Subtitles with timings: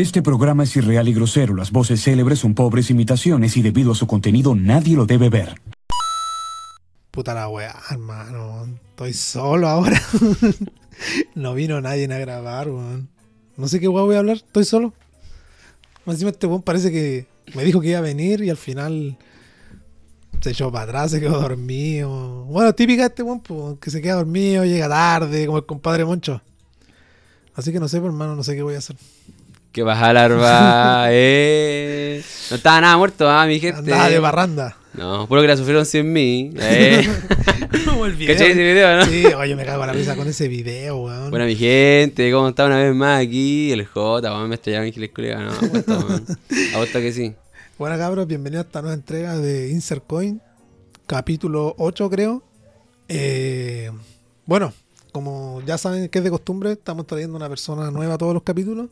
[0.00, 1.54] Este programa es irreal y grosero.
[1.54, 5.60] Las voces célebres son pobres imitaciones y debido a su contenido nadie lo debe ver.
[7.10, 8.66] Puta la weá, hermano.
[8.92, 10.00] Estoy solo ahora.
[11.34, 13.10] no vino nadie a grabar, weón.
[13.58, 14.94] No sé qué weá voy a hablar, estoy solo.
[16.06, 19.18] Encima este weón parece que me dijo que iba a venir y al final
[20.40, 22.46] se echó para atrás, se quedó dormido.
[22.46, 26.40] Bueno, típica este weón, pues, que se queda dormido, llega tarde, como el compadre Moncho.
[27.54, 28.96] Así que no sé, hermano, no sé qué voy a hacer.
[29.72, 32.24] Que baja larva, eh.
[32.50, 33.78] No estaba nada muerto, ah, mi gente.
[33.78, 34.76] Andaba de barranda.
[34.94, 36.50] No, puro que la sufrieron sin mí.
[36.56, 37.08] Eh.
[37.86, 38.34] Como el video.
[38.34, 39.06] ¿Cachai ese video, no?
[39.06, 41.30] Sí, oye, me cago en la risa con ese video, weón.
[41.30, 43.70] Bueno, mi gente, ¿cómo está una vez más aquí?
[43.70, 45.38] El J, weón, me estrellaron en Giles Culiga.
[45.38, 46.26] No, aguanta, weón.
[46.74, 47.34] Aguanta que sí.
[47.78, 50.42] Bueno, cabros, bienvenidos a esta nueva entrega de Insert Coin,
[51.06, 52.42] capítulo 8, creo.
[53.08, 53.92] Eh,
[54.46, 54.72] bueno,
[55.12, 58.42] como ya saben que es de costumbre, estamos trayendo una persona nueva a todos los
[58.42, 58.88] capítulos.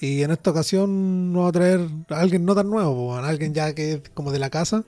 [0.00, 3.52] Y en esta ocasión nos va a traer a alguien no tan nuevo, a alguien
[3.52, 4.84] ya que es como de la casa.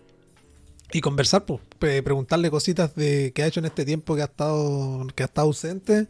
[0.95, 4.27] Y conversar, pues, pre- preguntarle cositas de qué ha hecho en este tiempo que ha
[4.27, 6.06] estado, que ha estado ausente.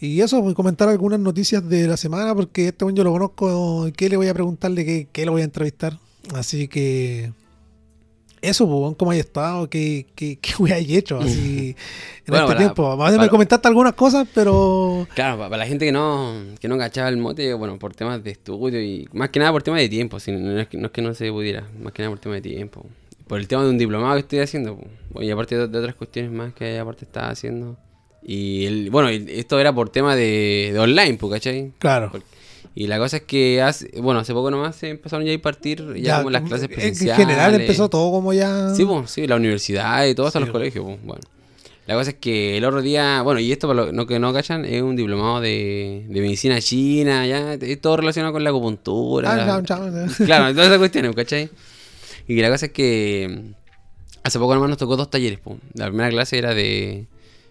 [0.00, 3.88] Y eso, pues, comentar algunas noticias de la semana, porque este hombre yo lo conozco,
[3.96, 4.84] ¿qué le voy a preguntarle?
[4.84, 5.98] ¿Qué, qué le voy a entrevistar?
[6.32, 7.32] Así que
[8.48, 11.76] eso, pues, cómo hay estado, qué, qué, qué hay hecho así en
[12.26, 12.96] Bueno, este para- tiempo.
[12.96, 16.76] Más me comentaste algunas cosas, pero Claro, pa- para la gente que no, que no
[16.78, 19.88] cachaba el mote, bueno, por temas de estudio y más que nada por temas de
[19.88, 22.18] tiempo, si no, es que, no es que no se pudiera, más que nada por
[22.20, 22.86] temas de tiempo.
[23.26, 24.78] Por el tema de un diplomado que estoy haciendo,
[25.12, 25.22] po.
[25.22, 27.76] y aparte de, de otras cuestiones más que aparte estaba haciendo.
[28.22, 31.72] Y el, bueno, esto era por tema de, de online, ¿cachai?
[31.78, 32.10] claro.
[32.76, 35.94] Y la cosa es que hace, bueno, hace poco nomás se empezaron ya a impartir
[35.96, 37.20] ya, como las clases en- presenciales.
[37.20, 38.74] En general empezó todo como ya.
[38.74, 41.20] Sí, pues, sí, la universidad y todo hasta Sí, los colegios, pues, bueno.
[41.86, 44.32] La cosa es que el otro día, bueno, y esto para los no, que no
[44.32, 49.32] cachan, es un diplomado de, de medicina china, ya, es todo relacionado con la acupuntura.
[49.32, 49.88] Ah, la- chao.
[50.24, 51.50] claro, todas esas cuestiones, ¿cachai?
[52.26, 53.52] Y la cosa es que
[54.22, 55.58] hace poco nomás nos tocó dos talleres, pues.
[55.74, 57.06] La primera clase era de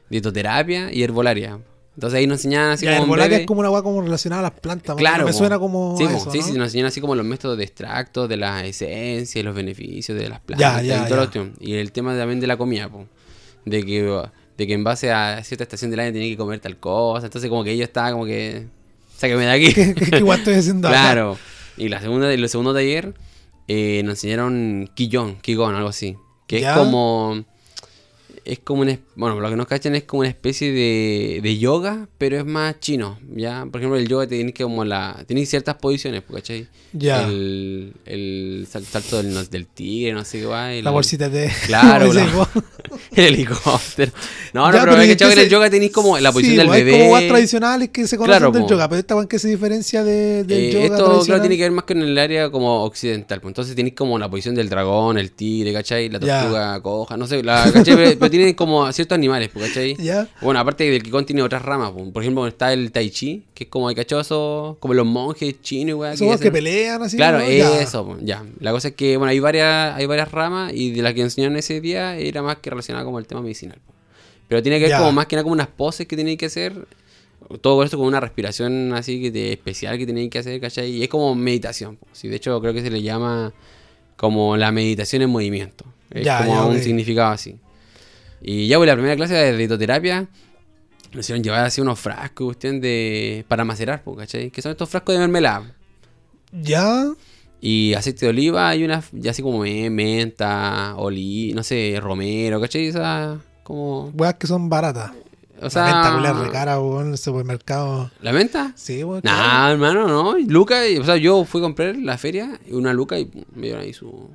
[0.09, 1.59] dietoterapia y herbolaria.
[1.95, 4.43] Entonces ahí nos enseñaban así como herbolaria breve- es como una weá como relacionada a
[4.51, 4.95] las plantas.
[4.95, 5.95] Claro, Me suena como.
[5.97, 6.43] Sí, a po, eso, sí, ¿no?
[6.45, 10.17] sí, nos enseñan así como los métodos de extracto, de las esencias y los beneficios
[10.17, 11.49] de las plantas Ya, ya, y todo ya.
[11.59, 13.05] Y el tema también de la comida, po.
[13.65, 14.01] De que,
[14.57, 17.27] de que en base a cierta estación del año tenía que comer tal cosa.
[17.27, 18.67] Entonces como que yo estaba como que...
[19.15, 19.73] Sáqueme de aquí.
[19.75, 21.37] ¿Qué, qué, qué weá estoy haciendo claro.
[21.77, 23.13] Y la segunda, el segundo taller
[23.67, 26.17] eh, nos enseñaron Quillón, Qigong, algo así.
[26.47, 27.45] Que es como...
[28.45, 28.97] Es como una...
[29.15, 32.79] Bueno, lo que nos cachan es como una especie de, de yoga, pero es más
[32.79, 33.65] chino, ¿ya?
[33.71, 35.23] Por ejemplo, el yoga tenés que como la...
[35.27, 36.67] Tenés ciertas posiciones, ¿cachai?
[36.91, 37.23] Ya.
[37.27, 40.73] El, el sal- salto del, del tigre, no sé qué va.
[40.73, 41.49] el- La bolsita de.
[41.65, 42.49] Claro, la-.
[43.15, 44.11] El helicóptero.
[44.53, 46.57] No, no, Ya, pero, ¿y es que en el yoga tenéis como la posición Sí,
[46.57, 47.03] del po, hay bebé.
[47.09, 48.69] como tradicionales que se conocen Claro, del po.
[48.69, 51.63] yoga, pero esta en qué se diferencia de, del Eh, yoga esto, claro, tiene que
[51.63, 53.39] ver más con el área como occidental.
[53.41, 56.09] Pues entonces tenéis como la posición del dragón, el tigre, ¿cachai?
[56.09, 56.41] La Ya.
[56.41, 58.15] tortuga coja, no sé, la, ¿cachai?
[58.38, 59.95] tienen como ciertos animales, ¿cachai?
[59.95, 60.27] Ya.
[60.41, 61.91] Bueno, aparte del Kikón tiene otras ramas.
[62.11, 65.95] Por ejemplo, está el Tai Chi, que es como el cachoso, como los monjes chinos,
[65.99, 67.16] weá, Son que hacen- pelean así.
[67.17, 68.43] Claro, eso, ya.
[68.59, 71.55] La cosa es que, bueno, hay varias, hay varias ramas y de las que enseñaron
[71.57, 73.77] ese día era más que relacionada con el tema medicinal.
[74.47, 76.88] Pero tiene que ver como más que nada como unas poses que tienen que hacer.
[77.61, 80.89] Todo esto con una respiración así que de especial que tienen que hacer, ¿cachai?
[80.91, 81.97] Y es como meditación.
[82.13, 83.53] Sí, de hecho, creo que se le llama
[84.16, 85.85] como la meditación en movimiento.
[86.11, 87.55] Es Ya, como ya, un significado así.
[88.43, 90.27] Y ya, pues la primera clase de detoterapia
[91.13, 93.45] nos hicieron llevar así unos frascos, cuestión de.
[93.47, 94.51] para macerar, pues, ¿cachai?
[94.51, 95.73] Que son estos frascos de mermelada.
[96.51, 97.05] Ya.
[97.61, 102.59] Y aceite de oliva y una, ya así como me- menta, oli, no sé, romero,
[102.59, 102.87] ¿cachai?
[102.87, 104.09] Esa, como...
[104.09, 105.13] Weas que son baratas.
[105.61, 105.85] O sea...
[105.85, 108.11] la venta culia recara, weón, en el supermercado.
[108.21, 108.73] ¿La menta?
[108.75, 109.21] Sí, weón.
[109.23, 109.71] Nah, claro.
[109.73, 110.37] hermano, no.
[110.39, 113.81] Luca, o sea, yo fui a comprar la feria, y una luca y me dieron
[113.83, 114.29] ahí su...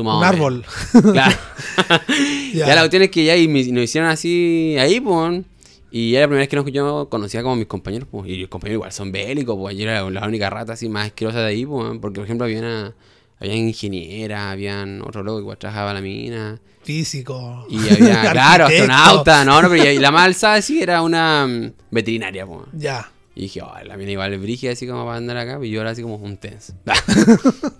[0.00, 0.64] Un árbol.
[1.12, 1.36] Claro.
[2.54, 2.66] Ya.
[2.66, 2.74] ya.
[2.74, 5.42] la cuestión es que ya y me- nos hicieron así ahí, pues.
[5.90, 8.28] Y era la primera vez que nos, yo conocía como mis compañeros, pues.
[8.28, 9.76] Y los compañeros igual son bélicos, pues.
[9.76, 11.98] Yo era la única rata así más asquerosa de ahí, pues.
[12.00, 12.94] Porque, por ejemplo, había una...
[13.40, 16.60] Había ingeniera, habían otro loco que igual trabajaba la mina.
[16.84, 17.66] Físico.
[17.68, 21.72] Y había, claro, astronauta, no, no, pero y la más alzada sí era una mm,
[21.90, 22.60] veterinaria, pues.
[22.72, 23.10] Ya.
[23.34, 25.80] Y dije, oh, la mina igual es brígida así como para andar acá, y yo
[25.80, 26.74] era así como un tense.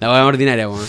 [0.01, 0.85] la buena ordinaria, weón.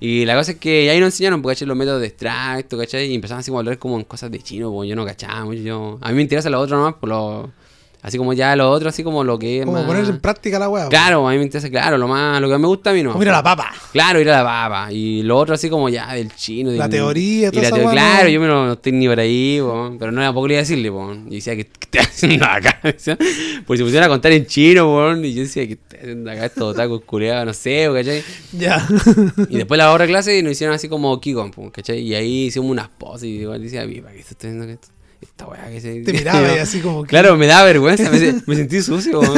[0.00, 3.10] Y la cosa es que ahí nos enseñaron, porque los métodos de extracto, ¿cachai?
[3.10, 5.44] Y empezaban así como a hablar como en cosas de chino, pues yo no cachaba
[5.44, 5.60] mucho.
[5.60, 5.98] Yo...
[6.00, 7.52] A mí me interesa lo otro nomás, por lo...
[8.02, 10.58] Así como ya lo otro, así como lo que es Como más- poner en práctica
[10.58, 10.88] la weá.
[10.88, 13.10] Claro, a mí me interesa, claro, lo más, lo que me gusta a mí no.
[13.10, 13.70] Como mira la papa.
[13.92, 14.90] Claro, ir a la papa.
[14.92, 16.70] Y lo otro así como ya del chino.
[16.70, 19.96] La del- teoría, teo- weá, Claro, yo me no, no estoy ni por ahí, po,
[19.98, 21.12] pero no tampoco le iba a decirle, po.
[21.28, 22.78] Y decía, ¿qué, qué estás haciendo acá?
[22.82, 26.46] Porque se pusieron a contar en chino, po, y yo decía, ¿qué estás haciendo acá?
[26.46, 28.22] Estos tacos culeados, no sé, ¿cachai?
[28.52, 28.88] Ya.
[29.50, 31.98] Y después la otra clase nos hicieron así como Kikon, ¿cachai?
[32.00, 34.88] Y ahí hicimos unas poses y igual decía, "Vi, ¿para qué estoy haciendo esto?
[35.20, 36.00] Esta weá que se...
[36.02, 39.20] Te miraba y así como que- Claro, me da vergüenza, me, se- me sentí sucio.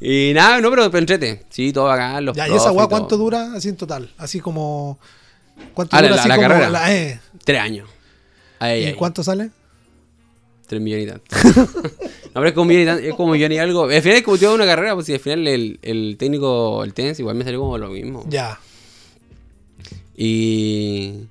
[0.00, 1.44] Y nada, no, pero, pero entrete.
[1.50, 4.08] Sí, todo acá, los Ya, ¿y esa weá cuánto dura así en total?
[4.16, 4.98] Así como.
[5.74, 6.70] ¿Cuánto Ah, dura la- así la como carrera.
[6.70, 7.88] la- eh, Tres años.
[8.60, 8.94] Ahí, ¿Y ahí.
[8.94, 9.50] cuánto sale?
[10.68, 11.36] Tres millones y tanto.
[12.26, 13.84] no, pero es como millón y tanto, es como millón y algo.
[13.84, 16.94] Al final es como tuviera una carrera, pues si al final el, el técnico, el
[16.94, 18.24] tenis, igual me salió como lo mismo.
[18.28, 18.58] Ya.
[20.16, 21.24] Y.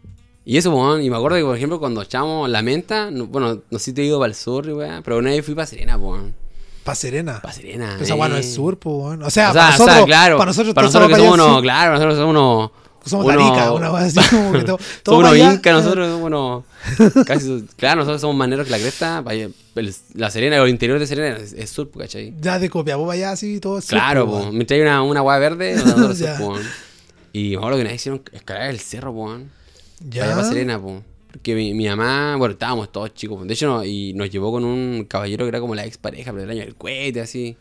[0.49, 3.63] Y eso, pues, y me acuerdo que, por ejemplo, cuando echamos la menta, no- bueno,
[3.69, 5.99] no sé si te digo para el sur, weá, pero una vez fui para Serena,
[5.99, 6.21] pues.
[6.85, 7.41] Pa' Serena.
[7.41, 7.97] Para Serena.
[7.97, 8.39] No eh.
[8.39, 9.23] es sur, pues, weón.
[9.23, 10.05] O sea, O sea, para o sea, nosotros.
[10.05, 10.37] claro.
[10.37, 12.71] Para nosotros, para nosotros que somos unos, claro, nosotros somos unos.
[13.05, 14.77] Somos unos- Tarica, una weá así como que todo.
[15.03, 17.25] todo somos unos incas, nosotros somos unos.
[17.25, 19.21] Casi, claro, nosotros somos más negros que la cresta.
[19.25, 22.33] pa' allá, el- La Serena o el interior de Serena es, es sur, ¿cachai?
[22.39, 23.79] Ya de Copiapó para allá así todo.
[23.79, 24.43] es Claro, pues, po.
[24.45, 24.57] weón.
[24.57, 26.55] me trae una, una hueá verde, nosotros sur, po.
[27.33, 29.37] Y me acuerdo que una vez hicieron escalar el cerro, po.
[30.09, 30.25] Ya.
[30.35, 31.01] Para Serena, po.
[31.31, 33.37] Porque mi, mi mamá, bueno, estábamos todos chicos.
[33.39, 33.45] po.
[33.45, 36.31] De hecho, no- y nos llevó con un caballero que era como la ex pareja,
[36.31, 37.55] pero del año del cohete, así.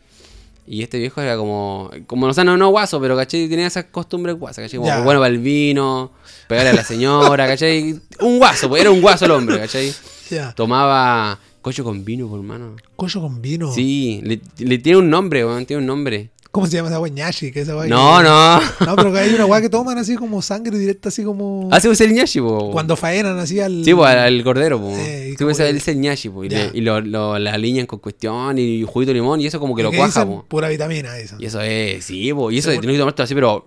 [0.68, 3.48] Y este viejo era como, como, o sea, no, no guaso, pero, ¿cachai?
[3.48, 4.78] Tenía esas costumbres guasas, ¿cachai?
[4.78, 5.00] Como Ya.
[5.02, 6.10] bueno para el vino,
[6.48, 8.00] pegarle a la señora, ¿cachai?
[8.20, 9.92] Un guaso, pues era un guaso el hombre, ¿cachai?
[10.30, 10.52] Ya.
[10.54, 12.74] Tomaba cocho con vino, por hermano.
[12.96, 13.72] Cocho con vino.
[13.72, 16.30] Sí, le, le tiene un nombre, weón, tiene un nombre.
[16.56, 17.12] ¿Cómo se llama esa weá?
[17.12, 18.60] Ñashi, que esa No, que- no.
[18.86, 21.68] No, pero hay una weá que toman así como sangre directa, así como.
[21.70, 22.70] Hace pues el ñashi, po.
[22.72, 23.84] Cuando faenan así al.
[23.84, 24.96] Sí, pues al, al cordero, pues.
[24.98, 26.50] Eh, sí, pues el ñashi, pues.
[26.50, 26.58] Y, Ya.
[26.64, 29.76] le- y lo, lo- la alinean con cuestión y juguito de limón y eso como
[29.76, 30.38] que lo cuaja, pues.
[30.48, 31.36] Pura vitamina, eso.
[31.38, 32.54] Y eso es, sí, pues.
[32.54, 33.66] Y eso tienes que tomártelo así, pero.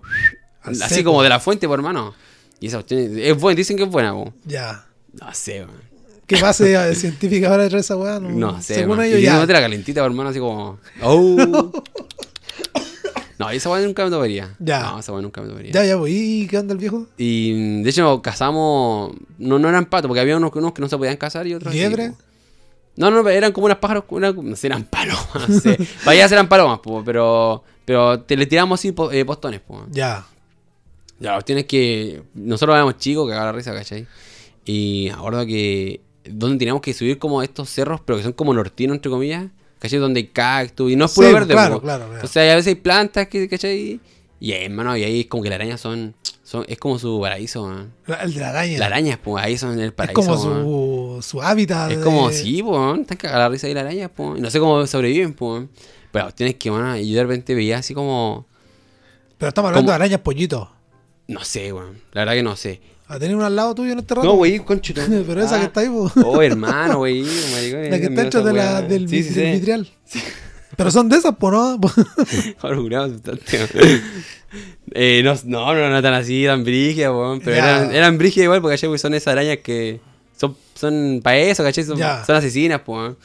[0.62, 1.10] Al así seco.
[1.10, 2.12] como de la fuente, por hermano.
[2.58, 4.30] Y esa cuestión es, buena, dicen que es buena, pues.
[4.46, 4.84] Ya.
[5.12, 5.90] No sé, weón.
[6.26, 8.20] ¿Qué base eh, científica ahora de esa weá?
[8.20, 9.06] No, No sé, Según man.
[9.06, 9.44] ellos Y ya.
[9.44, 9.52] ya.
[9.52, 10.78] la calentita, hermano, así como.
[11.02, 11.72] Oh.
[13.40, 14.54] no, esa weá nunca me tomaría.
[14.58, 14.80] Ya.
[14.82, 15.72] No, esa weá nunca me tomaría.
[15.72, 16.12] Ya, ya, pues.
[16.14, 17.06] ¿Y qué onda el viejo?
[17.16, 20.88] Y de hecho nos casamos, no, no eran patos, porque había unos, unos que no
[20.88, 22.12] se podían casar y otros ¿Liebre?
[22.96, 25.78] No, no, eran como unas pájaros, una- no sé, eran palomas, no sé.
[26.06, 29.86] Allá eran palomas, po, pero, pero te le tiramos así eh, postones, po.
[29.90, 30.26] Ya.
[31.18, 34.06] Ya, la cuestión es que nosotros éramos chicos, que la risa, ¿cachai?
[34.64, 38.96] Y ahora que, donde teníamos que subir como estos cerros, pero que son como nortinos,
[38.96, 39.46] entre comillas,
[39.80, 39.98] ¿cachai?
[39.98, 42.24] Donde hay cactus, y no es puro Sí, verde, claro, claro, claro.
[42.24, 44.00] O sea, a veces hay plantas, que, ¿cachai?
[44.38, 47.20] Y ahí, hermano, y ahí es como que las arañas son, son es como su
[47.20, 47.92] paraíso, man.
[48.22, 48.78] El de la araña.
[48.78, 50.14] Las arañas, pues ahí son el es paraíso.
[50.22, 51.20] como weón.
[51.22, 51.90] su, su hábitat.
[51.90, 54.38] Es de- como, sí, pues, están cagadas la risa ahí las arañas, pues.
[54.38, 55.64] Y no sé cómo sobreviven, pues.
[56.12, 58.46] Pero tienes que, y yo de repente veía así como.
[59.36, 60.68] Pero estamos hablando de arañas pollitos.
[61.30, 62.00] No sé, weón.
[62.12, 62.80] La verdad que no sé.
[63.06, 64.26] ¿A tener una al lado tuyo en este rato?
[64.26, 65.00] No, güey, conchito.
[65.26, 66.10] Pero esa que está ahí, po.
[66.24, 67.22] Oh, hermano, güey.
[67.52, 69.52] maricón, La que está hecha de la, del, Sí, sí, del sí.
[69.58, 69.88] vitrial.
[70.76, 71.78] Pero son de esas, po, ¿no?
[72.62, 73.58] Ahora jurado, bastante.
[74.92, 77.40] eh, no, no, no, no tan así, tan brígidas, weón.
[77.40, 77.78] Pero Ya.
[77.80, 78.98] eran, eran brígidas igual, porque ¿cachai?
[78.98, 80.00] Son esas arañas que
[80.36, 81.84] son, son para eso, ¿cachai?
[81.84, 82.96] Son, asesinas, pues.
[82.98, 83.16] weón.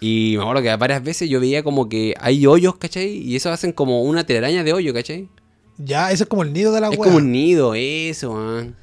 [0.00, 3.08] Y me acuerdo que varias veces yo veía como que hay hoyos, ¿cachai?
[3.08, 5.28] Y eso hacen como una telaraña de hoyo, ¿cachai?
[5.78, 7.04] Ya, ese es como el nido de la Es wea.
[7.04, 8.76] como un nido, eso, weón.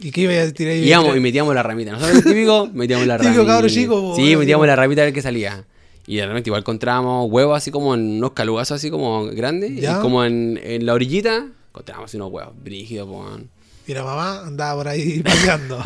[0.00, 0.88] ¿Y qué iba a tirar ahí?
[0.88, 1.92] Íbamos y metíamos la ramita.
[1.92, 3.52] Nosotros el típico, metíamos la Típico ramita.
[3.52, 5.64] cabro chico, Sí, metíamos la ramita a ver qué salía.
[6.06, 9.74] Y de repente igual encontrábamos huevos así como en unos calugazos así como grandes.
[9.80, 9.98] Ya.
[9.98, 13.50] Y como en, en la orillita encontrábamos unos huevos brígidos, weón.
[13.86, 15.78] Y la mamá andaba por ahí paseando.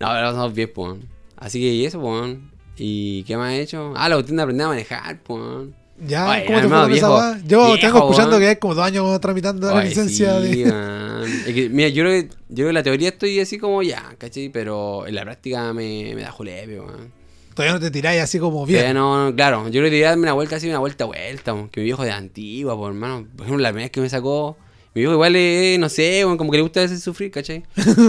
[0.00, 1.08] No, pero somos bien, weón.
[1.36, 2.50] Así que y eso, weón.
[2.76, 3.92] ¿Y qué más he hecho?
[3.96, 5.74] Ah, la cuestión de aprender a manejar, weón.
[6.06, 7.40] Ya, Oye, ¿cómo te fue esa?
[7.46, 11.08] Yo viejo, tengo escuchando que hay como dos años tramitando la licencia sí, de.
[11.46, 14.14] Es que, mira, yo creo que, yo creo que la teoría estoy así como ya,
[14.18, 14.48] ¿cachai?
[14.50, 17.12] Pero en la práctica me, me da julepe, weón.
[17.54, 18.82] Todavía no te tiráis así como Bien.
[18.82, 18.94] bien.
[18.94, 21.80] no, claro, yo creo que debería darme una vuelta así, una vuelta vuelta, po, que
[21.80, 23.26] mi viejo de antigua, por hermano.
[23.36, 24.56] Por ejemplo, la primera vez que me sacó,
[24.98, 27.62] mi viejo igual, eh, no sé, como que le gusta a veces sufrir, ¿cachai?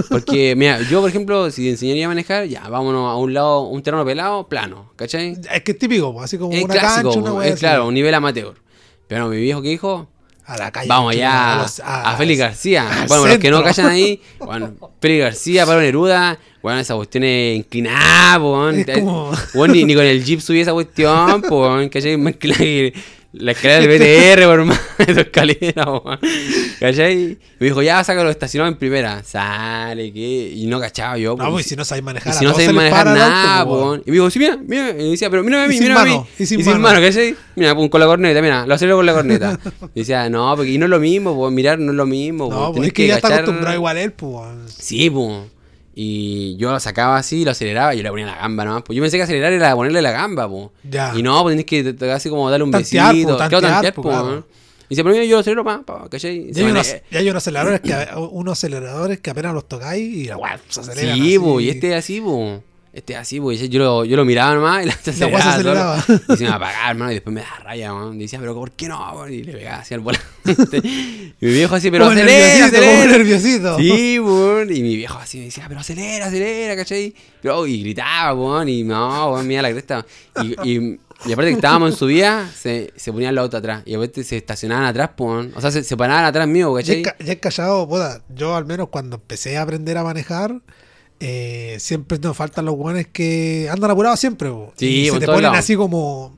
[0.09, 3.81] Porque, mira, yo, por ejemplo, si enseñaría a manejar, ya, vámonos a un lado, un
[3.83, 5.37] terreno pelado, plano, ¿cachai?
[5.53, 7.59] Es que es típico, así como Es una clásico, cancha, una wea es así.
[7.59, 8.55] claro, un nivel amateur.
[9.07, 10.07] Pero mi viejo, ¿qué dijo?
[10.45, 10.87] A la calle.
[10.87, 13.05] Vamos allá los- a, Félix García.
[13.07, 13.63] Bueno, los que no centro.
[13.75, 18.67] callan ahí, bueno, Félix García, Pablo Neruda, bueno, esa cuestión es inclinada, po.
[18.69, 19.31] Es como-
[19.67, 22.17] ni, ni con el jeep subí esa cuestión, po, ¿cachai?
[23.31, 26.19] La, escalera del BTR, más, esa escalera, weón.
[26.79, 27.37] ¿Cachai?
[27.59, 29.23] Me dijo, ya, sácalo estacionado en primera.
[29.23, 30.51] Sale, ¿qué?
[30.55, 31.31] Y no cachaba yo.
[31.31, 32.33] No, pues pues, si no sabes y manejar.
[32.33, 34.01] si no sabes manejar nada, weón.
[34.05, 34.89] Y me dijo, sí, mira, mira.
[34.89, 36.21] Y me decía, pero mírame a mí, Y a mí.
[36.39, 36.83] y sin y sin mano.
[36.83, 37.35] mano, ¿cachai?
[37.55, 39.59] Mira, pum, con la corneta, mira, lo acelero con la corneta.
[39.93, 42.49] Y decía, no, porque y no es lo mismo, po, mirar no es lo mismo.
[42.49, 44.33] No, pues Tenés es que ya está acostumbrado igual él, pues.
[44.33, 44.65] weón.
[44.67, 45.58] Sí, pues.
[46.01, 48.83] Y yo lo sacaba así, lo aceleraba y yo le ponía la gamba nomás.
[48.85, 50.69] Pues yo pensé que acelerar era ponerle la gamba, pues.
[50.89, 51.11] Ya.
[51.13, 53.31] Y no, pues tenés que así como darle un Tantear, besito.
[53.31, 54.25] po, Claro, tantear, tantear, po, po, claro.
[54.27, 54.45] weón.
[54.87, 56.49] Y pero mira, yo lo acelero, pa, pa, ¿cachai?
[56.49, 60.01] Y Se hay, unos, y hay unos aceleradores que unos aceleradores que apenas los tocáis
[60.15, 61.15] y la weá se aceleran.
[61.15, 61.39] Sí, así.
[61.39, 62.61] pues, y este es así, pues.
[62.91, 63.69] Este es así, pues.
[63.69, 66.03] Yo lo, yo lo miraba nomás y la se aceleraba.
[66.29, 67.93] Y se me apagaba, hermano, y después me daba raya.
[68.13, 69.27] Y decía, pero ¿por qué no?
[69.27, 70.25] Y le pegaba así al volante.
[70.83, 73.11] y mi viejo así, pero Como acelera, como acelera.
[73.17, 73.77] nerviosito.
[73.77, 74.75] Sí, weón.
[74.75, 77.13] Y mi viejo así me decía, pero acelera, acelera, ¿cachai?
[77.41, 78.69] Pero, y gritaba, weón.
[78.69, 80.05] Y no, weón, mira la cresta.
[80.41, 83.83] Y, y, y aparte que estábamos en su vía, se, se ponían los autos atrás.
[83.85, 85.51] Y aparte se estacionaban atrás, pues, weón.
[85.55, 87.03] O sea, se, se paraban atrás mío, ¿cachai?
[87.03, 90.55] ya he callado, puta, yo al menos cuando empecé a aprender a manejar,
[91.19, 94.49] eh, siempre nos faltan los guanes que andan apurados siempre.
[94.75, 96.37] Sí, y po, se te ponen así como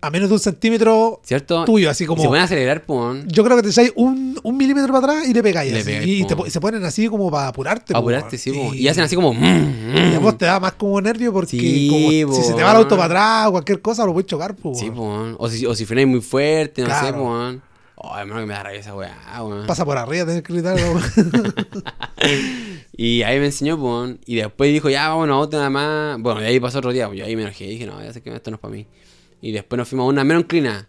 [0.00, 1.64] a menos de un centímetro ¿Cierto?
[1.64, 2.22] tuyo, así Y como...
[2.30, 3.26] se a acelerar, weón.
[3.28, 5.72] Yo creo que te echáis un, un milímetro para atrás y le pegáis.
[5.72, 5.86] Le así.
[5.90, 7.94] pegáis, y te se ponen así como para apurarte.
[7.94, 8.50] A po, apurarte, sí.
[8.74, 9.32] Y hacen así como.
[9.32, 10.22] mm, Y a mm.
[10.22, 12.96] vos te da más como nervio porque Sí, como si se te va el auto
[12.96, 14.54] para atrás o cualquier cosa lo puedes chocar.
[14.54, 15.34] Po, Sí, po.
[15.38, 17.54] O si, o si frenáis muy fuerte, no sé, po.
[17.96, 19.66] Oh, hermano, que me da rabia esa weá, weón.
[19.66, 20.74] Pasa por arriba, tenés que gritar.
[20.76, 21.02] weón.
[22.96, 24.20] Y ahí me enseñó, po, weón.
[24.24, 26.20] Y después dijo, ya, vámonos a otra nada más.
[26.20, 27.66] Bueno, y ahí pasó otro día, pues yo ahí me enojé.
[27.66, 28.86] Dije, no, ya sé que esto no es para mí.
[29.40, 30.88] Y después nos fuimos a una menos inclinada.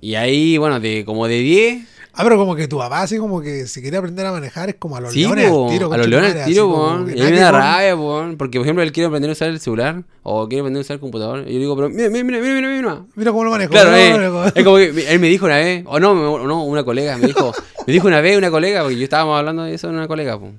[0.00, 1.86] Y ahí, bueno, de como de 10.
[2.14, 4.76] Ah, pero como que tu papá, así como que si quería aprender a manejar, es
[4.76, 5.92] como a los Sí, leones po, al tiro.
[5.92, 7.96] a los leones al tiro, Y a mí me da rabia.
[8.36, 10.02] Porque, por ejemplo, él quiere aprender a usar el celular.
[10.22, 11.44] O quiere aprender a usar el computador.
[11.48, 12.68] Y yo digo, pero mira, mira, mira, mira, mira.
[12.76, 13.02] mira.
[13.14, 13.70] Mira cómo lo manejo.
[13.72, 16.64] Claro, eh, es como que él me dijo una vez, o no, me- o no,
[16.64, 17.52] una colega me dijo,
[17.86, 20.38] me dijo una vez una colega, porque yo estábamos hablando de eso de una colega,
[20.38, 20.52] po,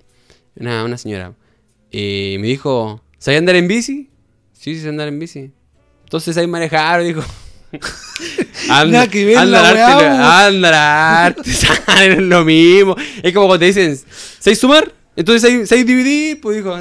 [0.57, 1.33] una, una señora.
[1.91, 4.09] Y me dijo, ¿sabes andar en bici?
[4.53, 5.51] Sí, sí, sé andar en bici.
[6.03, 7.21] Entonces sabes manejar, dijo.
[9.75, 10.23] Po.
[10.23, 12.95] andar arte, es lo mismo.
[13.21, 13.99] Es como cuando te dicen,
[14.39, 14.91] ¿sabes sumar?
[15.17, 16.75] Entonces ¿sabes- sabes dividir, pues dijo.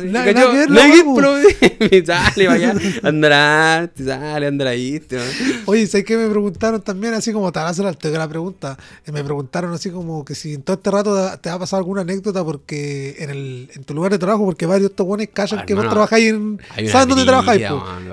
[0.68, 5.00] la ver, pero- y sale, vaya, andar arte, sale, andar ahí.
[5.10, 5.20] ¿no?
[5.66, 7.14] Oye, ¿sabes qué me preguntaron también?
[7.14, 7.84] Así como te van a hacer
[8.18, 8.76] la pregunta.
[9.06, 12.00] eh, Me preguntaron así como que si en todo este rato te- ha pasado alguna
[12.00, 15.66] anécdota porque en, el, en tu lugar de trabajo, porque varios estos buenos callan Ah,
[15.66, 16.60] que vos hermano, trabajáis en.
[16.70, 17.62] hay ¿Sabes dónde trabajáis?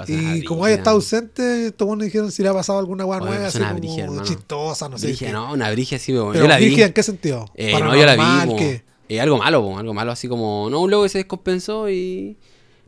[0.07, 3.47] Y como haya estado ausente, estos buenos dijeron si le ha pasado alguna Oye, nueva,
[3.47, 3.69] es así una
[4.05, 5.07] como chistosa, no sé.
[5.31, 5.97] No, una brigia.
[6.33, 6.81] Pero yo la vi.
[6.81, 7.49] ¿en qué sentido?
[7.55, 8.81] Eh, no, yo la vi.
[9.11, 10.69] Eh, algo malo, po, algo malo, así como.
[10.69, 12.37] No, un loco que se descompensó y.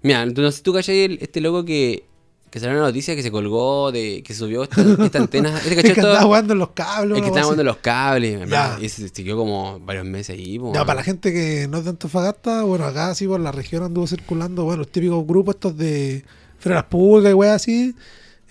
[0.04, 2.06] Mira, no sé tú cachai este loco que.
[2.50, 5.58] Que salió una noticia que se colgó, de que subió esta, esta antena.
[5.58, 6.02] ¿Este que esto?
[6.02, 7.18] andaba jugando en los cables.
[7.18, 7.66] El que estaba jugando así.
[7.68, 8.78] los cables, Ya.
[8.80, 10.72] y se siguió como varios meses ahí, po.
[10.74, 13.84] Ya, para la gente que no es de Antofagasta, bueno, acá sí por la región
[13.84, 16.24] anduvo circulando, bueno, los típicos grupos estos de
[16.60, 17.96] frenas públicas y weas así.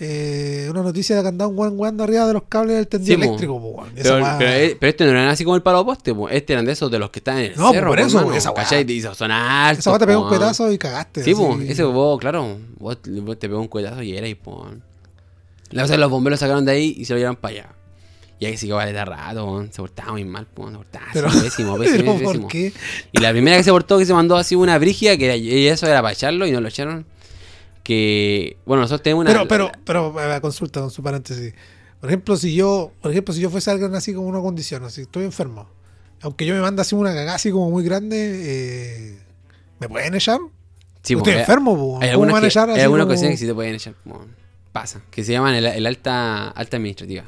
[0.04, 3.14] Eh, una noticia de que andaba un weón weando arriba de los cables del tendido
[3.14, 3.24] Sí, po.
[3.24, 6.28] eléctrico, po, Pero, pero, eh, pero este no era así como el palo poste, po.
[6.28, 8.18] este eran de esos de los que están en el No, cerro, por po, eso,
[8.18, 8.52] hermano, esa.
[8.52, 8.84] ¿cachai?
[8.90, 11.22] Y son altos, esa weá te pega un po, cuetazo y cagaste.
[11.22, 14.56] Sí, pues, ese vos, claro, vos, vos te pegó un cuetazo y era y pues.
[15.70, 17.68] La cosa es que los bomberos sacaron de ahí y se lo llevaron para allá.
[18.40, 21.28] Y ahí sí que vale de rato, se portaba muy mal, se portaba así, Pero-
[21.30, 22.42] pésimo, pésimo, pésimo.
[22.42, 22.72] ¿por qué?
[23.12, 25.86] Y la primera que se portó que se mandó así una brigia, que y eso
[25.86, 27.06] era para echarlo y no lo echaron.
[27.82, 29.32] Que, bueno, nosotros tenemos una.
[29.46, 31.54] Pero, pero, pero, consulta con su paréntesis.
[32.00, 35.02] Por ejemplo, si yo, por ejemplo, si yo fuese alguien así como una condición, así,
[35.02, 35.68] estoy enfermo.
[36.20, 39.18] Aunque yo me mande así una cagada así como muy grande, eh,
[39.80, 40.38] ¿me pueden echar?
[41.02, 41.98] sí, estoy hay- enfermo, po.
[42.00, 43.94] Hay ¿Cómo me algunas, que, hay algunas como- que sí te pueden echar.
[44.04, 44.24] como,
[44.72, 45.02] pasa.
[45.10, 47.24] Que se llaman el, el alta, alta administrativa.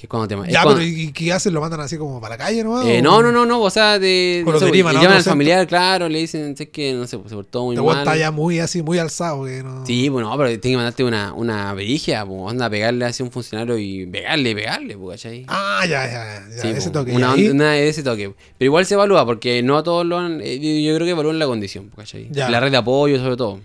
[0.00, 0.34] Que es cuando te.
[0.48, 1.52] es Ya, cuando- pero ¿y qué hacen?
[1.52, 2.86] ¿Lo mandan así como para la calle nomás?
[2.86, 6.56] Eh, o- no, no, no, no, o sea, de, llaman al familiar, claro, le dicen,
[6.56, 8.18] sé que, no sé, se portó muy Te está mal.
[8.18, 9.44] ya muy así, muy alzado.
[9.44, 9.84] Que no...
[9.84, 13.26] Sí, bueno, pero tiene que mandarte una, una verigia, pues, anda a pegarle así a
[13.26, 15.44] un funcionario y pegarle, pegarle, pues, ¿cachai?
[15.48, 16.62] Ah, ya, ya, ya.
[16.62, 17.12] Sí, ese po, toque.
[17.12, 18.32] Una, una de ese toque.
[18.56, 20.40] Pero igual se evalúa, porque no a todos lo han.
[20.42, 22.28] eh, yo creo que evalúan la condición, ¿cachai?
[22.30, 22.48] Ya.
[22.48, 23.60] La red de apoyo, sobre todo.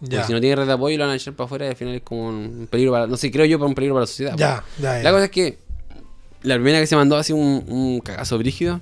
[0.00, 1.68] Porque ya, si no tiene red de apoyo, lo van a echar para afuera y
[1.68, 3.06] al final es como un peligro para.
[3.06, 4.34] No sé, creo yo, para un peligro para la sociedad.
[4.36, 5.02] ya, ya, ya.
[5.02, 5.65] La cosa es que
[6.42, 8.80] la primera que se mandó así un, un cagazo brígido.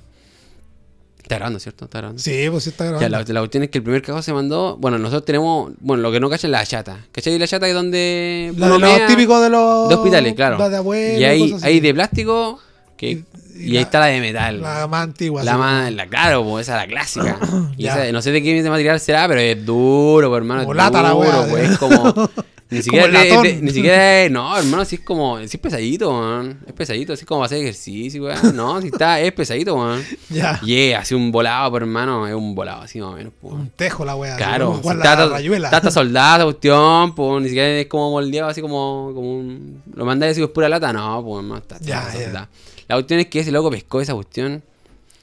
[1.21, 1.85] Está grabando, ¿cierto?
[1.85, 2.21] Está grabando.
[2.21, 3.17] Sí, pues sí está Ya, grabando.
[3.17, 4.77] la, la cuestión es que el primer cagazo se mandó.
[4.77, 5.71] Bueno, nosotros tenemos.
[5.79, 6.99] Bueno, lo que no cacha es la chata.
[7.11, 7.39] ¿Cachai?
[7.39, 8.53] La chata es donde.
[8.57, 9.89] La de los típicos de los...
[9.89, 10.59] De hospitales, claro.
[10.59, 12.59] La de abuelos, y hay, hay de plástico.
[12.95, 14.61] Que, Y- y, y ahí la- está la de metal.
[14.61, 15.43] La más antigua.
[15.43, 17.39] La más, la, claro, pues esa es la clásica.
[17.77, 20.61] y esa, no sé de qué material será, pero es duro, pues, hermano.
[20.61, 22.29] Como es la duro, wea, pues, es como.
[22.67, 23.07] Ni siquiera,
[23.41, 26.59] de- ni siquiera no, hermano, si es como, si es pesadito, man.
[26.65, 28.55] Es pesadito, así como va a hacer ejercicio, weón.
[28.55, 30.03] No, si está, es pesadito, man.
[30.29, 30.59] Ya.
[30.65, 33.49] Y es así un volado, pero hermano, es un volado así más o menos, po.
[33.49, 34.35] Un tejo la wea.
[34.35, 38.61] Claro, si está, la está- soldada esa cuestión, pues ni siquiera es como moldeado, así
[38.61, 39.83] como, como un...
[39.93, 42.11] Lo mandáis así, es pura lata, no, pues hermano, está, está ya.
[42.11, 42.49] soldada.
[42.87, 44.63] La cuestión es que ese loco pescó esa cuestión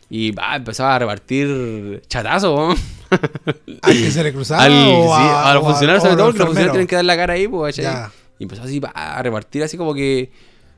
[0.08, 2.74] y va, empezaba a repartir chatazo, ¿no?
[3.82, 4.62] ¿Al que se le cruzaba?
[4.64, 6.96] Al, o sí, a, a los o funcionarios, sobre todo, porque los funcionarios tienen que
[6.96, 7.78] dar la cara ahí, pues.
[8.38, 10.30] Y empezó así a repartir, así como que.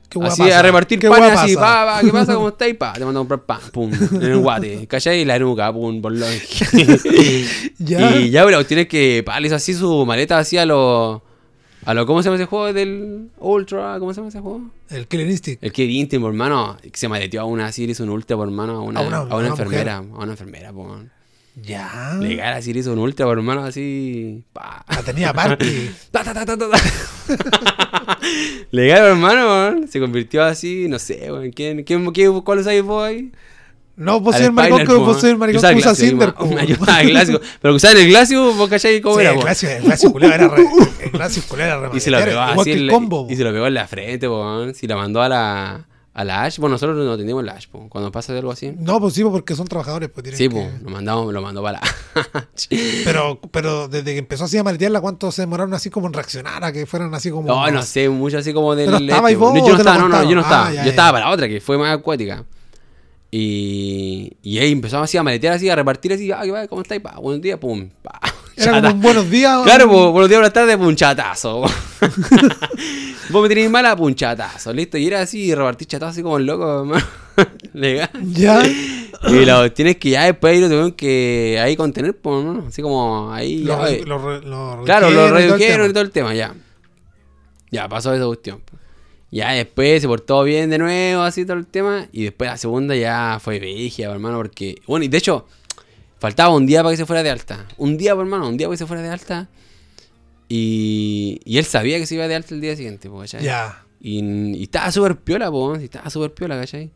[0.07, 0.59] ¿Qué Así pasa?
[0.59, 2.35] a repartir ¿Qué panes hueá así, pa, pa, ¿qué pasa?
[2.35, 2.75] ¿Cómo estáis?
[2.75, 5.21] Pa, te mando a comprar pan, pum, en el guate, ¿cachai?
[5.21, 6.27] Y la nuca, pum, por lo
[7.79, 8.15] Ya.
[8.19, 11.23] Y ya, pero tienes que, pa, le hizo así su maleta así a lo.
[11.85, 13.97] A lo, ¿cómo se llama ese juego del Ultra?
[13.99, 14.61] ¿Cómo se llama ese juego?
[14.89, 15.63] El Killer Instinct.
[15.63, 18.47] El que íntimo, hermano, que se maleteó a una así, le hizo un ultra, por
[18.47, 20.99] hermano, a una, A una- a a una, una enfermera, a una enfermera, por
[21.55, 22.17] Ya.
[22.19, 24.43] Legal, así le hizo un ultra, hermano, así.
[24.51, 24.83] Pa.
[24.89, 25.65] La tenía aparte.
[28.71, 31.51] Legal, hermano, se convirtió así, no sé, weón.
[31.51, 33.31] ¿Quién, quién, quién, ¿Cuál usáis vos ahí?
[33.95, 36.33] No, vos el maricón que vos el maricón que usa Cinder.
[36.67, 37.39] yo usaba el Glacio.
[37.61, 39.39] Pero que usaba el Glacio, vos cachai cómo era, el.
[39.39, 40.65] Glacio, el Glacio culeo era re.
[41.01, 42.71] El Glacio culeo era re Y se lo pegó así.
[42.71, 44.75] y se lo pegó en la frente, weón.
[44.75, 45.85] Si la mandó a la,
[46.17, 46.57] a la Ash.
[46.59, 47.89] Bueno, nosotros no atendimos la Ash, po.
[47.89, 48.73] Cuando pasa algo así.
[48.79, 50.09] No, pues sí, porque son trabajadores.
[50.09, 52.47] Pues, Sí, que- pues, lo mandamos, lo mandó para la
[53.03, 56.63] Pero, pero desde que empezó así a maletearla, ¿cuánto se demoraron así como en reaccionar?
[56.63, 57.47] A que fueran así como.
[57.47, 59.09] No, no sé, mucho así como del.
[59.09, 60.67] Este, vos yo no estaba, no, no, yo no estaba.
[60.67, 60.89] Ah, ya, yo ya.
[60.91, 62.45] estaba para la otra, que fue más acuática.
[63.29, 66.67] Y, y ahí empezamos así a maletear, así, a repartir así, ah, ¿qué va?
[66.67, 67.01] ¿cómo estáis?
[67.01, 68.21] Pa, buenos días, pum, pa.
[68.55, 69.61] Era como un buenos días.
[69.63, 71.61] Claro, pues, buenos días, buenas tardes, pum, chatazo.
[73.29, 74.97] Vos me tenéis mala, pum, chatazo, listo.
[74.97, 77.05] Y era así, repartir chatazo así como el loco, hermano.
[77.73, 78.09] Legal.
[78.31, 78.61] Ya.
[79.27, 82.65] Y lo tienes que ya después ahí lo tuvieron que ahí contener, pues, ¿no?
[82.67, 83.63] Así como ahí.
[83.63, 85.87] Lo, ya, lo Claro, redujeron y lo todo el redujeron tema.
[85.87, 86.55] y todo el tema, ya.
[87.71, 88.61] Ya, pasó esa cuestión.
[89.31, 92.07] Ya después se portó bien de nuevo, así todo el tema.
[92.13, 94.81] Y después la segunda ya fue vigia, hermano, porque.
[94.87, 95.45] Bueno, y de hecho,
[96.25, 97.67] faltaba un día para que se fuera de alta.
[97.77, 99.47] Un día, por hermano, un día para que se fuera de alta.
[100.49, 103.43] Y, y él sabía que se iba de alta el día siguiente, po, ¿cachai?
[103.43, 103.83] Ya.
[104.01, 104.23] Y,
[104.57, 106.89] y estaba súper piola, po, y estaba súper piola, ¿cachai?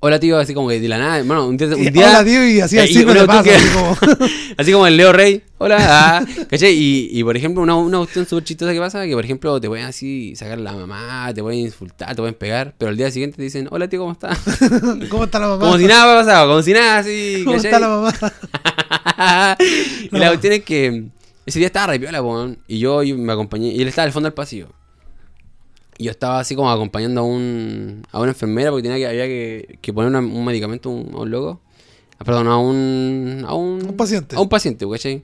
[0.00, 1.68] Hola, tío, así como que de la nada, hermano, un día.
[1.68, 3.96] Un Y, día Hola, tío, y hacía Eh, el y paz, que- así como.
[4.58, 5.42] Así como el Leo Rey.
[5.58, 5.76] Hola.
[5.80, 6.74] Ah, ¿cachai?
[6.74, 9.68] Y, y por ejemplo, una, una cuestión súper chistosa que pasa, que por ejemplo te
[9.68, 13.36] pueden así sacar la mamá, te pueden insultar, te pueden pegar, pero el día siguiente
[13.38, 14.38] te dicen, hola tío, ¿cómo estás?
[15.10, 15.60] ¿Cómo está la mamá?
[15.64, 17.72] Como si nada hubiera pasado, como si nada así, ¿Cómo ¿cachai?
[17.72, 19.56] está la mamá?
[20.12, 21.04] y la cuestión es que
[21.46, 24.04] ese día estaba re piola, po, weón, y yo, yo me acompañé, y él estaba
[24.06, 24.68] al fondo del pasillo.
[25.98, 29.24] Y yo estaba así como acompañando a un a una enfermera porque tenía que, había
[29.26, 31.60] que, que poner una- un medicamento a un, a un loco.
[32.18, 33.86] Ah, Perdón, a un, a un...
[33.88, 34.36] Un paciente.
[34.36, 35.22] A un paciente, ¿cachai?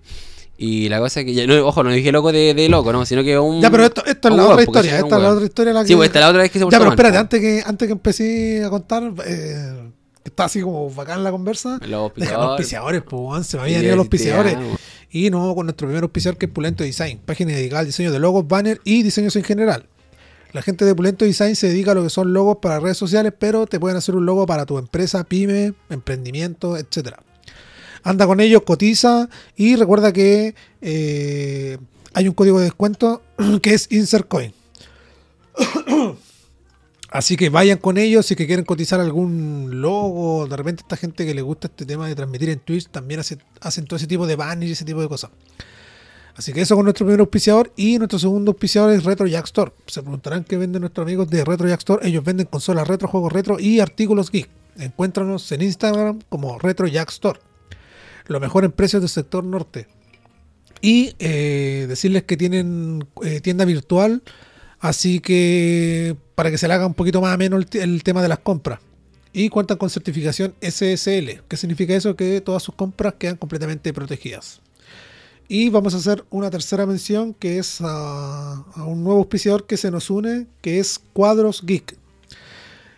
[0.58, 3.04] Y la cosa es que, ya, no, ojo, no dije loco de, de loco, ¿no?
[3.06, 3.60] Sino que un...
[3.60, 4.98] Ya, pero esto, esto es la otra porque historia.
[4.98, 5.72] Esta es la otra historia.
[5.72, 7.20] La que Sí, pues esta es la otra vez que se Ya, pero espérate, po.
[7.20, 9.90] antes que, antes que empecé a contar, eh,
[10.24, 11.80] está así como bacán la conversa.
[11.86, 13.02] Los auspiciadores.
[13.02, 14.56] pues, se me habían ido los auspiciadores.
[15.10, 18.18] Y no con nuestro primer auspiciador que es Pulento Design, página dedicada al diseño de
[18.18, 19.86] logos, banner y diseños en general.
[20.52, 23.32] La gente de Pulento Design se dedica a lo que son logos para redes sociales,
[23.38, 27.22] pero te pueden hacer un logo para tu empresa, pyme, emprendimiento, etcétera.
[28.02, 31.78] Anda con ellos, cotiza y recuerda que eh,
[32.12, 33.22] hay un código de descuento
[33.62, 34.52] que es InsertCoin.
[37.10, 40.46] Así que vayan con ellos si que quieren cotizar algún logo.
[40.48, 43.38] De repente esta gente que le gusta este tema de transmitir en Twitch también hace-
[43.60, 45.30] hacen todo ese tipo de banners y ese tipo de cosas.
[46.34, 49.72] Así que eso con nuestro primer auspiciador y nuestro segundo auspiciador es Retro Jack Store.
[49.86, 52.08] Se preguntarán qué venden nuestros amigos de Retro Jack Store.
[52.08, 54.48] Ellos venden consolas retro, juegos retro y artículos geek.
[54.78, 57.38] Encuéntranos en Instagram como Retro Jack Store.
[58.26, 59.86] Lo mejor en precios del sector norte.
[60.80, 64.22] Y eh, decirles que tienen eh, tienda virtual,
[64.80, 68.28] así que para que se le haga un poquito más ameno el, el tema de
[68.28, 68.80] las compras.
[69.34, 71.42] Y cuentan con certificación SSL.
[71.48, 72.16] ¿Qué significa eso?
[72.16, 74.60] Que todas sus compras quedan completamente protegidas.
[75.54, 79.90] Y vamos a hacer una tercera mención que es a, un nuevo auspiciador que se
[79.90, 81.94] nos une, que es Cuadros Geek.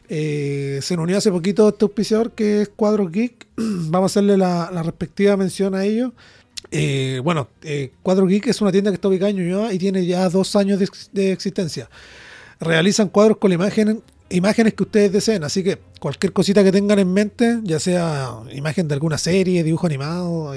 [0.08, 3.48] Eh, se nos unió hace poquito este auspiciador que es Cuadros Geek.
[3.56, 6.12] Vamos a hacerle la, respectiva mención a ellos.
[6.70, 10.06] Eh, bueno, eh, Cuadros Geek es una tienda que está ubicada en Ñuñoa y tiene
[10.06, 11.90] ya dos años de, de existencia.
[12.60, 17.58] Realizan cuadros con imágenes que ustedes deseen, así que cualquier cosita que tengan en mente,
[17.64, 20.54] ya sea imagen de alguna serie, dibujo animado,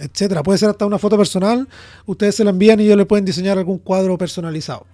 [0.00, 1.68] etcétera, puede ser hasta una foto personal,
[2.06, 4.86] ustedes se la envían y ellos le pueden diseñar algún cuadro personalizado.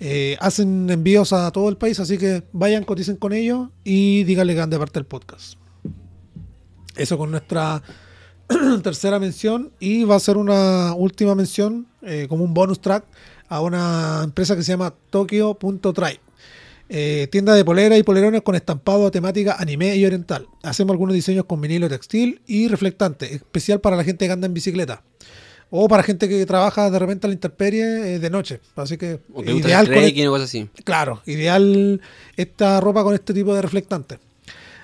[0.00, 4.54] Eh, hacen envíos a todo el país, así que vayan, coticen con ellos y díganle
[4.54, 5.54] que han parte del podcast.
[6.96, 7.82] Eso con nuestra
[8.82, 13.04] tercera mención y va a ser una última mención eh, como un bonus track
[13.48, 16.20] a una empresa que se llama Tokyo.try.
[16.92, 20.48] Eh, tienda de polera y polerones con estampado a temática anime y oriental.
[20.64, 24.54] Hacemos algunos diseños con vinilo textil y reflectante, especial para la gente que anda en
[24.54, 25.04] bicicleta.
[25.70, 28.58] O para gente que trabaja de repente a la intemperie eh, de noche.
[28.74, 30.68] Así que O que gusta ideal el con trekking o cosas así.
[30.82, 32.00] Claro, ideal
[32.36, 34.18] esta ropa con este tipo de reflectante.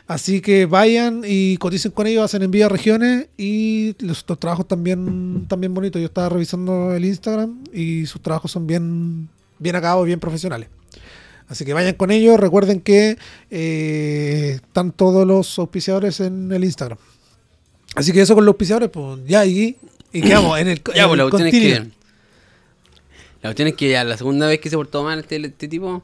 [0.07, 4.69] Así que vayan y coticen con ellos, hacen envío a regiones y los, los trabajos
[4.69, 6.01] también, también bonitos.
[6.01, 10.69] Yo estaba revisando el Instagram y sus trabajos son bien, bien acabados, bien profesionales.
[11.49, 12.39] Así que vayan con ellos.
[12.39, 13.19] Recuerden que
[13.51, 16.99] eh, están todos los auspiciadores en el Instagram.
[17.95, 19.77] Así que eso con los auspiciadores, pues ya y,
[20.13, 21.97] y quedamos en el, Ya, en pues la el cuestión es que.
[23.43, 26.03] La cuestión es que ya la segunda vez que se portó mal este, este tipo.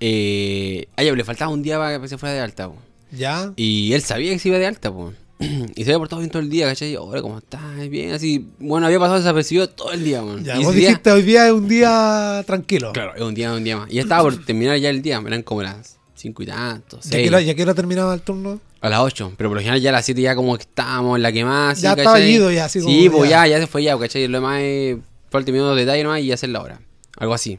[0.00, 2.76] Eh, a ella le faltaba un día para que se fuera de alta, po.
[3.10, 3.52] Ya.
[3.56, 5.12] Y él sabía que se iba de alta, po.
[5.74, 6.96] Y se había portado bien todo el día, ¿cachai?
[6.96, 7.88] Hola, ¿cómo estás?
[7.88, 8.46] Bien, así.
[8.58, 10.44] Bueno, había pasado desapercibido todo el día, man.
[10.44, 12.92] Ya, Y vos ese día- dijiste hoy día es un día tranquilo.
[12.92, 13.90] Claro, es un día, un día más.
[13.90, 17.10] Y ya estaba por terminar ya el día, eran como las cinco y tantos, ¿Ya
[17.10, 18.60] seis, hora- ya que hora terminaba el turno?
[18.80, 19.32] a las 8.
[19.38, 21.42] Pero por lo general ya a las 7 ya como que estábamos en la que
[21.42, 21.80] más.
[21.80, 23.46] Ya estaba ido ya, así Sí, pues ya.
[23.46, 24.28] ya, ya se fue ya, ¿cachai?
[24.28, 24.98] Lo demás es
[25.30, 26.80] falta minutos de detalle nomás y hacer la hora.
[27.16, 27.58] Algo así.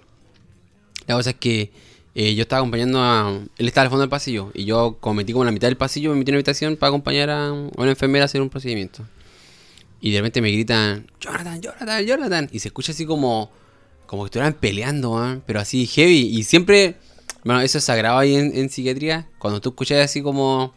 [1.08, 1.72] La cosa es que
[2.16, 3.30] eh, yo estaba acompañando a...
[3.58, 6.12] Él estaba al fondo del pasillo y yo como metí como la mitad del pasillo,
[6.12, 9.06] me metí en una habitación para acompañar a una enfermera a hacer un procedimiento.
[10.00, 12.50] Y de repente me gritan, Jonathan, Jonathan, Jonathan.
[12.54, 13.52] Y se escucha así como,
[14.06, 16.30] como que estuvieran peleando, weón, pero así heavy.
[16.38, 16.96] Y siempre,
[17.44, 19.28] bueno, eso es sagrado ahí en, en psiquiatría.
[19.38, 20.74] Cuando tú escuchas así como,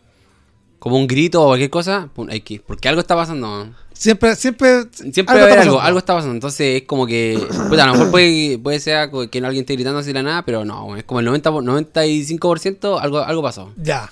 [0.78, 3.68] como un grito o cualquier cosa, pum, hay que ir, porque algo está pasando.
[3.92, 4.84] Siempre, siempre.
[4.92, 6.34] Siempre algo va a haber está algo, algo está pasando.
[6.34, 7.36] Entonces es como que,
[7.68, 10.44] puta, a lo mejor puede, puede ser que alguien esté gritando así de la nada,
[10.44, 13.72] pero no, es como el 90, por- 95% algo, algo pasó.
[13.76, 14.10] Ya.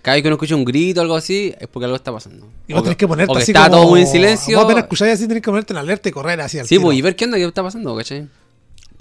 [0.00, 2.48] Cada vez que uno escucha un grito o algo así, es porque algo está pasando.
[2.66, 3.82] Y vos tenés que ponerte o que así está como...
[3.82, 4.56] todo muy en silencio.
[4.56, 6.98] Vos apenas escucháis así, tenés que ponerte en alerta y correr así al Sí, pues,
[6.98, 8.26] y ver qué onda, qué está pasando, ¿cachai?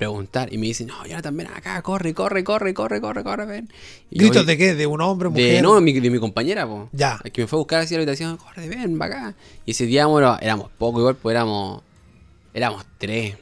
[0.02, 0.52] Preguntar.
[0.52, 3.70] Y me dicen, no, Jonathan, ven acá, corre, corre, corre, corre, corre, corre, ven.
[4.10, 4.74] Y yo ¿Gritos voy- de qué?
[4.74, 5.58] ¿De un hombre, mujer?
[5.58, 6.90] de, no, mi- de mi compañera, po.
[6.92, 7.20] Ya.
[7.32, 9.36] Que me fue a buscar así a la habitación, corre, ven, va acá.
[9.64, 11.84] Y ese día, bueno, éramos poco igual, pues éramos.
[12.52, 13.36] Éramos tres.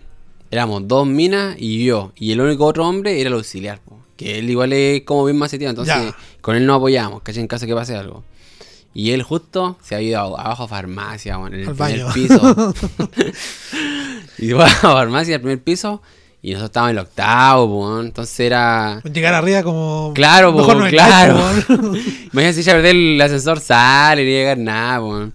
[0.51, 2.11] Éramos dos minas y yo.
[2.17, 3.97] Y el único otro hombre era el auxiliar, po.
[4.17, 6.15] Que él igual es como bien maceteado, entonces Ya.
[6.41, 7.39] con él nos apoyamos, ¿cachai?
[7.41, 8.25] En caso que pase algo.
[8.93, 12.13] Y él justo se ha ido abajo a farmacia, bueno, en el Al primer baño.
[12.13, 12.73] piso.
[14.39, 16.01] y fue a farmacia al primer piso.
[16.41, 19.01] Y nosotros estábamos en el octavo, po, entonces era.
[19.01, 20.13] Llegar arriba como...
[20.15, 21.35] Claro, po, Mejor no claro.
[21.67, 21.97] po, weón.
[22.31, 25.33] Imagínate si ya perder el ascensor sale, no llega nada, weón.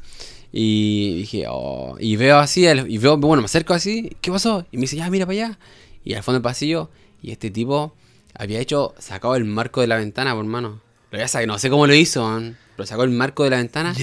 [0.50, 4.64] Y dije, oh, y veo así, y veo, bueno, me acerco así, ¿qué pasó?
[4.70, 5.58] Y me dice, ya, mira para allá.
[6.04, 6.90] Y al fondo del pasillo,
[7.20, 7.92] y este tipo
[8.34, 10.80] había hecho, sacado el marco de la ventana, por hermano.
[11.10, 12.40] Lo había sacado, no sé cómo lo hizo,
[12.76, 13.94] pero sacó el marco de la ventana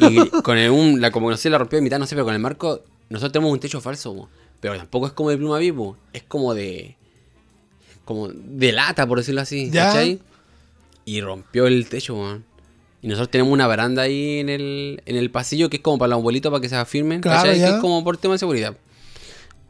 [0.00, 2.24] y con el, un, la, como no sé, la rompió de mitad, no sé, pero
[2.24, 4.28] con el marco, nosotros tenemos un techo falso, weón.
[4.60, 6.96] Pero tampoco es como de pluma vivo, es como de,
[8.04, 9.86] como de lata, por decirlo así, Ya.
[9.86, 10.20] ¿cachai?
[11.04, 12.44] Y rompió el techo, weón.
[13.02, 16.08] Y nosotros tenemos una baranda ahí en el, en el pasillo que es como para
[16.10, 17.58] los abuelitos para que se afirmen, Claro, ¿cachai?
[17.60, 17.68] ya.
[17.68, 18.76] Que es como por tema de seguridad.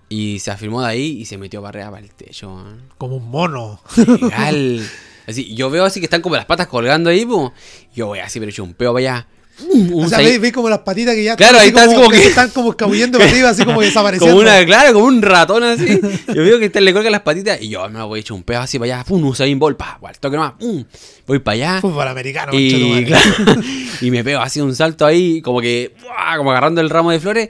[0.08, 2.82] Y se afirmó de ahí y se metió arriba para el techo, weón.
[2.96, 3.80] Como un mono.
[3.96, 4.88] Legal.
[5.26, 7.52] Así, yo veo así que están como las patas colgando ahí, po.
[7.96, 9.26] Yo voy así, pero echo un peo para allá.
[9.70, 12.10] Un O sea, veis veis como las patitas que ya Claro, ahí está así como
[12.10, 14.34] que- están como escabullendo para arriba, así como desapareciendo.
[14.36, 16.00] Como una, claro, como un ratón así.
[16.28, 18.42] Yo veo que este le cuelgan las patitas y yo me voy a echar un
[18.42, 19.04] peo así para allá.
[19.04, 20.52] Pum, Usain Bolt, pa, al toque nomás.
[20.58, 20.84] Pum,
[21.26, 21.80] voy para allá.
[21.80, 23.30] Fútbol americano, Y, claro,
[24.00, 25.94] y me pego así un salto ahí, como que,
[26.36, 27.48] como agarrando el ramo de flores.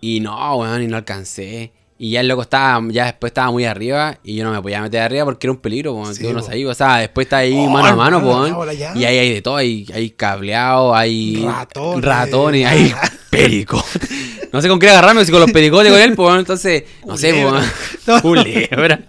[0.00, 1.72] Y no, weón, y no alcancé.
[2.02, 4.80] Y ya el loco estaba, ya después estaba muy arriba y yo no me podía
[4.80, 6.14] meter arriba porque era un peligro, weón.
[6.14, 6.68] Sí, no po.
[6.70, 8.72] o sea, después está ahí Oh, mano a mano.
[8.94, 12.02] Y ahí hay de todo, hay, hay cableado, hay Ratones.
[12.02, 12.94] ratones, hay
[13.30, 13.84] pericos.
[14.50, 17.34] No sé con qué agarrarme, si con los pericotes con él, pues, entonces, no sé,
[18.22, 19.00] Culebra.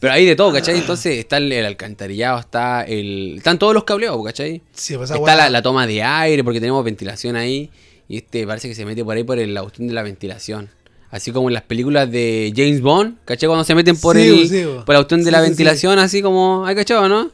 [0.00, 0.76] Pero hay de todo, ¿cachai?
[0.78, 3.34] Entonces está el, el alcantarillado, está el.
[3.36, 4.62] Están todos los cableados, ¿cachai?
[4.72, 7.70] Sí, pues Está la, la toma de aire, porque tenemos ventilación ahí.
[8.08, 10.70] Y este parece que se mete por ahí por el, la de la ventilación.
[11.14, 13.46] Así como en las películas de James Bond, ¿cachai?
[13.46, 16.20] Cuando se meten por, Sí, el, sí, por la cuestión de sí, la ventilación, así
[16.22, 16.66] como.
[16.66, 17.30] ¿Hay cachado, no?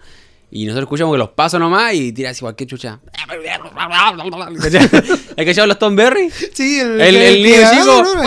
[0.51, 3.01] Y nosotros escuchamos que los pasos nomás y tira así cualquier chucha.
[4.61, 4.89] ¿Cachai?
[5.39, 6.29] ¿Hay cachado los Tom Berry?
[6.53, 7.85] Sí, el, El- el niño chico.
[7.87, 8.23] no, no, no,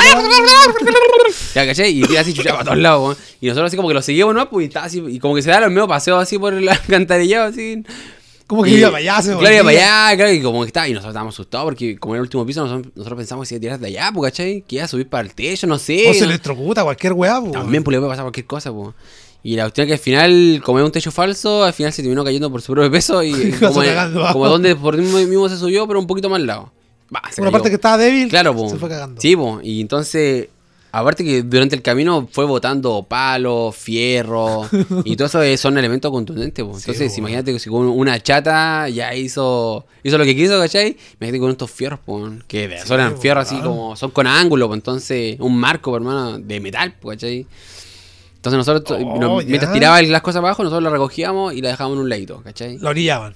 [1.53, 1.99] Ya, ¿cachai?
[1.99, 3.17] Y tira así chucha para todos lados, weón.
[3.41, 4.49] Y nosotros así como que lo seguimos, ¿no?
[4.49, 7.45] Pues y, así, y como que se da los mismos paseos así por el alcantarillado,
[7.49, 7.83] así.
[8.47, 10.67] Como que Y- iba para allá, se Claro, iba para allá, claro, y como que
[10.67, 13.47] estaba, y nosotros estábamos asustados porque como era el último piso, nosotros, nosotros pensamos que
[13.49, 14.63] se iba a tirar de allá, pues, ¿cachai?
[14.67, 16.09] Que iba a subir para el techo, no sé.
[16.09, 17.51] O se electrocuta cualquier weá, po.
[17.51, 18.89] También pues, le puede pasar cualquier cosa, pues.
[19.45, 22.01] Y la cuestión es que al final, como es un techo falso, al final se
[22.01, 25.57] terminó cayendo por su propio peso y como, cagando como donde por mismo, mismo se
[25.57, 26.71] subió, pero un poquito más al lado.
[27.13, 27.51] Va, se Una cayó.
[27.51, 28.69] parte que estaba débil, Claro, po.
[28.69, 29.19] se fue cagando.
[29.21, 29.59] Sí, po.
[29.61, 30.47] Y entonces
[30.95, 34.61] Aparte que durante el camino fue botando palos, fierro
[35.03, 36.63] y todo eso es- son elementos contundentes.
[36.63, 40.59] Sí, Entonces, po, imagínate que si con una chata ya hizo hizo lo que quiso,
[40.59, 40.95] ¿cachai?
[41.19, 45.57] Imagínate con estos fierros, po, que son fierros así como son con ángulo, entonces un
[45.57, 47.47] marco, hermano, de metal, po, ¿cachai?
[48.35, 51.97] Entonces nosotros, Oh, nos- mientras tiraban las cosas abajo, nosotros las recogíamos y las dejábamos
[51.97, 52.77] en un ladito, ¿cachai?
[52.77, 53.33] Lo orillaban.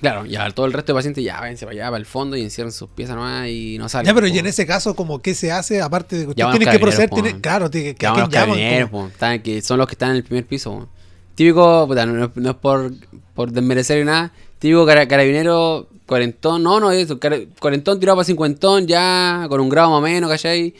[0.00, 2.42] Claro, ya todo el resto de pacientes ya váyanse para allá, para el fondo y
[2.42, 4.06] encierren sus piezas nomás y no salen.
[4.06, 4.34] Ya, pero po.
[4.34, 5.80] y en ese caso, como ¿qué se hace?
[5.82, 7.08] Aparte de que usted Llaman tiene los que proceder,
[7.40, 10.70] claro, tiene que, ¿a Llaman que son los que están en el primer piso.
[10.72, 10.88] po.
[11.34, 12.92] Típico, puta, no, no- es por,
[13.34, 14.32] por desmerecer ni nada.
[14.58, 17.18] Típico cara- carabinero, cuarentón, no, no, eso,
[17.60, 20.74] cuarentón tirado para cincuentón, ya con un grado más o menos, ¿cachai?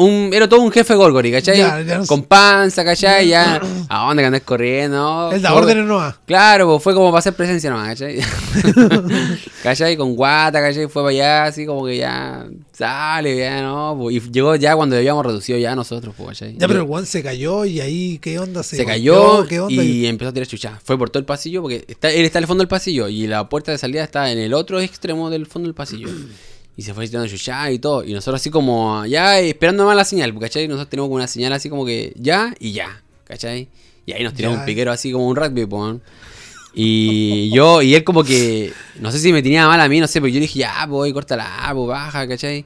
[0.00, 1.58] Un, era todo un jefe Gorgori, ¿cachai?
[1.58, 2.08] Ya, ya no sé.
[2.08, 3.28] Con panza, ¿cachai?
[3.28, 4.96] Ya, ¿a dónde que andas corriendo?
[4.96, 5.32] no?
[5.32, 6.16] El da Fue- órdenes no va.
[6.26, 8.20] Claro, pues fue como para hacer presencia nomás, ¿cachai?
[9.62, 9.96] ¿Cachai?
[9.96, 10.88] Con guata, ¿cachai?
[10.88, 13.96] Fue para allá, así como que ya sale, ya, ¿no?
[14.00, 16.56] pues, Y llegó ya cuando habíamos reducido ya nosotros, pues, ¿cachai?
[16.56, 18.62] Ya, pero el one se cayó y ahí, ¿qué onda?
[18.62, 18.92] se golpeó?
[18.94, 19.82] cayó ¿Qué onda?
[19.82, 20.80] y empezó a tirar chucha.
[20.82, 23.48] Fue por todo el pasillo, porque está, él está el fondo del pasillo y la
[23.48, 26.08] puerta de salida está en el otro extremo del fondo del pasillo.
[26.76, 28.02] Y se fue tirando chucha y todo.
[28.04, 30.66] Y nosotros así como, ya esperando más la señal, ¿cachai?
[30.68, 33.68] Nosotros tenemos como una señal así como que ya y ya, ¿cachai?
[34.06, 34.60] Y ahí nos tiramos Ya.
[34.62, 35.96] un piquero así como un rugby, pues.
[36.72, 40.06] Y yo, y él como que, no sé si me tenía mal a mí, no
[40.06, 42.64] sé, pero yo dije, ya, voy, córtala, pues baja, ¿cachai?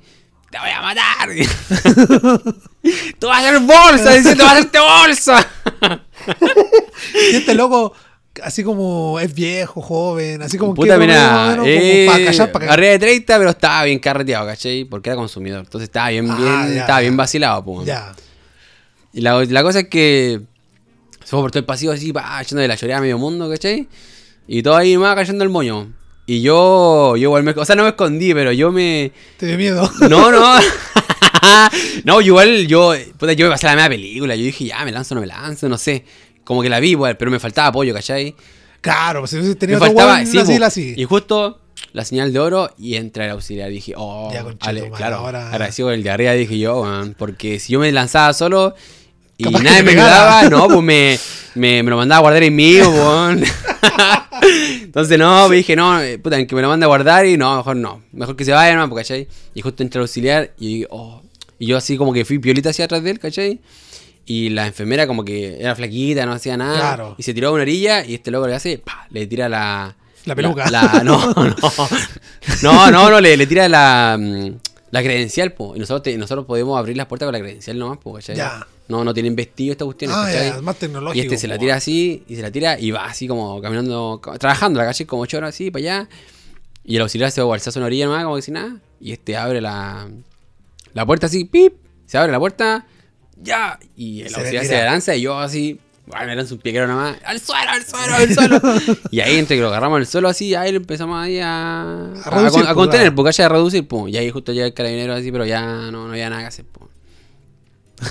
[0.51, 1.31] Te voy a matar.
[3.19, 5.51] Tú vas a hacer bolsa, dice, te vas a hacerte bolsa.
[7.33, 7.93] Y este loco,
[8.42, 12.79] así como es viejo, joven, así como Puta, que mira, eh, para callar, para callar.
[12.79, 14.85] arriba de 30, pero estaba bien carreteado, ¿cachai?
[14.85, 15.61] Porque era consumidor.
[15.61, 17.03] Entonces estaba bien, Ah, bien, ya, estaba ya.
[17.03, 17.87] bien vacilado, pues.
[17.87, 18.14] Ya.
[19.12, 20.40] Y la, la cosa es que
[21.23, 23.49] se fue por todo el pasillo así, pa, echando de la llorera a medio mundo,
[23.49, 23.87] ¿cachai?
[24.49, 25.92] Y todo ahí más cayendo el moño.
[26.27, 29.57] Y yo, yo igual me, o sea, no me escondí, pero yo me, Te dio
[29.59, 29.90] miedo.
[30.09, 30.55] no, no.
[32.05, 34.35] no, igual yo, puta, yo me pasé la media película.
[34.35, 36.05] Yo dije, ya, me lanzo, no me lanzo, no sé.
[36.45, 38.35] Como que la vi, igual, pero me faltaba apoyo, ¿cachai?
[38.81, 40.65] Claro, pues si Me otro faltaba, sí, así, po.
[40.65, 40.95] así.
[40.97, 41.61] Y justo
[41.93, 43.71] la señal de oro y entra el auxiliar.
[43.71, 47.59] Dije, oh, Ya, concha ale- claro, ahora- agradecido el de arriba, dije yo, weón, porque
[47.59, 48.75] si yo me lanzaba solo
[49.39, 51.19] y Capaz nadie me ayudaba, no, pues me,
[51.55, 53.43] me, me lo mandaba a guardar en mí, weón.
[54.83, 57.57] Entonces, no, me dije, no, eh, puta, que me lo mande a guardar y no,
[57.57, 58.03] mejor no.
[58.13, 59.27] Mejor que se vaya, no, ¿cachai?
[59.55, 61.23] Y justo entra el auxiliar y, oh,
[61.59, 63.61] y yo así como que fui piolita hacia atrás de él, ¿cachai?
[64.27, 66.79] Y la enfermera como que era flaquita, no hacía nada.
[66.79, 67.15] Claro.
[67.19, 69.95] Y se tiró a una orilla y este loco le hace, pa, le tira la...
[70.25, 70.71] La peluca.
[70.71, 71.55] la- no, no.
[72.63, 74.49] No, no, no, le, le tira la, mm,
[74.91, 75.77] la credencial, po.
[75.77, 78.37] Y nosotros, te- nosotros podemos abrir las puertas con la credencial nomás, po, ¿cachai?
[78.37, 78.67] Ya.
[78.89, 81.17] No, no tienen vestido esta cuestión, Ah, ya, más tecnológico.
[81.17, 84.21] Y este se la tira así, y se la tira y va así como caminando,
[84.39, 86.09] trabajando la calle como ocho horas así para allá.
[86.85, 88.77] Y el auxiliar se va a una orilla nomás, como que sin nada.
[89.01, 90.07] Y este abre la,
[90.93, 91.75] la puerta así, pip,
[92.07, 92.87] se abre la puerta,
[93.45, 93.79] ya.
[93.97, 97.41] Y el auxiliar se lanza y yo así, bueno, me lanzo un piquero nomás, al
[97.41, 98.61] suelo, al suelo, al suelo.
[99.11, 101.83] y ahí entre que lo agarramos al suelo así, ahí lo empezamos ahí a,
[102.25, 104.09] a, reducir, a pues, contener, porque haya a reducir, pum.
[104.09, 106.65] Y ahí justo llega el carabinero así, pero ya no, no había nada que hacer,
[106.65, 106.89] pum.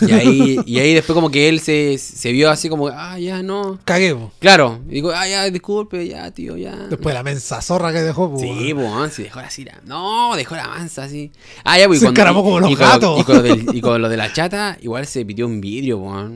[0.07, 3.43] Y ahí, y ahí después como que él se, se vio así como, ah, ya
[3.43, 3.79] no.
[3.85, 4.31] Cagué, po.
[4.39, 6.75] Claro, y digo, ah, ya, disculpe, ya, tío, ya.
[6.89, 8.39] Después la mensa zorra que dejó, po.
[8.39, 9.81] Sí, pues, si dejó la cira.
[9.85, 11.31] No, dejó la mansa, así.
[11.63, 11.99] Ah, ya, pues.
[11.99, 13.19] Se encaramó como los y con lo- gatos.
[13.19, 15.99] y, con lo del- y con lo de la chata, igual se pitió un vidrio,
[16.01, 16.31] pues.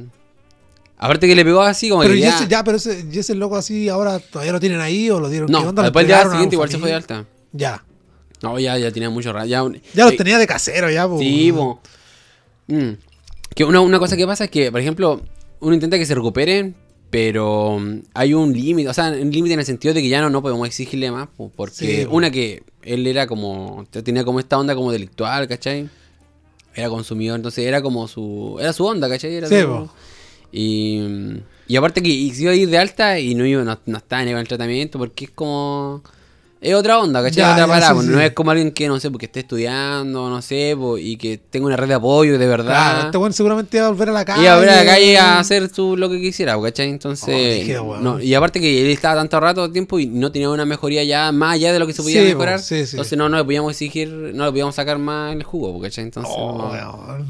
[1.00, 2.36] Aparte que le pegó así como Pero que y ya...
[2.36, 5.30] ese, ya, pero ese, y ese loco así, ahora todavía lo tienen ahí o lo
[5.30, 5.50] dieron.
[5.52, 5.82] No, ¿Qué onda?
[5.84, 7.26] ¿Lo después el día entregaron a siguiente igual se fue de alta.
[7.54, 7.84] Ya.
[8.42, 9.46] No, ya, ya tenía mucho rato.
[9.48, 11.20] Ya, Ya los eh, tenía de casero, ya, po.
[11.20, 11.80] Sí, po.
[12.68, 12.90] Mm.
[13.58, 15.20] Que una, una cosa que pasa es que, por ejemplo,
[15.62, 16.76] uno intenta que se recuperen,
[17.10, 20.22] pero mm, hay un límite, o sea, un límite en el sentido de que ya
[20.22, 24.40] no, no podemos exigirle más, po, porque Sí, una que él era como, tenía como
[24.40, 25.90] esta onda como delictual, ¿cachai?
[26.76, 29.34] Era consumidor, entonces era como su, era su onda, ¿cachai?
[29.34, 29.56] Era Sí,
[30.52, 31.02] y,
[31.68, 34.38] y aparte que iba a ir de alta y no, iba, no, no estaba en
[34.38, 36.04] el tratamiento porque es como...
[36.60, 37.38] Es otra onda, ¿cachai?
[37.38, 38.12] Ya, otra ya, parada, sí, pues, sí.
[38.12, 41.68] No es como alguien que, no sé, porque esté estudiando, no sé, y que tenga
[41.68, 42.66] una red de apoyo de verdad.
[42.94, 44.44] Claro, este weón seguramente iba a volver a la calle.
[44.44, 46.90] y a ver a la calle a hacer su, lo que quisiera, ¿cachai?
[46.90, 47.78] Entonces.
[47.80, 51.04] Oh, no, y aparte que él estaba tanto rato tiempo y no tenía una mejoría
[51.04, 52.58] ya más allá de lo que se podía Sí, mejorar.
[52.58, 52.96] po, sí, sí.
[52.96, 56.06] Entonces no, no le podíamos exigir, no le podíamos sacar más el jugo, ¿cachai?
[56.06, 56.34] Entonces.
[56.36, 57.26] Oh, no.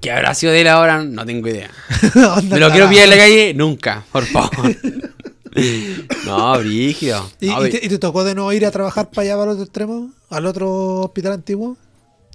[0.00, 1.02] ¿Qué habrá sido de él ahora?
[1.04, 1.70] No tengo idea.
[2.48, 3.54] ¿Me lo quiero pillar en la calle?
[3.54, 4.74] Nunca, por favor.
[6.26, 7.30] no, brígido.
[7.40, 9.44] ¿Y, No, y te, y te tocó de no ir a trabajar para allá, para
[9.44, 10.12] el otro extremo?
[10.30, 11.76] ¿Al otro hospital antiguo?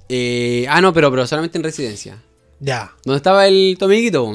[0.10, 2.22] eh, ah, no, pero, pero solamente en residencia.
[2.60, 2.92] Ya.
[3.06, 4.28] ¿Dónde estaba el Tomiquito?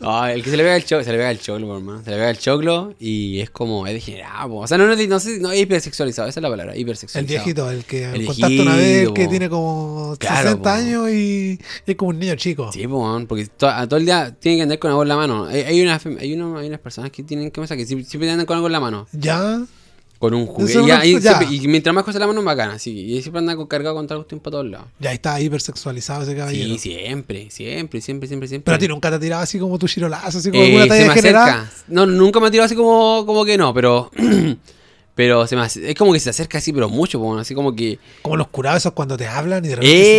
[0.00, 2.02] Ay, el que se le pega el choclo, se le pega el choclo, hermano.
[2.04, 4.48] Se le pega el choclo y es como, es degenerado.
[4.50, 4.56] po.
[4.60, 7.44] O sea, no, no, no, sé, no es hipersexualizado, esa es la palabra, El hipersexualizado.
[7.44, 10.68] viejito, el que El contaste una vez que tiene como Claro, 60 po.
[10.68, 12.70] años y es como un niño chico.
[12.72, 15.16] Sí, po, porque to- a todo el día tiene que andar con algo en la
[15.16, 15.46] mano.
[15.46, 18.30] Hay, hay, una, hay, uno- hay unas personas que tienen que pensar que siempre, siempre
[18.30, 19.06] andan con algo en la mano.
[19.12, 19.60] Ya.
[20.18, 21.06] Con un Eso juguete.
[21.08, 21.38] Y, ya.
[21.38, 22.78] siempre- y mientras más cosas la mano, bacana.
[22.80, 24.86] Sí, y siempre andan con cargado contra el cuestión para todos lados.
[24.98, 26.68] Ya está hipersexualizado ese caballero.
[26.74, 28.64] Sí, siempre, siempre, siempre, siempre, siempre.
[28.64, 30.82] Pero a ti nunca te ha tirado así como tu chirolazo, así como Eh, alguna
[30.84, 31.70] se talla general.
[31.86, 34.10] No, nunca me ha tirado así como, como que no, pero.
[35.14, 37.74] pero se me hace- es como que se acerca así, pero mucho, po, así como
[37.74, 37.98] que.
[38.22, 40.14] Como los curados esos cuando te hablan y de repente se, como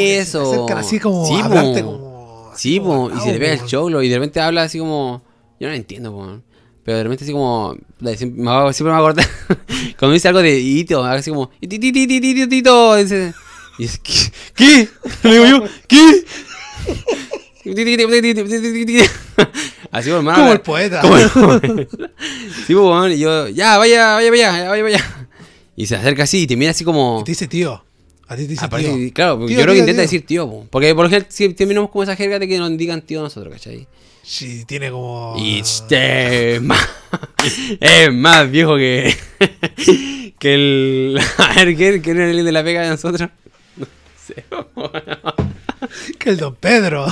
[0.00, 0.52] que se Eso.
[0.52, 2.52] acercan así como Sí, a hablarte como...
[2.56, 5.22] Sí, como y se le pega el choclo y de repente habla así como.
[5.58, 6.40] Yo no lo entiendo, po.
[6.84, 7.76] Pero de repente así como.
[8.16, 9.26] Siempre me, hago- siempre me va a acordar.
[9.98, 11.50] Cuando dice algo de hito, así como.
[11.60, 13.32] "Iti, ti, ti, ti, ti, ti, tito", dice-
[13.78, 13.98] Y es,
[14.54, 14.88] ¿qué?
[15.24, 16.24] Le digo yo, ¿qué?
[19.90, 20.38] Así, hermano.
[20.38, 21.00] Como el poeta.
[21.00, 21.68] Como el poeta.
[22.66, 25.26] Sí, weón, y yo, ya, vaya, vaya, vaya, vaya, vaya.
[25.76, 27.22] Y se acerca así y te mira así como.
[27.24, 27.82] Te dice tío.
[28.28, 29.12] A ti te dice tío.
[29.14, 30.66] claro, porque Tío, yo creo que intenta decir tío, po.
[30.70, 33.86] porque por ejemplo si terminamos con esa jerga de que nos digan tío nosotros, ¿cachai?
[34.24, 35.36] Sí, tiene como...
[35.38, 36.88] Y este es más,
[37.80, 39.14] es más viejo que,
[40.38, 41.20] que el...
[41.38, 43.28] A ver, ¿quién, quién es el de la pega de nosotros?
[46.18, 47.04] Que el don Pedro.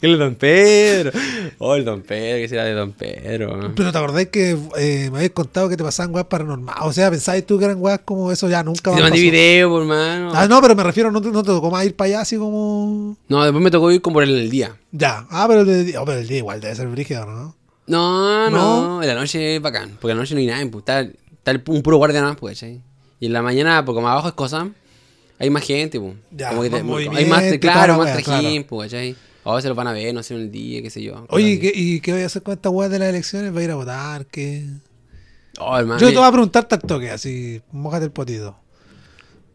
[0.00, 1.10] que el Don Pedro.
[1.58, 3.72] Oh, el Don Pedro, que será de Don Pedro.
[3.74, 6.82] Pero te acordás que eh, me habías contado que te pasaban weas paranormales.
[6.84, 9.84] O sea, pensabas tú que eran weas como eso ya nunca Te mandé video, por
[9.86, 10.32] mano.
[10.34, 12.36] Ah, no, pero me refiero, no te, no te tocó más ir para allá así
[12.36, 13.16] como...
[13.26, 14.76] No, después me tocó ir como por el día.
[14.92, 15.26] Ya.
[15.30, 17.56] Ah, pero el, oh, pero el día igual debe ser brígido, ¿no?
[17.86, 19.02] No, no, ¿No?
[19.02, 21.52] en la noche es bacán, porque en la noche no hay nada, pues, está, está
[21.52, 22.62] el- un puro guardia nada más, pues.
[22.62, 22.82] Y
[23.26, 24.68] en la mañana, porque más abajo es cosa,
[25.38, 26.14] hay más gente, pues.
[26.30, 29.16] Ya, como que más hay más, claro, la más trajín, pues, ¿cachai?
[29.44, 31.26] A veces lo van a ver, no sé, en el día, qué sé yo.
[31.30, 33.54] Oye, ¿y qué, ¿y qué voy a hacer con esta wea de las elecciones?
[33.54, 34.26] ¿Va a ir a votar?
[34.26, 34.66] ¿Qué?
[35.58, 36.00] Oh, hermano.
[36.00, 38.56] Yo te voy a preguntar al toque, así, mojate el potito.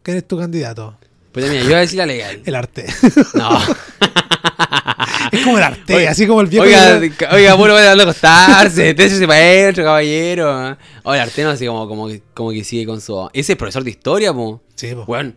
[0.02, 0.98] ¿Quién es tu candidato?
[1.32, 2.42] Pues mira, yo voy a decir la legal.
[2.46, 2.86] El arte.
[3.34, 3.58] No.
[5.32, 6.64] es como el arte, Oiga, así como el viejo.
[6.64, 10.76] Oiga, ca- oiga, bueno, voy a acostarse, técese para adentro, caballero.
[11.04, 13.28] Oye, el Arteno así como, como, como que sigue con su...
[13.32, 14.56] Ese es profesor de historia, pues.
[14.76, 15.04] Sí, po.
[15.06, 15.32] Bueno,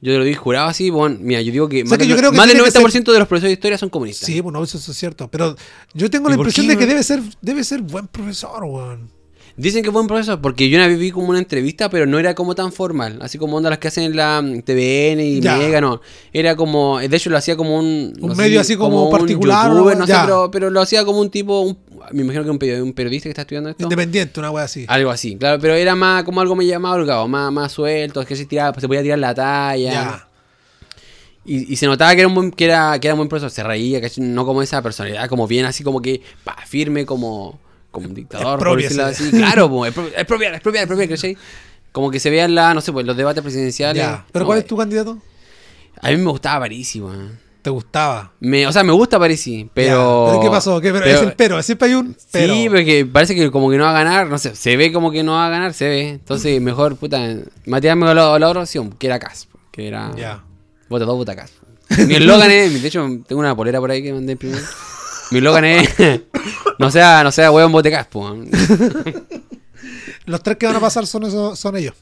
[0.00, 2.04] yo te lo digo jurado así, bueno, mira, yo digo que O sea más, que
[2.04, 3.90] del- yo creo que más del tiene que 90% de los profesores de historia son
[3.90, 4.26] comunistas.
[4.26, 5.28] Sí, bueno, eso, es cierto.
[5.30, 5.56] Pero
[5.94, 8.64] yo tengo la ¿Y por impresión qué, de que debe ser, debe ser buen profesor,
[8.64, 9.10] weón.
[9.56, 12.18] Dicen que fue un profesor, porque yo una vez vi como una entrevista, pero no
[12.18, 15.40] era como tan formal, así como onda las que hacen en la mm, TVN y
[15.40, 15.56] Ya.
[15.58, 16.00] Mega, no.
[16.32, 18.12] Era como, de hecho lo hacía como un...
[18.20, 21.20] Un no medio así como un particular, youtuber, no sé, pero, pero lo hacía como
[21.20, 21.78] un tipo, un-
[22.12, 23.82] me imagino que un, un periodista que está estudiando esto.
[23.82, 24.84] Independiente, una wea así.
[24.88, 28.36] Algo así, claro, pero era más como algo más más holgado, más, más suelto, que
[28.36, 29.92] se tiraba, se podía tirar la talla.
[29.92, 30.26] Ya.
[31.44, 33.50] Y, y se notaba que era un buen, que era, que era un buen profesor,
[33.50, 34.22] se reía, ¿cachai?
[34.24, 37.58] no como esa personalidad, como bien así como que pa, firme como,
[37.90, 39.30] como un dictador, por decirlo así.
[39.30, 41.36] Claro, po, expro- expropiar, expropiar, expropiar, ¿cachai?
[41.92, 44.00] Como que se vean la, no sé, pues los debates presidenciales.
[44.02, 44.24] Ya.
[44.32, 45.18] ¿Pero No, cuál es tu candidato?
[46.00, 47.38] A mí me gustaba Parisi, weón.
[47.62, 48.32] ¿Te gustaba?
[48.40, 50.26] Me, o sea, me gusta Parisi, pero.
[50.26, 50.30] Ya.
[50.32, 50.80] ¿Pero qué pasó?
[50.80, 52.54] ¿Qué, pero, es el pero, siempre hay un pero.
[52.54, 55.10] Sí, porque parece que como que no va a ganar, no sé, se ve como
[55.10, 56.08] que no va a ganar, se ve.
[56.10, 57.20] Entonces, mejor, puta,
[57.66, 60.10] Matías me la, la otra opción, que era Cas, que era.
[60.16, 60.42] Ya.
[60.88, 61.52] Vota dos, vota Cas.
[62.06, 64.62] Mi eslogan es, de hecho, tengo una polera por ahí que mandé primero.
[65.30, 65.88] Mi eslogan es,
[66.78, 68.34] no sea, no sea huevón, vote Cas, po.
[70.26, 71.94] Los tres que van a pasar son, esos, son ellos.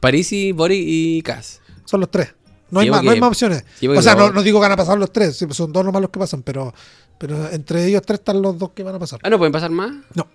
[0.00, 1.60] Parisi, Boric y Cas.
[1.84, 2.34] Son los tres.
[2.70, 3.64] No hay, más, no hay más opciones.
[3.96, 6.10] o sea, no, digo que van a pasar los tres, sí, son dos nomás los
[6.10, 6.74] que pasan, pero,
[7.16, 9.20] pero entre ellos tres están los dos que van a pasar.
[9.22, 9.92] Ah, ¿no pueden pasar más?
[10.14, 10.26] No,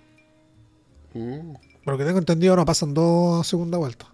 [1.14, 1.56] Mm.
[1.84, 4.06] por lo que tengo entendido no pasan dos a segunda vuelta.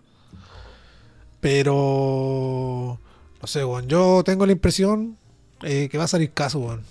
[1.39, 2.99] Pero,
[3.41, 5.15] no sé, weón, yo tengo la impresión
[5.61, 6.81] eh, que va a salir caso, weón.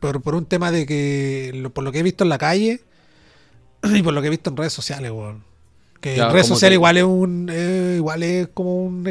[0.00, 2.80] Por, por un tema de que, lo- por lo que he visto en la calle
[3.82, 5.42] y por lo que he visto en redes sociales, weón.
[6.00, 9.06] Que en redes sociales que- igual es un, eh, igual es como un,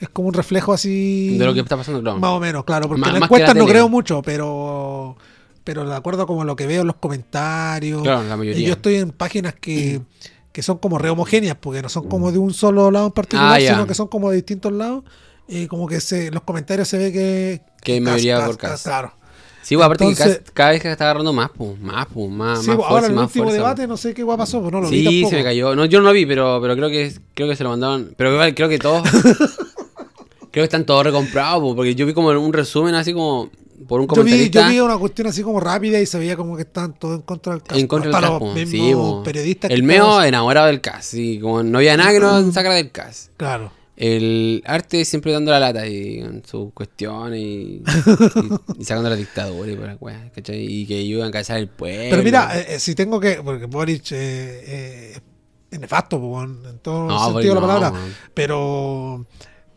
[0.00, 1.36] es como un reflejo así.
[1.38, 2.18] De lo que está pasando, claro.
[2.18, 5.16] Más o menos, claro, porque en las la encuestas no creo mucho, pero
[5.64, 8.02] pero de acuerdo como lo que veo en los comentarios.
[8.02, 8.58] Claro, la mayoría.
[8.62, 10.00] y yo estoy en páginas que,
[10.52, 13.56] que son como re homogéneas, porque no son como de un solo lado en particular,
[13.56, 15.04] Ah, sino que son como de distintos lados.
[15.46, 17.62] Y como que se, en los comentarios se ve que.
[17.82, 18.82] Que hay mayoría Cas, por Cas, Cas.
[18.82, 19.12] Claro.
[19.68, 22.62] Sí, pues, aparte Entonces- que cada vez que está agarrando más, pues, más, pues, más,
[22.62, 24.72] Sí, más ahora fuerza, el más último fuerza, debate, no sé qué guay pasó, pues
[24.72, 25.76] no lo vi Sí, se me cayó.
[25.76, 28.14] No, yo no lo vi, pero, pero creo que creo que se lo mandaron.
[28.16, 29.02] Pero igual creo que todos.
[30.50, 33.50] creo que están todos recomprados, po, porque yo vi como un resumen así como
[33.86, 34.62] por un Yo vi, comentarista.
[34.62, 37.22] yo vi una cuestión así como rápida y se veía como que estaban todos en
[37.22, 37.78] contra del caso.
[37.78, 38.54] en contra del Hasta CAS, los po.
[38.54, 39.22] mismos Sí, po.
[39.22, 39.70] periodistas.
[39.70, 41.04] El meo enamorado del CAS.
[41.04, 43.30] Sí, como no había nada que no sacara del CAS.
[43.36, 43.70] Claro.
[44.00, 47.82] El arte siempre dando la lata y con sus cuestiones y, y,
[48.78, 50.30] y sacando la dictadura y por la.
[50.54, 52.06] Y que ayudan a cazar el pueblo.
[52.08, 53.42] Pero mira, eh, eh, si tengo que.
[53.42, 55.18] Porque Boric eh, eh,
[55.68, 58.00] es nefasto, po, en todo No, sentido de la palabra.
[58.34, 59.26] Pero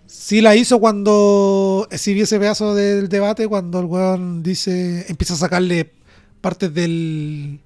[0.06, 1.88] sí la hizo cuando.
[1.90, 5.04] Sí vi ese pedazo del debate cuando el weón dice.
[5.10, 5.94] Empieza a sacarle
[6.42, 7.60] partes del.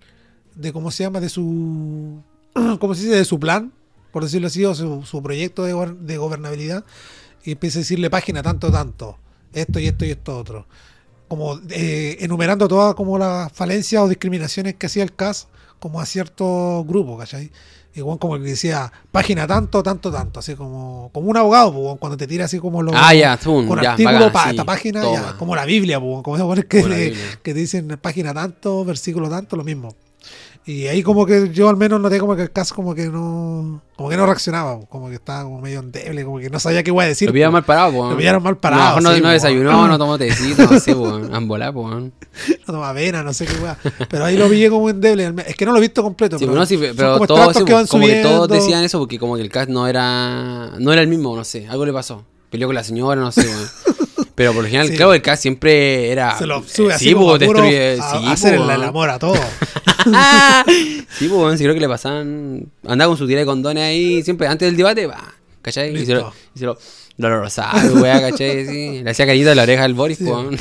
[0.55, 2.23] de cómo se llama, de su.
[2.79, 3.15] ¿Cómo se dice?
[3.17, 3.73] De su plan,
[4.15, 6.85] por decirlo así, o su, su proyecto de, de gobernabilidad.
[7.43, 9.17] Y empieza a decirle página tanto, tanto.
[9.51, 10.67] Esto y esto y esto otro.
[11.27, 15.49] Como eh, enumerando todas como las falencias o discriminaciones que hacía el CAS
[15.81, 17.51] como a ciertos grupos, ¿cachai?
[17.93, 22.15] Igual como que decía, página tanto, tanto, tanto, así como, como un abogado, pues, cuando
[22.15, 24.63] te tira así como los Ah, ya, zoom, con ya, artículo bacán, para sí, esta
[24.65, 27.13] página, ya, como la Biblia, pues, como esos que, te-
[27.43, 29.93] que te dicen página tanto, versículo tanto, lo mismo.
[30.67, 33.81] Y ahí como que yo al menos noté como que el caso como que no
[33.95, 36.89] como que no reaccionaba, como que estaba como medio endeble, como que no sabía qué
[36.89, 37.27] iba a decir.
[37.27, 38.09] Lo pillaron mal parado, po.
[38.09, 39.31] Lo pillaron mal parado, no, sí, no po.
[39.31, 41.03] desayunó, no tomó tecito, no sé, po.
[41.75, 41.89] Po.
[41.89, 42.11] no
[42.65, 43.77] toma avena, no sé qué weá.
[44.09, 45.33] Pero ahí lo pillé como endeble.
[45.47, 46.37] Es que no lo he visto completo.
[46.39, 49.19] Sí, pero, no, sí, pero como todos, que van como que todos decían eso porque
[49.19, 52.25] como que el cast no era no era el mismo, no sé, algo le pasó.
[52.49, 53.69] Peleó con la señora, no sé, weón.
[54.35, 54.95] Pero por lo general, Sí.
[54.97, 56.37] claro, el cast siempre era.
[56.37, 57.99] Se lo sube eh, así sí, como a puro destruye.
[58.01, 59.35] a, sí, a hacer el, el amor a todo.
[61.17, 62.65] sí, pues, creo que le pasaban.
[62.85, 65.95] Andaba con su tira de condones ahí, siempre antes del debate, va, ¿cachai?
[65.95, 66.33] Y se lo, Listo.
[66.55, 66.77] y se lo,
[67.17, 68.65] lo rozaba, weá, ¿cachai?
[68.67, 70.25] Sí, le hacía cariñito en la oreja al Boris, Sí.
[70.25, 70.57] weón.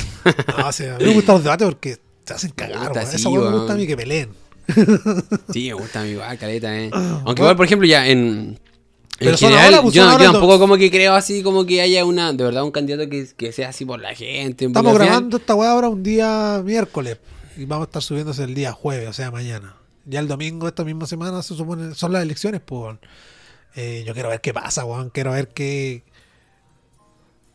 [0.57, 2.91] No, o sea, a mí me gustan los debates porque te hacen cagar.
[2.91, 2.97] Weón.
[3.13, 4.29] Esa weá me gusta a mí que peleen.
[5.53, 6.89] Sí, me gusta a mí igual, caleta, eh.
[7.25, 8.57] Aunque igual, por ejemplo, ya en.
[9.17, 12.03] En Pero son general, ahora, yo, yo tampoco como que creo así como que haya
[12.03, 14.65] una, de verdad, un candidato que, que sea así por la gente.
[14.65, 17.17] Estamos grabando esta weá ahora un día miércoles
[17.55, 19.77] y vamos a estar subiéndose el día jueves, o sea, mañana.
[20.05, 22.97] Ya el domingo, esta misma semana, se supone, son las elecciones, pues.
[23.75, 25.09] Eh, yo quiero ver qué pasa, weón.
[25.09, 26.03] Quiero ver qué.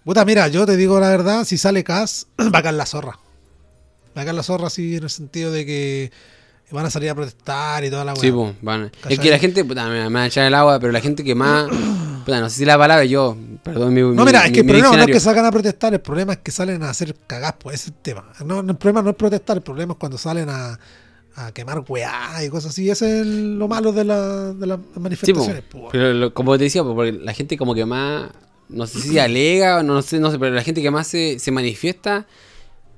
[0.04, 3.18] Puta, mira, yo te digo la verdad, si sale Cas, va a caer la zorra.
[4.16, 6.12] Va a caer la zorra así en el sentido de que
[6.72, 8.20] van a salir a protestar y toda la weá.
[8.22, 8.90] Sí, pues, van.
[9.08, 11.24] Es que la gente, puta, me, me va a echar el agua, pero la gente
[11.24, 11.68] que más.
[12.20, 14.02] Puta, no sé si la palabra yo, perdón mi.
[14.02, 16.38] No, mira, es que el problema no es que salgan a protestar, el problema es
[16.40, 18.30] que salen a hacer cagás, pues ese es el tema.
[18.44, 20.78] No, no, el problema no es protestar, el problema es cuando salen a,
[21.36, 22.90] a quemar weá y cosas así.
[22.90, 25.62] Ese es lo malo de, la, de las Sí, po, manifestaciones.
[25.70, 25.84] pues.
[25.92, 28.28] pero lo- como te decía, po, porque la gente como que más,
[28.68, 31.38] no sé si alega o no sé, no sé, pero la gente que más se,
[31.38, 32.26] se manifiesta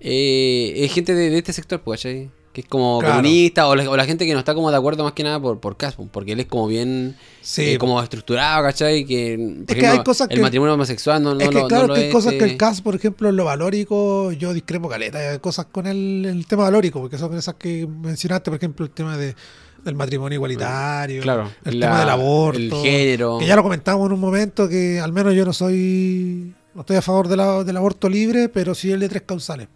[0.00, 2.30] eh, es gente de, de este sector, pues, ¿cachai?
[2.53, 3.14] Que es como Claro.
[3.16, 5.40] comunista o la, o la gente que no está como de acuerdo más que nada
[5.40, 5.76] por, por
[6.11, 9.07] porque él es como bien Sí, eh, como estructurado, ¿cachai?
[9.07, 11.86] Que, Es que hay cosas el que- matrimonio homosexual no, no es que lo, claro
[11.88, 14.53] no que hay es, cosas que eh, el CAS, por ejemplo, en lo valórico, yo
[14.53, 15.18] discrepo caleta.
[15.30, 18.92] Hay cosas con el, el tema valórico, porque son esas que mencionaste, por ejemplo, el
[18.92, 19.34] tema de,
[19.82, 23.38] del matrimonio igualitario, Claro, el la- tema del aborto, el género.
[23.38, 26.96] Que ya lo comentamos en un momento, que al menos yo no soy, no estoy
[26.96, 29.68] a favor de la- del aborto libre, pero sí el de tres causales.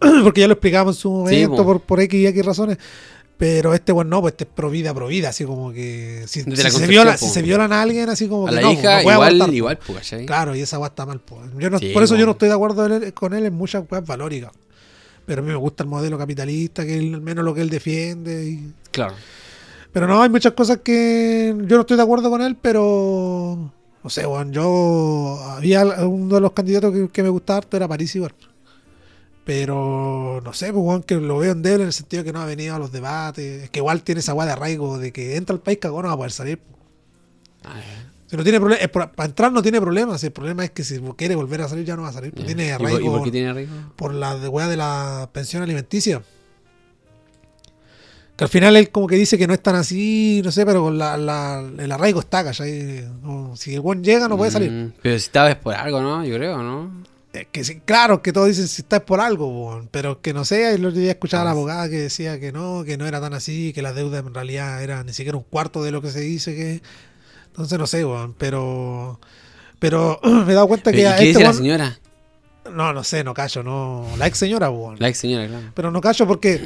[0.22, 1.64] porque ya lo explicamos en su momento po.
[1.64, 2.78] por, por X y X razones.
[3.36, 6.42] Pero este, bueno, no, pues este es pro vida, pro vida, así como que si,
[6.70, 9.02] se, viola, si se violan a alguien, así como a que la no, hija no
[9.02, 10.14] puede igual, igual, pues.
[10.24, 11.18] Claro, y esa weá está mal.
[11.18, 11.40] po.
[11.58, 13.84] Yo no- Sí, por eso yo no estoy de acuerdo él- con él en muchas
[13.90, 14.52] weas valóricas.
[15.26, 18.46] Pero a mí me gusta el modelo capitalista, que al menos lo que él defiende.
[18.50, 19.14] y- Claro.
[19.92, 23.70] Pero no, hay muchas cosas que yo no estoy de acuerdo con él, pero...
[24.02, 25.38] No sé, weón, yo...
[25.56, 28.32] Había uno de los candidatos que, que me gustaba harto, era París igual.
[29.44, 32.46] Pero no sé, pues, que lo veo en débil en el sentido que no ha
[32.46, 33.64] venido a los debates.
[33.64, 36.08] Es que igual tiene esa weá de arraigo de que entra al país cagón no
[36.08, 36.60] va a poder salir.
[37.62, 37.82] Ay,
[38.26, 40.24] Si no tiene problema, para entrar no tiene problemas.
[40.24, 42.32] El problema es que si quiere volver a salir ya no va a salir.
[42.32, 42.46] pues.
[42.46, 43.72] Tiene ¿Y por- arraigo ¿Y por qué tiene arraigo?
[43.96, 46.22] por la weá de la pensión alimenticia.
[48.36, 50.82] Que al final él como que dice que no es tan así, no sé, pero
[50.82, 53.06] con la, la- el arraigo está, ¿cachai?
[53.22, 54.72] No, si el buen llega no puede salir.
[54.72, 56.24] Mm, pero si esta vez por algo, ¿no?
[56.24, 56.90] Yo creo, ¿no?
[57.34, 60.32] Es que sí, claro, que todos dicen si está es por algo, weón, pero que
[60.32, 62.96] no sé, el otro día escuchaba a la Ah, abogada que decía que no, que
[62.96, 65.90] no era tan así, que la deuda en realidad era ni siquiera un cuarto de
[65.90, 66.80] lo que se dice que...
[67.48, 69.18] Entonces no sé, weón, pero...
[69.80, 71.98] Pero me he dado cuenta que ¿Y a qué este dice la weón- señora?
[72.72, 74.06] No, no sé, no callo, no...
[74.16, 74.96] La ex señora, weón.
[75.00, 75.66] La ex señora, claro.
[75.74, 76.60] Pero no callo porque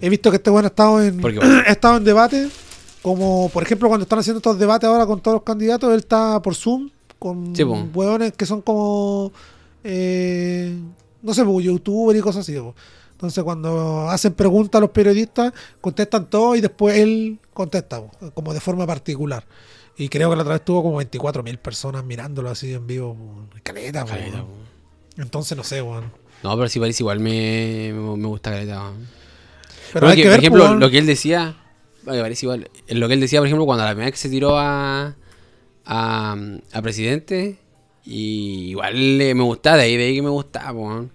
[0.00, 1.20] he visto que este bueno ha estado en
[1.66, 2.48] ha estado en debate,
[3.02, 6.40] como por ejemplo cuando están haciendo estos debates ahora con todos los candidatos, él está
[6.40, 6.88] por Zoom
[7.18, 7.74] con Sí, po.
[7.92, 9.32] hueones que son como
[9.84, 10.74] eh,
[11.22, 12.58] no sé, po, youtuber y cosas así.
[12.58, 12.74] po.
[13.12, 18.52] Entonces cuando hacen preguntas a los periodistas, contestan todo y después él contesta, po, como
[18.52, 19.46] de forma particular.
[19.96, 23.14] Y creo que la otra vez tuvo como 24.000 personas mirándolo así en vivo.
[23.14, 23.46] po.
[23.62, 24.48] Caleta, po, Caleta, po.
[25.16, 26.12] Entonces no sé, weón.
[26.42, 28.90] No, pero sí parece igual me, me, me gusta Caleta.
[29.92, 31.56] Pero Porque, hay que por ver, ejemplo, po, lo que él decía,
[32.04, 32.70] parece igual.
[32.88, 35.14] Lo que él decía, por ejemplo, cuando la primera vez que se tiró a,
[35.86, 36.36] a,
[36.72, 37.58] a presidente,
[38.06, 41.06] Y igual eh, me gustaba, de ahí, de ahí que me gustaba, po.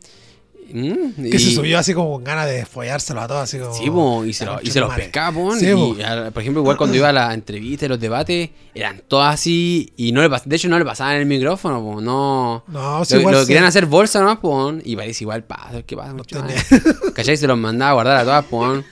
[0.71, 3.73] Mm, Que se y- subió así como con ganas de follárselo a todos, así como.
[3.73, 5.95] Sí, po, y se, lo- y se los pescaba, po, Sí, y, po.
[6.05, 10.11] a- por ejemplo, igual cuando iba a las entrevistas, los debates, eran todos así, y
[10.11, 12.63] no le pas- de hecho no le pasaban el micrófono, po, no...
[12.67, 13.47] No, sí, lo, igual lo sí.
[13.47, 16.15] querían hacer bolsa nomás, po, y parece igual, pa, ¿qué pasa?
[17.15, 17.35] ¿Cachai?
[17.37, 18.83] Se los mandaba a guardar a todas, po,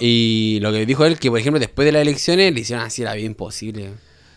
[0.00, 3.02] y lo que dijo él, que por ejemplo, después de las elecciones, le hicieron así
[3.02, 3.90] la vida imposible.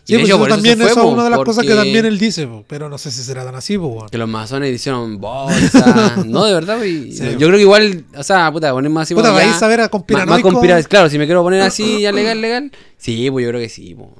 [0.04, 1.64] Sí, pues eso por eso también se fue, eso es po, una de las cosas
[1.64, 4.08] que también él dice, po, pero no sé si será tan así, pues, weón.
[4.10, 6.22] Que los masones hicieron bolsa.
[6.26, 7.10] no, de verdad, güey.
[7.10, 7.24] Sí.
[7.38, 10.42] Yo creo que igual, o sea, puta, poner más así Puta, ya- a a más,
[10.42, 10.88] conspiranoico.
[10.90, 12.70] Claro, si me quiero poner así ya legal, legal.
[12.98, 14.14] Sí, pues yo creo que sí, po.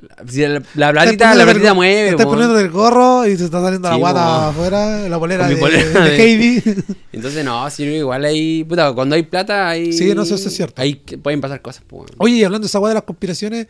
[0.00, 2.32] La, si la, la Estás platita, la platita mueve, Estás po.
[2.32, 4.30] poniendo el gorro y te está saliendo la guata po.
[4.46, 6.62] afuera, la mi de, polera de Heidi.
[7.12, 9.92] Entonces, no, sí, igual hay, puta, cuando hay plata, hay...
[9.92, 10.80] Sí, no sé, eso es cierto.
[10.80, 12.10] Ahí pueden pasar cosas, pues.
[12.16, 13.66] Oye, y hablando de esa weá de las conspiraciones,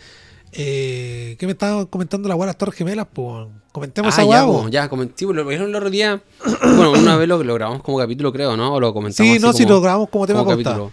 [0.53, 3.07] eh, ¿qué me estaban comentando la weá las Torres Gemelas?
[3.12, 4.53] Pues comentemos Ah, esa ya, po,
[4.96, 6.22] pues, lo dijeron el otro día.
[6.62, 8.74] Bueno, una vez lo, lo grabamos como capítulo, creo, ¿no?
[8.74, 10.92] O lo comentamos Sí, no, si como- lo grabamos como tema como capítulo.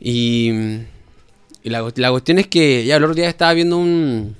[0.00, 0.50] Y,
[1.62, 4.36] y la, la cuestión es que ya el otro día estaba viendo un.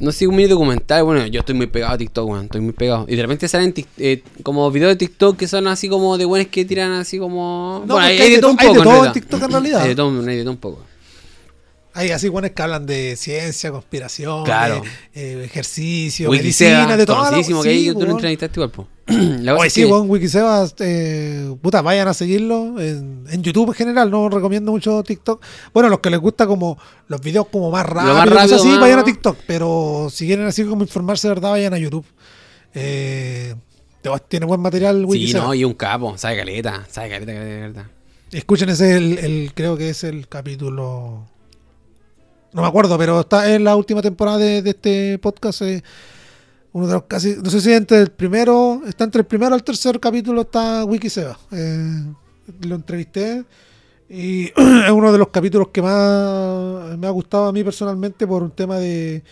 [0.00, 1.02] No sé, un mini documental.
[1.04, 2.44] Bueno, yo estoy muy pegado a TikTok, weón.
[2.44, 3.04] Estoy muy pegado.
[3.08, 6.24] Y de repente salen tic- eh, como videos de TikTok que son así como de
[6.26, 7.82] buenos que tiran así como.
[7.86, 9.12] No, bueno, porque hay de to- hay de en todo en realidad.
[9.12, 9.80] TikTok en realidad.
[9.82, 10.84] Hay de todo, hay de todo un poco.
[11.92, 14.82] Hay así buenas que hablan de ciencia, conspiración, Claro.
[15.12, 17.62] eh, ejercicio, Wikiseba, medicina, de todo.
[17.64, 18.86] que tú lo entrevistaste igual, po.
[19.08, 24.08] La Oye, sí, weón, Wikiseba, eh, puta, vayan a seguirlo en, en YouTube en general,
[24.08, 25.42] no recomiendo mucho TikTok.
[25.74, 26.78] Bueno, los que les gusta como
[27.08, 30.46] los videos como más rápidos, más rápido, así, más- vayan a TikTok, pero si quieren
[30.46, 32.06] así como informarse de verdad, vayan a YouTube.
[32.72, 33.54] Eh,
[34.28, 35.44] tiene buen material Sí, Wikiseba.
[35.44, 37.86] no, y un capo, sabe caleta, sabe caleta, caleta, verdad.
[38.30, 41.26] Escuchen ese, el, el- creo que es el capítulo.
[42.52, 45.62] No me acuerdo, pero está en la última temporada de, este podcast.
[45.62, 45.82] eh,
[46.72, 47.36] uno de los casi.
[47.42, 48.82] No sé si entre el primero.
[48.86, 50.42] Está entre el primero el tercer capítulo.
[50.42, 51.38] Está Wikiseba.
[51.52, 52.04] Eh,
[52.62, 53.44] lo entrevisté.
[54.08, 58.42] Y es uno de los capítulos que más me ha gustado a mí personalmente por
[58.42, 59.22] un tema de,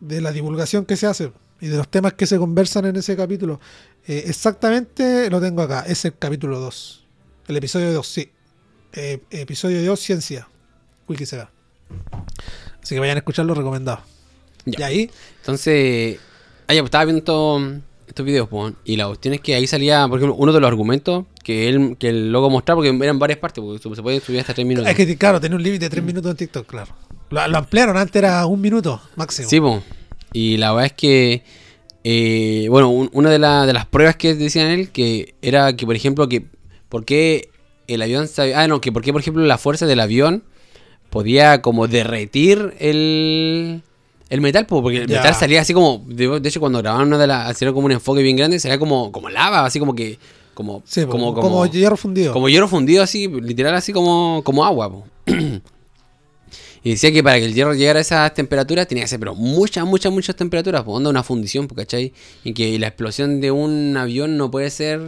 [0.00, 3.14] de la divulgación que se hace y de los temas que se conversan en ese
[3.14, 3.60] capítulo.
[4.06, 5.84] Eh, exactamente lo tengo acá.
[5.86, 7.04] Es el capítulo 2.
[7.48, 8.30] El episodio 2, sí.
[9.30, 10.48] Episodio 2, ciencia.
[11.06, 11.50] Wikisega.
[12.82, 14.00] Así que vayan a escucharlo, recomendado.
[14.64, 14.78] Ya.
[14.80, 15.10] Y ahí,
[15.40, 16.18] Entonces,
[16.62, 17.62] ah, pues, estaba viendo estos,
[18.08, 20.68] estos videos, pues, y la cuestión es que ahí salía, por ejemplo, uno de los
[20.68, 24.40] argumentos que él, que el loco mostraba, porque eran varias partes, porque se puede subir
[24.40, 24.90] hasta tres minutos.
[24.90, 26.92] es que claro, tiene un límite de 3 minutos en TikTok, claro.
[27.30, 29.48] Lo, lo ampliaron, antes era un minuto máximo.
[29.48, 29.82] Sí, pues.
[30.32, 31.42] Y la verdad es que,
[32.04, 35.86] eh, bueno, un- una de, la- de las pruebas que decían él, que era que,
[35.86, 36.46] por ejemplo, que,
[36.88, 37.50] ¿por qué
[37.86, 40.42] el avión se había- Ah, no, que por qué, por ejemplo, la fuerza del avión
[41.16, 43.82] podía como derretir el,
[44.28, 45.16] el metal, po, porque el Ya.
[45.18, 47.92] metal salía así como, de, de hecho, cuando grababan una de las, hicieron como un
[47.92, 50.18] enfoque bien grande, salía como, como lava, así como que,
[50.54, 52.32] como, Sí, po, como, como, como, hierro fundido.
[52.32, 54.90] como hierro fundido así, literal así como, como agua.
[54.90, 55.04] po.
[56.84, 59.34] y decía que para que el hierro llegara a esas temperaturas tenía que ser pero
[59.34, 62.12] muchas, muchas, muchas temperaturas, pues onda una fundición, po, ¿cachai?
[62.44, 65.00] Y que la explosión de un avión no puede ser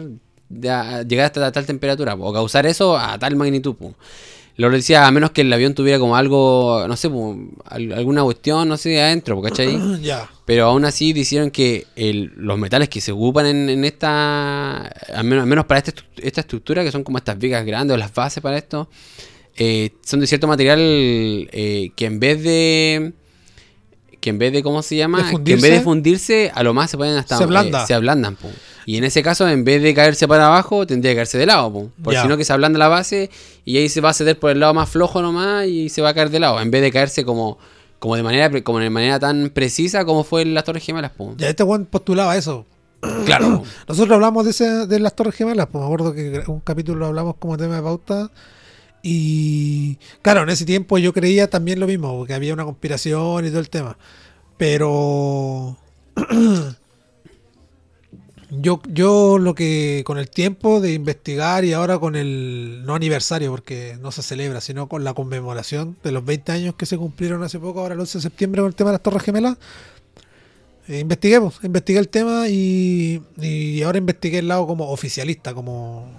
[0.48, 3.74] de a- llegar hasta tal temperatura, po, o causar eso a tal magnitud.
[3.76, 3.94] po.
[4.58, 7.08] Lo decía, a menos que el avión tuviera como algo, no sé,
[7.70, 9.78] alguna cuestión, no sé, adentro, ¿cachai?
[10.44, 15.24] Pero aún así dijeron que el- los metales que se ocupan en, en esta, al
[15.24, 17.98] menos, al menos para esta, estru- esta estructura, que son como estas vigas grandes o
[17.98, 18.88] las bases para esto,
[19.56, 23.12] eh, son de cierto material eh, que en vez de,
[24.20, 25.22] que en vez de, ¿cómo se llama?
[25.32, 26.50] ¿De que en vez de fundirse?
[26.54, 27.36] a lo más se pueden hasta...
[27.38, 27.82] Se ablanda.
[27.82, 28.48] eh, se ablandan, po.
[28.86, 31.72] Y en ese caso, en vez de caerse para abajo, tendría que caerse de lado,
[31.72, 31.90] po.
[32.02, 32.22] Por Ya.
[32.22, 33.30] si no que se ablanda la base
[33.64, 36.08] y ahí se va a ceder por el lado más flojo nomás y se va
[36.10, 36.60] a caer de lado.
[36.60, 37.58] En vez de caerse como,
[37.98, 41.34] como de manera como de manera tan precisa como fue en las Torres Gemelas, po.
[41.36, 42.64] Ya este Juan postulaba eso.
[43.26, 43.62] Claro.
[43.86, 47.06] Nosotros hablamos de, ese, de las Torres Gemelas, pues me acuerdo que un capítulo lo
[47.06, 48.30] hablamos como tema de pauta.
[49.02, 53.48] Y claro, en ese tiempo yo creía también lo mismo, porque había una conspiración y
[53.48, 53.96] todo el tema.
[54.56, 55.76] Pero
[58.50, 63.50] yo, yo lo que con el tiempo de investigar y ahora con el no aniversario,
[63.50, 67.42] porque no se celebra, sino con la conmemoración de los 20 años que se cumplieron
[67.42, 69.58] hace poco, ahora el 11 de septiembre con el tema de las Torres Gemelas,
[70.88, 76.10] eh, investigué, pues, investigué el tema y, y ahora investigué el lado como oficialista, como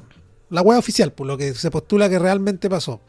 [0.50, 3.02] la web oficial, por lo que se postula que realmente pasó.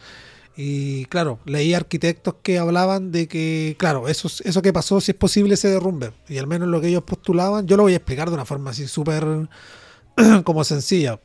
[0.57, 5.16] Y claro, leí arquitectos que hablaban de que, claro, eso, eso que pasó, si es
[5.16, 6.12] posible ese derrumbe.
[6.28, 8.70] Y al menos lo que ellos postulaban, yo lo voy a explicar de una forma
[8.70, 9.24] así súper
[10.45, 11.20] como sencilla,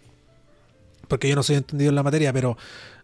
[1.08, 2.58] porque yo no soy entendido en la materia, pero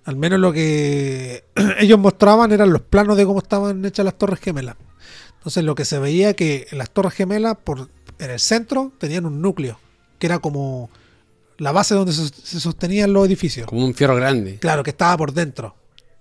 [0.06, 1.44] al menos lo que
[1.80, 4.78] ellos mostraban eran los planos de cómo estaban hechas las torres gemelas.
[5.38, 7.90] Entonces lo que se veía que las torres gemelas, por
[8.20, 9.80] en el centro tenían un núcleo,
[10.20, 10.92] que era como
[11.62, 13.68] la base donde se, se sostenían los edificios.
[13.68, 14.58] Como un fierro grande.
[14.60, 15.76] Claro, que estaba por dentro.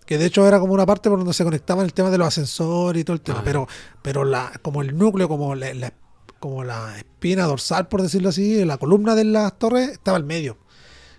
[0.04, 2.26] Que de hecho era como una parte por donde se conectaban el tema de los
[2.28, 3.38] ascensores y todo el tema.
[3.40, 3.44] Ah.
[3.44, 3.66] Pero,
[4.02, 5.94] pero la, como el núcleo, como la, la-
[6.40, 10.58] como la espina dorsal, por decirlo así, la columna de las torres estaba al medio.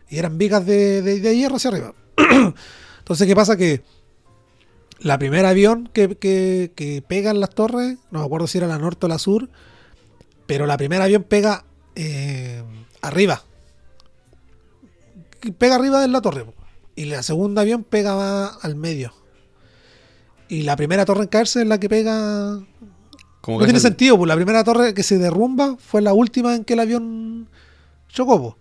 [0.09, 1.93] Y eran vigas de, de- de hierro hacia arriba.
[2.99, 3.55] Entonces, ¿qué pasa?
[3.57, 3.81] Que
[4.99, 8.67] la primera avión que, que, que pega en las torres, no me acuerdo si era
[8.67, 9.49] la norte o la sur,
[10.45, 11.65] pero la primera avión pega
[11.95, 12.61] eh,
[13.01, 13.43] arriba.
[15.57, 16.45] Pega arriba de la torre.
[16.95, 19.13] Y la segunda avión pega más al medio.
[20.47, 22.59] Y la primera torre en caerse es la que pega.
[23.41, 26.55] Como No que tiene sentido, pues la primera torre que se derrumba fue la última
[26.55, 27.47] en que el avión
[28.09, 28.41] chocó.
[28.41, 28.57] po.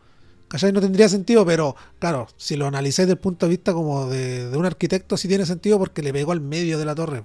[0.48, 0.72] ¿Cachai?
[0.72, 4.48] No tendría sentido, pero claro, si lo analizáis desde el punto de vista como de,
[4.50, 7.24] de un arquitecto, sí tiene sentido porque le pegó al medio de la torre.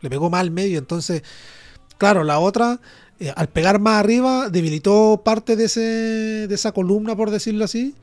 [0.00, 0.78] Le pegó más al medio.
[0.78, 1.22] Entonces,
[1.98, 2.80] claro, la otra,
[3.20, 5.80] eh, al pegar más arriba, debilitó parte de, ese,
[6.48, 7.94] de esa columna, por decirlo así.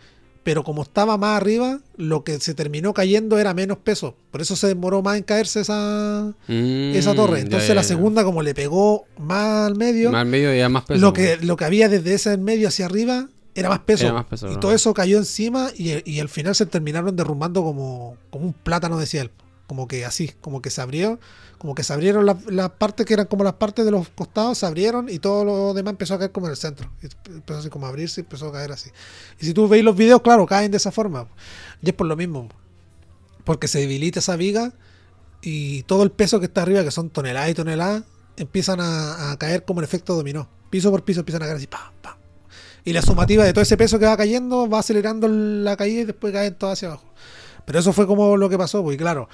[0.44, 4.16] Pero como estaba más arriba, lo que se terminó cayendo era menos peso.
[4.32, 7.38] Por eso se demoró más en caerse esa, Mm, esa torre.
[7.38, 10.70] ya, Entonces ya, la segunda, como le pegó más al medio, Más al medio y
[10.70, 11.02] más peso.
[11.02, 14.06] lo que, lo que había desde ese en medio hacia arriba era más peso.
[14.06, 14.60] Era más peso, y ¿no?
[14.60, 18.98] todo eso cayó encima y, y al final se terminaron derrumbando como, como un plátano,
[18.98, 19.32] decía él.
[19.68, 21.20] Como que así, como que se abrió,
[21.60, 24.58] como que se abrieron las, las partes que eran como las partes de los costados,
[24.58, 26.90] se abrieron y todo lo demás empezó a caer como en el centro.
[27.28, 28.90] Empezó así como a abrirse y empezó a caer así.
[29.40, 31.28] Y si tú veis los videos, claro, caen de esa forma.
[31.82, 32.48] Y es por lo mismo.
[33.44, 34.74] Porque se debilita esa viga
[35.42, 38.04] y todo el peso que está arriba, que son toneladas y toneladas,
[38.38, 40.48] empiezan a, caer como en efecto dominó.
[40.70, 42.16] Piso por piso empiezan a caer así, pam, pam.
[42.86, 46.06] Y la sumativa de todo ese peso que va cayendo va acelerando la caída y
[46.06, 47.06] después caen todas hacia abajo.
[47.66, 49.30] Pero eso fue como lo que pasó, pues y claro,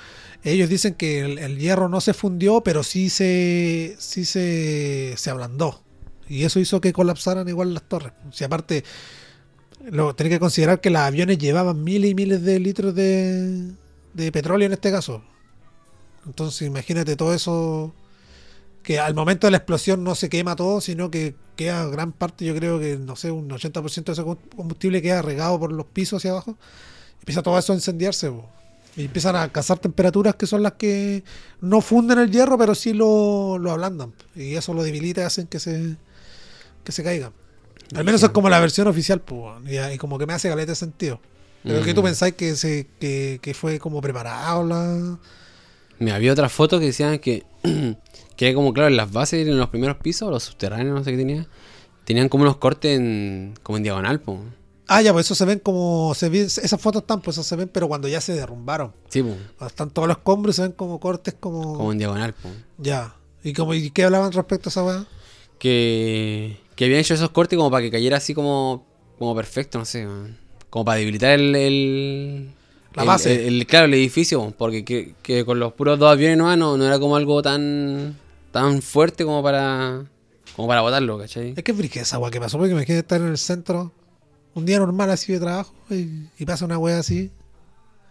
[0.52, 5.82] ellos dicen que el, hierro no se fundió, pero sí se, sí se, se ablandó.
[6.30, 8.14] Y eso hizo que colapsaran igual las torres.
[8.32, 8.84] Si aparte,
[9.84, 13.72] lo, tenés que considerar que los aviones llevaban miles y miles de litros de,
[14.14, 15.24] de petróleo en este caso.
[16.26, 17.94] Entonces imagínate todo eso,
[18.84, 22.46] que al momento de la explosión no se quema todo, sino que queda gran parte,
[22.46, 24.24] yo creo que, no sé, un 80% de ese
[24.56, 26.56] combustible queda regado por los pisos hacia abajo.
[27.20, 28.32] Empieza todo eso a incendiarse.
[28.98, 31.24] Y empiezan a alcanzar temperaturas que son las que
[31.62, 34.14] no funden el hierro, pero sí lo, lo ablandan.
[34.36, 35.98] Y eso lo debilita y hacen que se,
[36.84, 37.32] que se caiga.
[37.94, 40.72] Al menos es como la versión oficial, pues, y, y como que me hace caleta
[40.72, 41.20] de sentido.
[41.64, 42.06] Pero que tú Mm.
[42.06, 45.18] pensáis que, se, que, que fue como preparado la...
[46.00, 47.44] Me había otras fotos que decían que,
[48.38, 51.18] que como, claro, en las bases, en los primeros pisos, los subterráneos, no sé qué
[51.18, 51.48] tenía,
[52.06, 54.40] tenían como unos cortes en, como en diagonal, po.
[54.88, 56.14] Ah, ya, pues eso se ven como...
[56.16, 58.94] Se ven, esas fotos están, pues eso se ven, pero cuando ya se derrumbaron.
[59.10, 61.76] Sí, Cuando Están todos los escombros y se ven como cortes como...
[61.78, 62.50] como en diagonal, po.
[62.78, 63.16] Ya.
[63.44, 65.06] ¿Y, como, ¿Y qué hablaban respecto a esa weá?
[65.60, 68.86] Que, que habían hecho esos cortes como para que cayera así como,
[69.18, 70.38] como perfecto, no sé, man.
[70.70, 71.56] como para debilitar el...
[71.56, 72.50] el
[72.94, 73.48] La base.
[73.48, 76.78] el- el- claro, el edificio, porque que, que con los puros dos aviones nomás no,
[76.78, 78.18] no era como algo tan
[78.52, 80.06] tan fuerte como para
[80.56, 81.54] como para botarlo, ¿cachai?
[81.58, 83.92] Es que es esa weá que pasó, porque me quedé estar en el centro
[84.56, 87.32] un día normal así de trabajo y, y pasa una weá así.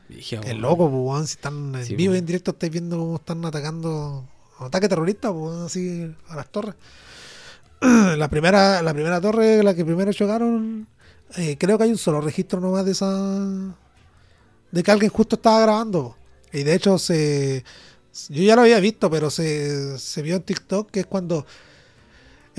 [0.09, 1.27] Es oh, loco, pues, weón.
[1.27, 4.25] Si están en Sí, vivo y en directo, estáis viendo cómo están atacando.
[4.59, 6.75] Ataque terrorista, pues, así a las torres.
[7.81, 10.87] La primera, la primera torre, la que primero chocaron,
[11.37, 13.75] eh, creo que hay un solo registro nomás de esa.
[14.71, 16.17] de que alguien justo estaba grabando.
[16.53, 17.65] Y de hecho, se.
[18.29, 21.45] Yo ya lo había visto, pero se, se vio en TikTok que es cuando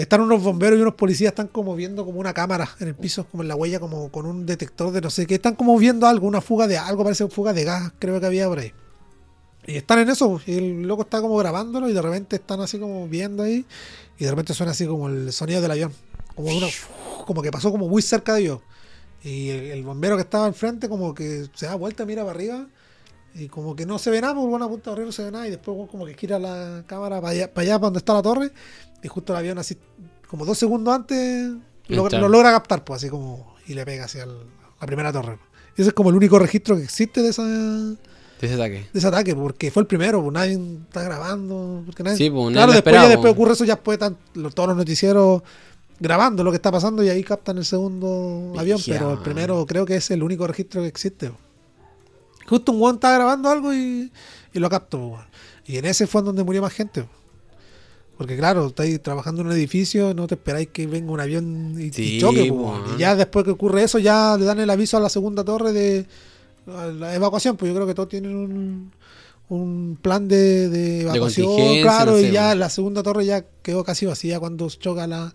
[0.04, 3.26] están unos bomberos y unos policías están como viendo como una cámara en el piso,
[3.26, 5.36] como en la huella, como con un detector de no sé qué.
[5.36, 8.26] Están como viendo algo, una fuga de algo, parece una fuga de gas, creo que
[8.26, 8.74] había por ahí.
[9.68, 12.78] Y están en eso, y el loco está como grabándolo y de repente están así
[12.78, 13.66] como viendo ahí
[14.20, 15.94] y de repente suena así como el sonido del avión.
[16.36, 16.68] Como una,
[17.26, 18.60] como que pasó como muy cerca de ellos.
[19.24, 22.68] Y el, bombero que estaba enfrente como que se da vuelta, mira para arriba
[23.34, 25.32] y como que no se ve nada, por una punta de arriba no se ve
[25.32, 28.14] nada y después como que gira la cámara para allá, para allá, para donde está
[28.14, 28.52] la torre
[29.06, 29.78] y justo el avión así
[30.28, 31.54] como dos segundos antes
[31.88, 32.20] lo, Está.
[32.20, 34.40] lo logra captar, pues así como y le pega hacia el-
[34.82, 35.38] la primera torre.
[35.78, 37.96] Y ese es como el único registro que existe de esa de
[38.42, 38.88] ese ataque.
[38.92, 40.54] de ese ataque, porque fue el primero, pues nadie
[40.88, 41.84] está grabando.
[41.86, 43.34] Porque nadie, Sí, pues, claro, después, ya después pues.
[43.34, 44.18] ocurre eso, ya después están
[44.54, 45.42] todos los noticieros
[46.00, 49.86] grabando lo que está pasando y ahí captan el segundo avión, pero el primero creo
[49.86, 51.30] que es el único registro que existe.
[51.30, 51.40] pues.
[52.48, 54.12] Justo un weón estaba grabando algo y,
[54.54, 55.00] y lo capto.
[55.16, 55.22] pues.
[55.66, 57.06] Y en ese fue donde murió más gente.
[58.18, 62.20] Porque claro, estáis trabajando en un edificio, no te esperáis que venga un avión y,
[62.20, 62.54] choque.
[62.96, 65.74] Y ya después que ocurre eso, ya le dan el aviso a la segunda torre
[65.74, 66.06] de
[66.66, 67.58] la evacuación.
[67.58, 68.92] Pues yo creo que todos tienen un,
[69.50, 73.84] un plan de, de evacuación, claro, no sé, y ya la segunda torre ya quedó
[73.84, 75.34] casi vacía cuando choca la,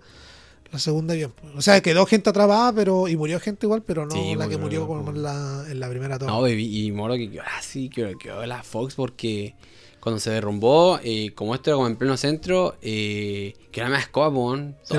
[0.73, 1.55] La segunda pues.
[1.57, 4.57] O sea, quedó gente atrapada pero, y murió gente igual, pero no Sí, la que
[4.57, 6.33] murió, como en la, en la primera toma.
[6.33, 9.55] No, baby, y moro que quedó así, que quedó la Fox porque
[10.01, 14.03] cuando se derrumbó, eh, como esto era como en pleno centro, eh, que era más
[14.03, 14.29] escoba,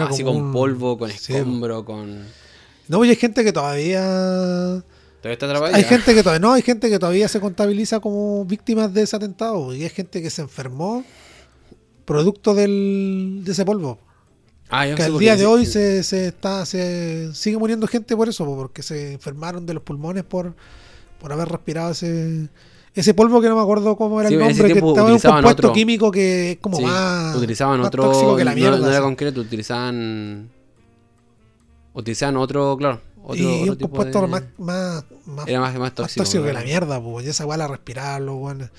[0.08, 2.26] así con un- polvo, con sí, escombro, con...
[2.88, 4.02] No, y hay gente que todavía.
[5.22, 5.76] ¿Todavía está atrapada?
[5.78, 6.40] Hay gente que todavía.
[6.40, 9.74] No, hay gente que todavía se contabiliza como víctimas de ese atentado.
[9.74, 11.04] Y hay gente que se enfermó
[12.06, 13.98] producto del, de ese polvo.
[14.70, 18.46] Ah, Que al día de hoy se, se está se sigue muriendo gente por eso,
[18.46, 20.54] po, porque se enfermaron de los pulmones por,
[21.20, 22.50] por haber respirado ese
[22.94, 25.20] ese polvo que no me acuerdo cómo era Sí, el nombre, que estaba en un
[25.20, 25.74] compuesto otro.
[25.74, 28.04] químico que es como Sí, más, utilizaban más otro...
[28.04, 28.78] tóxico que la no- mierda.
[28.78, 29.04] No, era así.
[29.04, 30.50] concreto, utilizaban...
[31.94, 33.02] Utilizaban otro, claro.
[33.24, 36.24] Otro, y otro un tipo compuesto de- más, más, más, Era más, más más tóxico.
[36.24, 37.26] tóxico, que la mierda, pues.
[37.26, 38.72] Y esa weá la respirarlo, weón.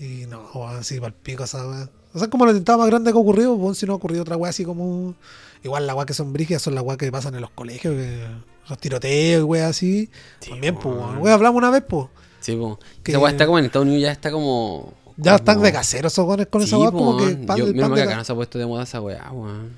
[0.00, 1.88] Y no, weón, así para el pico esa weá.
[2.14, 4.22] O sea, como el atentado más grande que ha ocurrido, weón, si no ha ocurrido
[4.22, 5.14] otra weá así como.
[5.62, 8.20] Igual las weas que son brígidas son las weas que pasan en los colegios, que
[8.68, 10.10] los tiroteos y así.
[10.40, 10.96] Sí, También, pues.
[10.96, 12.06] Weón, hablamos una vez, pues.
[12.42, 12.78] Sí, po.
[13.02, 14.92] Que- Esa weá está como en Estados Unidos, ya está como...
[15.16, 17.58] Ya están como- de caseros esos weones con esa Sí, weá, po, como que pan,
[17.58, 19.70] Yo, el pan de que acá no se ha puesto de moda esa weá, weón.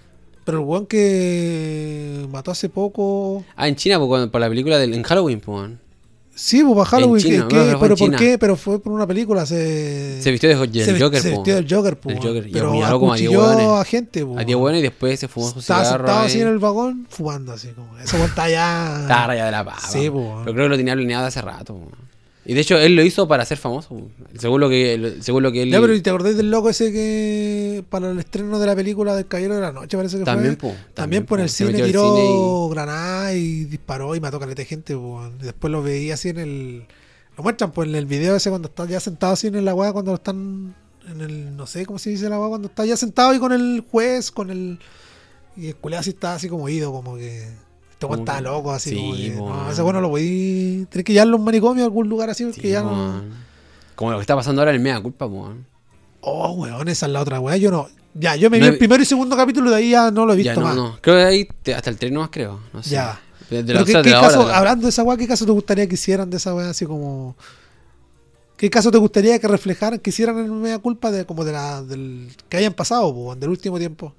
[0.45, 3.45] Pero el weón que mató hace poco.
[3.57, 5.81] Ah, en China, po, cuando- por la película del, en Halloween, weón.
[6.37, 7.23] Sí, pues para Halloween.
[7.23, 8.39] China, que- no, que- pero ¿por qué?
[8.39, 9.47] Pero fue por una película.
[9.47, 12.21] Se, Se vistió de, del se vi- Joker, se vistió del Joker, po, weón.
[12.23, 13.81] Joker, y Pero apuñaló como a diez acuchilló weones.
[13.81, 16.27] a gente, po, A 10 bueno y después se fumó su Estaba cigarro sentado ahí.
[16.27, 17.97] así en el vagón fumando así como.
[17.99, 18.99] Ese weón está ya.
[19.03, 19.81] Estaba rayado de la pava.
[19.89, 20.41] Sí, po.
[20.45, 21.89] Pero creo que lo tenía planeado hace rato, po.
[22.47, 23.97] Y de hecho, él lo hizo para ser famoso,
[24.39, 25.71] según lo que, según lo que él...
[25.71, 29.17] Ya, pero ¿y ¿te acordás del loco ese que para el estreno de la película
[29.17, 30.69] del Caballero de la Noche parece que También, fue?
[30.71, 31.43] po, También, también, por po.
[31.45, 35.71] el Se cine tiró cine granadas y disparó y mató caleta de gente, po, después
[35.71, 36.87] lo veía así en el...
[37.37, 39.93] Lo muestran pues en el video ese cuando está ya sentado así en la weá,
[39.93, 40.75] cuando lo están
[41.09, 41.57] en el...
[41.57, 44.31] No sé cómo se dice la weá, cuando está ya sentado y con el juez,
[44.31, 44.79] con el...
[45.57, 47.49] Y el culiado así está así como ido, como que...
[48.05, 49.31] Este weón está loco, así sí, como que...
[49.33, 49.71] po, No, weón.
[49.73, 50.87] ese weón no lo podí...
[50.91, 52.91] Tenés que llevarlo a un manicomio a algún lugar así porque Sí, ya no...
[52.91, 53.45] weón.
[53.95, 55.67] Como lo que está pasando ahora en el Mea Culpa, weón.
[56.21, 57.57] Oh, weón, esa es la otra weá.
[57.57, 57.89] Yo no.
[58.15, 60.25] Ya, yo me No vi he el primero y segundo capítulo de ahí ya no
[60.25, 60.77] lo he visto Ya, no, más.
[60.77, 60.99] no.
[61.01, 62.61] Creo que ahí te- hasta el 3 nomás creo.
[62.73, 62.91] No sé.
[62.91, 63.21] Ya.
[63.51, 65.03] De, de Pero la, ¿qué, de qué la caso, hora, de la- hablando de esa
[65.03, 67.37] weá, ¿qué caso te gustaría que hicieran de esa weá así como.
[68.57, 71.83] ¿Qué caso te gustaría que reflejaran, que hicieran en media culpa de como de la
[71.83, 74.15] del que hayan pasado, po, weón, del último tiempo?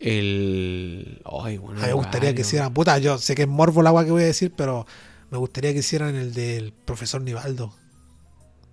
[0.00, 1.20] El.
[1.44, 1.78] Ay, bueno.
[1.78, 4.10] A mí me gustaría que hicieran, puta, yo sé que es morbo la weá que
[4.10, 4.86] voy a decir, pero
[5.30, 7.72] me gustaría que hicieran el del profesor Nivaldo.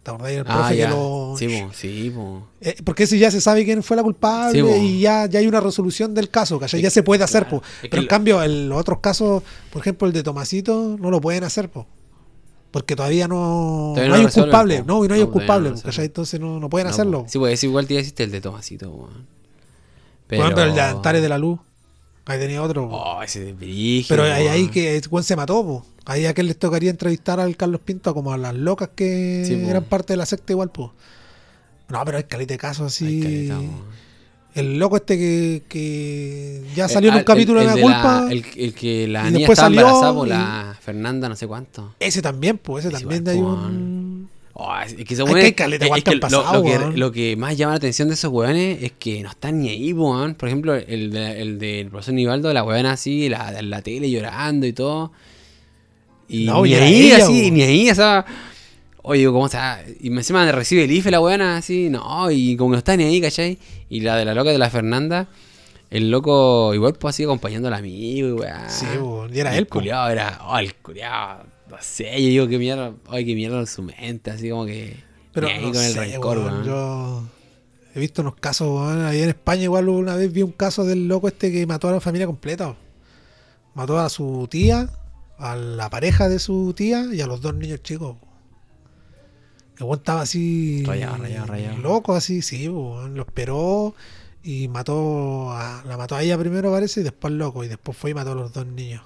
[0.03, 0.86] ¿Te acordás del Ah, profe ya.
[0.89, 1.36] que lo.
[1.38, 2.13] Sí, po, sí.
[2.61, 5.47] Eh, porque ese ya se sabe quién fue la culpable Sí, y ya, ya hay
[5.47, 6.82] una resolución del caso, ¿cachai?
[6.82, 7.61] Ya se puede hacer, Claro.
[7.61, 7.67] po.
[7.82, 11.43] Pero en cambio, en los otros casos, por ejemplo, el de Tomasito, no lo pueden
[11.43, 11.88] hacer, po.
[12.71, 14.80] Porque todavía no, Todavía no no hay un culpable.
[14.80, 14.86] po.
[14.86, 15.73] No, y no hay No, un culpable.
[15.97, 17.23] Entonces no, no pueden hacerlo.
[17.23, 17.30] po.
[17.30, 19.28] Sí, pues igual te hiciste el de Tomasito, weón.
[20.28, 21.59] Por ejemplo, el de Antares de la Luz.
[22.25, 22.89] Ahí tenía otro.
[22.91, 25.86] Oh, ese de Pero ahí, ahí que weón se mató, po.
[26.05, 29.53] Ahí a que les tocaría entrevistar al Carlos Pinto como a las locas que Sí,
[29.53, 30.93] eran parte de la secta igual, po.
[31.89, 33.21] No, pero hay caleta de casos así.
[33.21, 33.59] Caleta.
[34.55, 37.82] El loco este que, que ya salió Eh, en ah, un capítulo el- de la
[37.82, 38.28] culpa.
[38.32, 41.47] el, el que la niña después estaba salió embarazada por y- la Fernanda, no sé
[41.47, 41.93] cuánto.
[41.99, 44.07] Ese también, pues, ese Ese también igual, hay po, un.
[44.60, 46.99] Oh, es es que weones- caleta, es que han lo- lo, pasado, que, weón.
[46.99, 49.93] lo que más llama la atención de esos weones es que no están ni ahí,
[49.93, 50.34] weón.
[50.34, 54.10] Por ejemplo, el, de- el del profesor Nivaldo, la weona así, la, en la tele
[54.10, 55.12] llorando y todo.
[56.28, 57.53] Y No, ni ahí, ella, así, weón.
[57.53, 58.26] ni ahí, o sea.
[59.03, 59.84] Oye, ¿cómo está?
[60.01, 63.03] Y encima recibe el IFE la weona así, no, y como que no está ni
[63.05, 63.58] ahí, ¿cachai?
[63.89, 65.30] Y la de la loca de la Fernanda,
[65.89, 68.68] el loco igual pues así acompañando al amigo y weá.
[68.70, 69.76] Sí, weón, y era el él, po.
[69.76, 73.68] culiao era, oh, el culiao, no sé, yo digo que mierda, ay, que mierda en
[73.68, 74.97] su mente, así como que
[75.34, 76.63] Pero ahí no con el sé, rencor, weón.
[76.63, 77.24] Yo
[77.93, 79.05] he visto unos casos, weón.
[79.05, 81.91] Ahí en España, igual una vez vi un caso del loco este que mató a
[81.91, 82.76] la familia completa.
[83.74, 84.89] Mató a su tía,
[85.38, 88.15] a la pareja de su tía y a los dos niños chicos.
[89.78, 90.84] El weón estaba así.
[90.86, 91.78] Rayado, rayado, rayado.
[91.80, 93.15] Loco, así, sí, weón.
[93.15, 93.93] Lo esperó
[94.41, 97.63] y mató a, la mató a ella primero, parece, y después loco.
[97.65, 99.03] Y después fue y mató a los dos niños.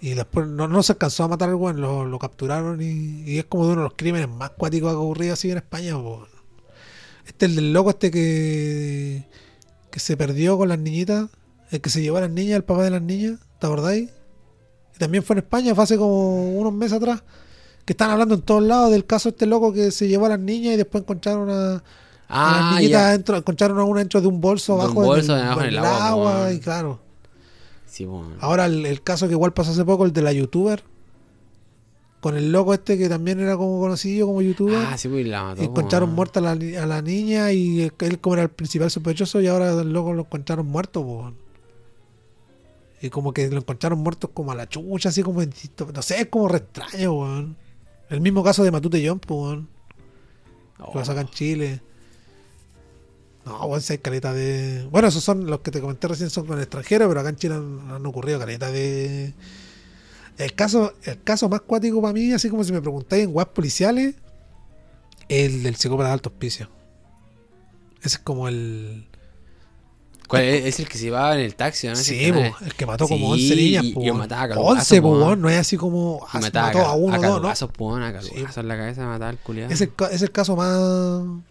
[0.00, 3.38] Y después no, no se alcanzó a matar al weón, lo, lo capturaron y, y
[3.38, 5.94] es como de uno de los crímenes más cuáticos que ha ocurrido así en España.
[5.94, 6.26] po.
[7.26, 9.24] Este el del loco este que,
[9.90, 11.28] que se perdió con las niñitas,
[11.70, 14.08] el que se llevó a las niñas, el papá de las niñas, ¿te acordáis?
[14.94, 17.22] Y también fue en España, fue hace como unos meses atrás,
[17.84, 20.30] que están hablando en todos lados del caso de este loco que se llevó a
[20.30, 21.82] las niñas y después encontraron a, a las
[22.28, 25.42] Ah, niñitas dentro, encontraron a una dentro de un bolso De abajo en bolso el,
[25.42, 27.00] abajo en en el el agua, agua, y claro.
[28.06, 28.36] Sí.
[28.40, 30.82] Ahora el, el caso que igual pasó hace poco, el de la youtuber,
[32.20, 34.76] con el loco este que también era como conocido como youtuber.
[34.76, 35.62] Ah, sí, pues y la mató.
[35.62, 38.50] Y encontraron po, muerta a la, ni- a la niña y él como era el
[38.50, 41.32] principal sospechoso y ahora el loco lo encontraron muerto.
[43.00, 45.52] Y como que lo encontraron muerto como a la chucha, así como en
[45.94, 47.56] No sé, es como re extraño, weón.
[48.10, 49.68] El mismo caso de Matute John, weón.
[50.80, 51.80] Oh, Que pasó acá en Chile.
[53.48, 54.86] No, weón, si hay caleta de.
[54.90, 57.36] Bueno, esos son los que te comenté recién, son con el extranjero, pero acá en
[57.36, 59.32] Chile han, han ocurrido caleta de.
[60.36, 63.50] El caso, el caso más cuático para mí, así como si me preguntáis en webs
[63.52, 64.14] policiales,
[65.28, 66.68] el del psicópata de alto hospicio.
[68.00, 69.06] Ese es como el.
[70.28, 71.96] ¿Cuál es, es el que se llevaba en el taxi, ¿no?
[71.96, 74.18] Sí, po, el que mató como Sí, 11 niñas, y- po, y weón.
[74.18, 76.26] mataba a calugazos, 11, po, po, weón, no es así como.
[76.34, 77.68] Y mataba mató a uno, a dos, ¿no?
[77.72, 78.60] po, a calugazos Sí.
[78.60, 79.72] en la cabeza, mataba al culiado.
[79.72, 81.42] Es el, es el caso más.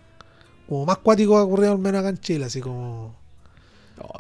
[0.68, 3.15] Como más cuático ha ocurrido al menos acá en Chile, así como.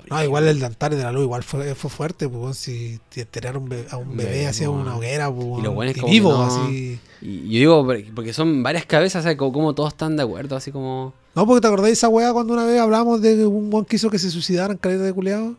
[0.09, 3.57] No, igual el de Antares de la Luz, igual fue, fue fuerte, pues, si enterrar
[3.57, 6.31] un bebé- a un bebé bebé, hacia una hoguera, pues, Y lo bueno es vivo,
[6.31, 6.99] que no- así.
[7.21, 9.37] Y yo digo, porque- son varias cabezas, ¿sabes?
[9.37, 11.13] Como, como todos están de acuerdo, así como...
[11.35, 14.09] No, porque te acordás de esa weá cuando una vez hablamos de un que hizo
[14.09, 15.55] que se suicidaran caleta de culeado.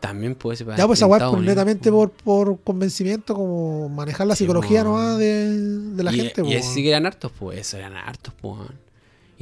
[0.00, 0.66] También puede ser...
[0.76, 1.32] Ya, pues esa weá es Estados
[1.90, 4.90] por- por, convencimiento, como manejar la Sí, psicología po.
[4.90, 5.48] nomás de,
[5.94, 8.34] de la y, gente, Y pues, ese sí que eran hartos, pues, eso eran hartos,
[8.38, 8.58] pues.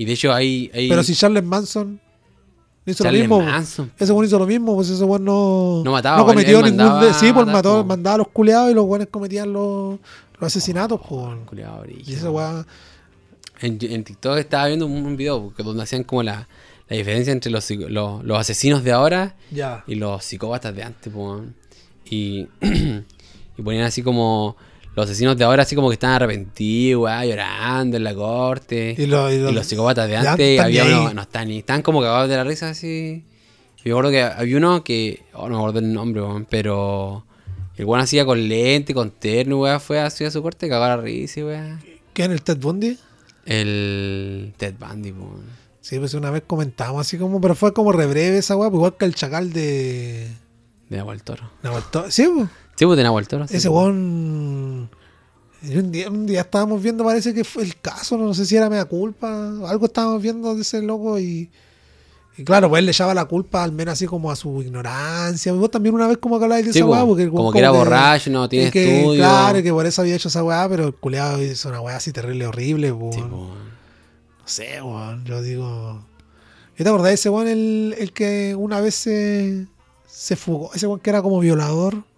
[0.00, 0.70] Y de hecho hay...
[0.72, 2.00] hay Pero si Charles Manson
[2.86, 3.52] hizo Charles lo mismo, pues.
[3.52, 6.62] Manson, ese weón hizo lo mismo, pues ese weón no, No mataba, no weón, cometió
[6.62, 9.98] ningún mandaba de, sí, pues mató, mandaba a los culeados y los weones cometían los,
[10.38, 11.20] los asesinatos, pues.
[11.20, 11.44] weón.
[11.44, 12.66] culiao, Y esa weá.
[13.60, 16.48] En, en TikTok estaba viendo un, un video donde hacían como la,
[16.88, 19.84] la diferencia entre los, los, los asesinos de ahora Ya.
[19.86, 21.54] y los psicópatas de antes, weón.
[22.06, 24.56] Y, y ponían así como
[25.00, 28.94] los asesinos de ahora así como que están arrepentidos, weá, llorando en la corte.
[28.98, 31.82] Y, lo- y Y lo- los psicópatas de antes, había uno, no están ni, están
[31.82, 33.24] como cagados de la risa así.
[33.78, 37.24] Yo me acuerdo que había uno que, oh, no me acuerdo el nombre, weón, pero
[37.76, 41.02] el weón hacía con lente, con terno, weá, fue así a su corte, cagaba la
[41.02, 41.78] risa, weá.
[42.12, 42.98] ¿Quién el Ted Bundy?
[43.46, 45.44] El Ted Bundy, weón.
[45.80, 48.78] Sí, pues una vez comentamos así como, pero fue como re breve esa weá, pues
[48.78, 50.28] igual que el chacal de
[50.88, 51.50] de Nahuel Toro.
[51.62, 52.10] Nahuel Toro.
[52.10, 52.48] Sí, pues.
[52.80, 53.46] Sí, pues de Nahuel Toro.
[53.46, 54.88] sí, Ese weón.
[55.62, 58.70] Un día, un día estábamos viendo, parece que fue el caso, no sé si era
[58.70, 61.50] mea culpa, algo estábamos viendo de ese loco y,
[62.38, 65.52] y claro, pues él le echaba la culpa al menos así como a su ignorancia.
[65.52, 67.52] Vos también una vez como que hablabas de Sí, esa weá, porque el como weón
[67.52, 69.18] que era borracho, no tiene que, estudio.
[69.20, 72.12] Claro, que por eso había hecho esa weá, pero el culeado hizo una weá así
[72.12, 73.28] terrible, horrible, Sí, po, weón.
[73.28, 75.22] No sé, weón.
[75.26, 76.02] Yo digo.
[76.78, 79.66] ¿Y te acordás de ese weón, el, el que una vez se,
[80.08, 80.72] se fugó?
[80.72, 82.08] Ese weón que era como violador.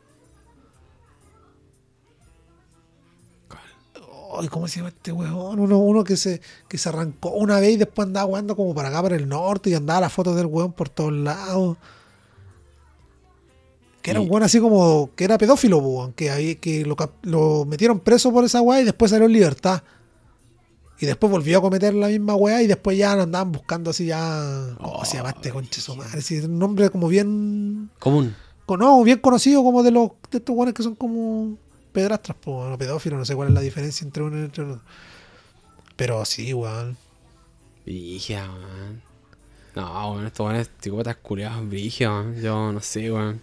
[4.42, 5.60] Ay, ¿Cómo se llama este weón?
[5.60, 8.88] Uno, uno que se que se arrancó una vez y después andaba jugando como para
[8.88, 11.76] acá, para el norte, y andaba las fotos del weón por todos lados.
[14.02, 15.10] Que era un weón así como.
[15.14, 16.12] que era pedófilo, weón.
[16.14, 16.84] Que, ahí, que
[17.22, 19.84] lo, metieron preso por esa weá y después salió en libertad.
[20.98, 24.06] Y después volvió a cometer la misma weá y después ya lo andaban buscando así
[24.06, 24.74] ya.
[24.76, 26.20] ¿Cómo se llama este conche su madre?
[26.20, 27.90] Sí, un nombre como bien.
[28.00, 28.34] Común.
[28.76, 31.58] No, bien conocido como de los de estos weones que son como
[31.92, 34.82] pedrastras, no pedófilos, no sé cuál es la diferencia entre uno y entre otro.
[35.96, 36.96] Pero sí, weón.
[37.84, 39.02] Brigia, weón.
[39.74, 42.40] No, weón, estos weones psicópatas culiados, brigia, weón.
[42.40, 43.40] Yo no sé, weón.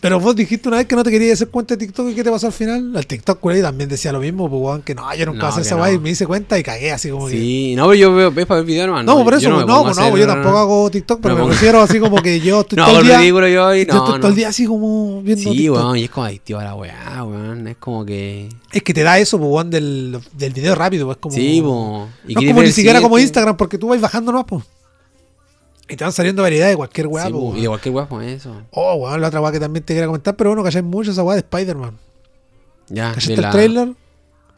[0.00, 2.22] Pero vos dijiste una vez que no te querías hacer cuenta de TikTok y qué
[2.22, 2.92] te pasó al final.
[2.94, 5.62] El TikTok culé también decía lo mismo, pues weón, que no, yo nunca No, hacer
[5.62, 5.82] esa no.
[5.82, 7.32] weá y me hice cuenta y cagué así como que.
[7.32, 9.04] Sí, no, pero yo veo, ves para ver video nomás.
[9.04, 11.50] No, por eso, no, a pues no, hacer- pues yo tampoco hago TikTok, pero me
[11.52, 13.18] refiero así como que yo estoy No, todo el día.
[13.18, 14.20] ridículo yo y no, estoy no.
[14.20, 15.76] todo el día así como viendo Sí, TikTok.
[15.76, 17.66] weón, y es como adictivo a la weá, weón.
[17.66, 18.48] Es como que.
[18.72, 21.34] Es que te da eso, pues, weón, del, del video rápido, pues como.
[21.34, 22.08] Sí, po.
[22.28, 23.18] Y No es como ni siquiera como.
[23.18, 24.64] Instagram, porque tú vas bajando nomás, pues.
[25.88, 28.26] Y te van saliendo variedad de cualquier weá, Sí, pues, y de cualquier weá, pues
[28.28, 28.54] eso.
[28.72, 31.22] Oh, weón, la otra weá que también te quería comentar, pero bueno, calláis mucho esa
[31.22, 31.96] weá de Spider-Man.
[32.90, 33.88] Ya, ¿Cachaste el la- trailer?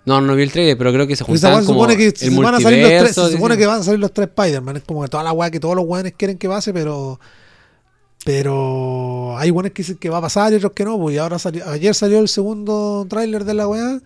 [0.07, 2.31] No, no vi el trailer, pero creo que se se como supone que el se
[2.31, 4.79] van a salir los tres, se supone que van a salir los tres Spider-Man.
[4.79, 7.21] Es como que toda la weá que todos los weones quieren que pase, pero.
[8.25, 10.99] Pero hay weones que dicen que va a pasar y otros que no.
[10.99, 14.01] Pues y ahora salió, ayer salió el segundo tráiler de la weá.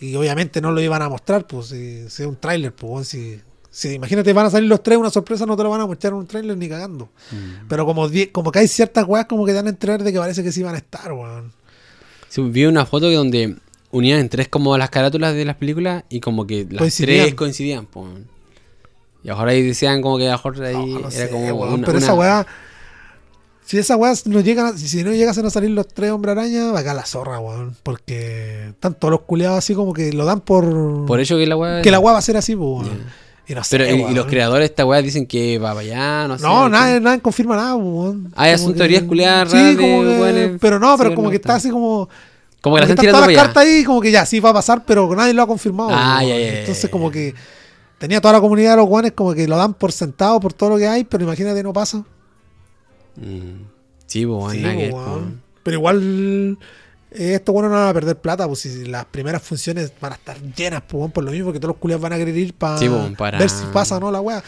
[0.00, 3.38] Y obviamente no lo iban a mostrar, pues si, si es un tráiler, pues si,
[3.70, 6.12] si imagínate van a salir los tres, una sorpresa, no te lo van a mostrar
[6.12, 7.08] en un tráiler ni cagando.
[7.30, 7.68] Mm.
[7.68, 10.42] Pero como, como que hay ciertas weas como que dan a entender de que parece
[10.42, 11.52] que sí van a estar, weón.
[12.28, 13.56] Sí, vi una foto que donde
[13.92, 17.24] unían en tres como las carátulas de las películas y como que las Coincidían.
[17.26, 18.06] tres coincidían, po.
[19.22, 21.74] Y ahora ahí decían como que a mejor ahí No, no era sé, como weón,
[21.74, 22.46] una, pero una- esa weá.
[23.64, 26.72] Si esa weá no llegan, a- si, no llegasen a salir los tres hombres araña,
[26.72, 27.76] va a caer la zorra, weón.
[27.84, 31.06] Porque están todos los culeados así como que lo dan por.
[31.06, 31.82] Por eso que la weá.
[31.82, 32.98] que la weá va a ser así, pues, weón.
[32.98, 33.14] Ya.
[33.50, 34.14] Y no sé, Pero, y- y, weón.
[34.14, 36.44] los creadores de esta weá dicen que va para allá, no sé.
[36.44, 38.32] No, nadie, nadie confirma nada, pues, weón.
[38.36, 41.36] Ah, Como son que- teorías culiadas Sí, como que- weones Pero no, pero como que
[41.36, 42.08] está así como.
[42.60, 43.52] Como que la están tirando todas para las allá.
[43.54, 45.90] cartas ahí, como que ya, sí va a pasar, pero nadie lo ha confirmado.
[45.92, 47.34] Ah, ya, ya, Entonces, como que
[47.98, 50.70] tenía toda la comunidad de los guanes, como que lo dan por sentado por todo
[50.70, 52.04] lo que hay, pero imagínate, no pasa.
[53.16, 53.64] Mm.
[54.06, 54.90] Sí, pues, weón, Sí, weón.
[54.92, 55.20] po.
[55.62, 56.58] Pero igual,
[57.10, 60.36] estos buenos no van a perder plata, pues si las primeras funciones van a estar
[60.56, 62.88] llenas, pues, por lo mismo que todos los culiados van a querer ir pa- Sí,
[62.88, 64.42] po, para- ver si pasa o no la wea.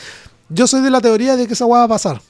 [0.48, 2.20] Yo soy de la teoría de que esa wea va a pasar.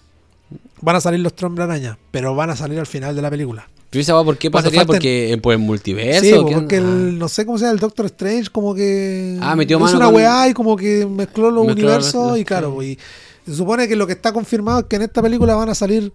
[0.81, 3.69] Van a salir los Trombre Araña, pero van a salir al final de la película.
[3.91, 4.81] ¿Pero esa weá por qué pasaría?
[4.83, 6.23] falten- Porque por el multiverso.
[6.23, 9.39] Sí, ¿o qué porque el, no sé cómo se llama, el Doctor Strange como que
[9.41, 12.39] Ah, metió hizo mano una con- weá y como que mezcló los Mezcló universos los-
[12.39, 12.99] y claro, y
[13.47, 16.11] se supone que lo que está confirmado es que en esta película van a salir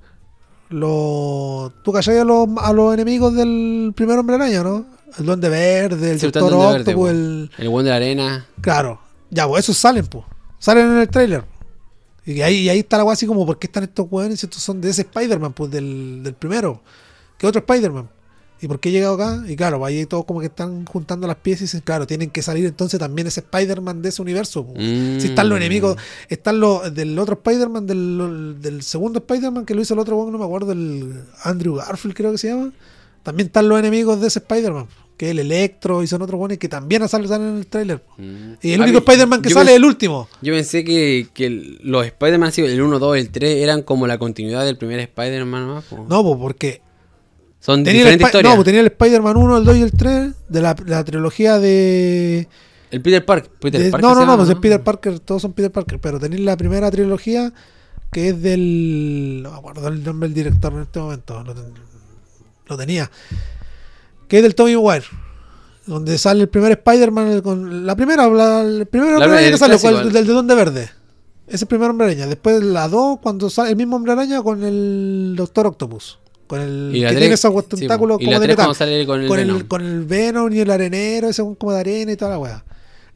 [0.70, 1.72] los...
[1.84, 4.86] ¿Tú cachai a los, a los enemigos del primer Hombre Araña, no?
[5.18, 7.52] El Duende Verde, el Sí, Doctor el Verde, Octopus, el...
[7.58, 8.46] De la arena.
[8.62, 9.00] Claro,
[9.30, 10.26] ya, pues esos salen, pues.
[10.60, 11.44] Salen en el trailer.
[12.26, 14.44] Y ahí, y ahí está la weá así como, ¿por qué están estos weones?
[14.44, 16.82] Estos son de ese Spider-Man, pues del, del primero.
[17.38, 18.10] ¿Qué otro Spider-Man?
[18.60, 19.44] ¿Y por qué he llegado acá?
[19.48, 22.42] Y claro, ahí todos como que están juntando las piezas y dicen, claro, tienen que
[22.42, 24.64] salir entonces también ese Spider-Man de ese universo.
[24.64, 25.20] Mm.
[25.20, 25.96] Si están los enemigos,
[26.28, 30.32] están los del otro Spider-Man, del, del segundo Spider-Man que lo hizo el otro weón,
[30.32, 32.72] no me acuerdo, el Andrew Garfield creo que se llama.
[33.22, 34.88] También están los enemigos de ese Spider-Man,
[35.18, 38.02] que es el Electro y son otros weones que también salen, en el trailer.
[38.18, 38.54] Mm.
[38.62, 40.28] Y el único Spider-Man que sale es el último.
[40.42, 44.66] Yo pensé que, que los Spider-Man, el 1, 2, el 3, eran como la continuidad
[44.66, 45.84] del primer Spider-Man.
[46.08, 46.87] No, pues porque
[47.68, 48.52] Son tenía diferentes historias.
[48.54, 51.60] no, pues tenía el Spider-Man 1, el 2 y el 3 de la, la trilogía
[51.60, 52.48] de...
[52.92, 53.50] El Peter Park.
[53.60, 56.00] Peter de- Park no, no, no, llama, pues es Peter Parker, todos son Peter Parker,
[56.00, 57.52] pero tenéis la primera trilogía
[58.10, 59.42] que es del...
[59.44, 61.74] No me acuerdo el nombre del director en este momento, lo, ten-
[62.68, 63.12] lo tenía.
[64.30, 65.06] Que es del Tommy Maguire.
[65.86, 69.80] Donde sale el primer Spider-Man con la primera, la, el primer hombre araña que el
[69.80, 70.84] sale, el- del de Donde Verde.
[71.48, 72.28] Ese es el primer hombre araña.
[72.28, 76.20] Después la 2, cuando sale el mismo hombre araña con el Doctor Octopus.
[76.48, 78.22] Con el Y que tiene esos tentáculos.
[78.22, 80.72] Y como de 3 metal sale con el con el, con el Venom y el
[80.72, 82.64] arenero, ese como de arena y toda la weá.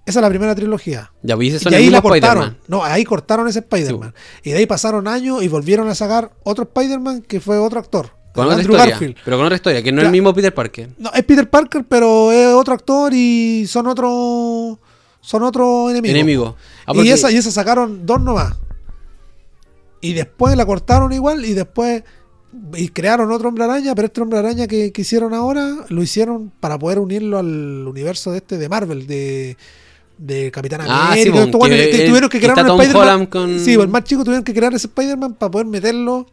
[0.05, 1.11] Esa es la primera trilogía.
[1.21, 2.57] Ya, pues Y el ahí la cortaron.
[2.67, 4.13] No, ahí cortaron ese Spider-Man.
[4.43, 8.09] y de ahí pasaron años y volvieron a sacar otro Spider-Man que fue otro actor.
[8.33, 8.93] Con otra Andrew historia.
[8.93, 9.15] Garfield.
[9.23, 10.89] Pero con otra historia, que no es el mismo Peter Parker.
[10.97, 14.79] No, es Peter Parker, pero es otro actor y son otro.
[15.19, 16.15] Son otro enemigo.
[16.15, 16.55] Enemigo.
[16.87, 18.55] Ah, y, esa, y esa sacaron dos nomás.
[20.01, 22.03] Y después la cortaron igual y después
[22.75, 26.51] y crearon otro hombre araña, pero este hombre araña que, que hicieron ahora lo hicieron
[26.59, 29.55] para poder unirlo al universo de este de Marvel, de,
[30.17, 31.23] de Capitán Ah, América.
[31.23, 31.43] sí, que
[32.03, 33.25] el- tuvieron que crear un Spider-Man.
[33.27, 36.27] Con- Sí, pues el más chico tuvieron que crear ese Spider-Man para poder meterlo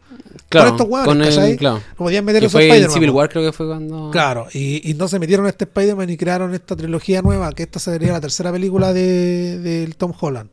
[0.49, 1.77] Claro, con estos con el- claro.
[1.77, 2.91] No podían meter en Spider-Man.
[2.91, 3.09] Civil.
[3.11, 4.09] War, creo que fue cuando.
[4.11, 7.63] Claro, y, y no se metieron a este Spider-Man y crearon esta trilogía nueva, que
[7.63, 10.49] esta sería la tercera película de, del Tom Holland.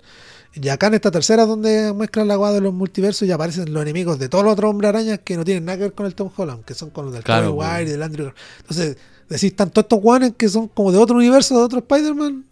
[0.61, 3.83] Y acá en esta tercera donde muestran la guada de los multiversos y aparecen los
[3.83, 6.15] enemigos de todos los otros hombres arañas que no tienen nada que ver con el
[6.15, 7.55] Tom Holland, que son con los del Claro.
[7.57, 8.33] Maguire y del Andrew.
[8.61, 8.97] Entonces,
[9.29, 12.45] decís, están todos estos guanes que son como de otro universo, de otro Spider-Man,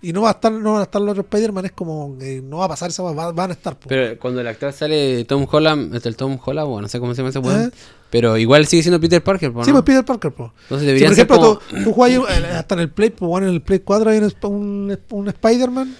[0.00, 2.40] y no va a estar, no van a estar los otros Spider-Man, es como que
[2.40, 3.76] no va a pasar esa va- van a estar.
[3.78, 3.88] po.
[3.88, 7.12] Pero cuando el actor sale Tom Holland, es el Tom Holland, bueno, no sé cómo
[7.14, 7.62] se llama ese weón.
[7.64, 7.70] ¿Eh?
[8.08, 9.64] Pero igual sigue siendo Peter Parker, po, ¿no?
[9.66, 10.52] Sí, pues Peter Parker, po.
[10.62, 11.82] Entonces Sí, deberían por ser ejemplo, como...
[11.82, 14.18] tú, tú juegas eh, hasta en el Play, pues bueno, en el Play 4 hay
[14.18, 15.96] un, un, un Spider-Man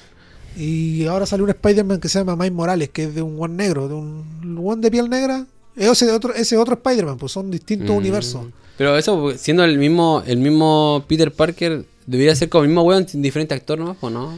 [0.59, 3.54] y ahora salió un Spider-Man que se llama Miles Morales, que es de un one
[3.54, 5.46] negro, de un one de piel negra.
[5.76, 7.98] Ese otro, ese otro Spider-Man, pues son distintos Mm.
[7.98, 8.46] universos.
[8.76, 13.06] Pero eso, siendo el mismo el mismo Peter Parker, debería ser como el mismo weón,
[13.12, 13.96] diferente actor, ¿no?
[14.00, 14.36] ¿O no?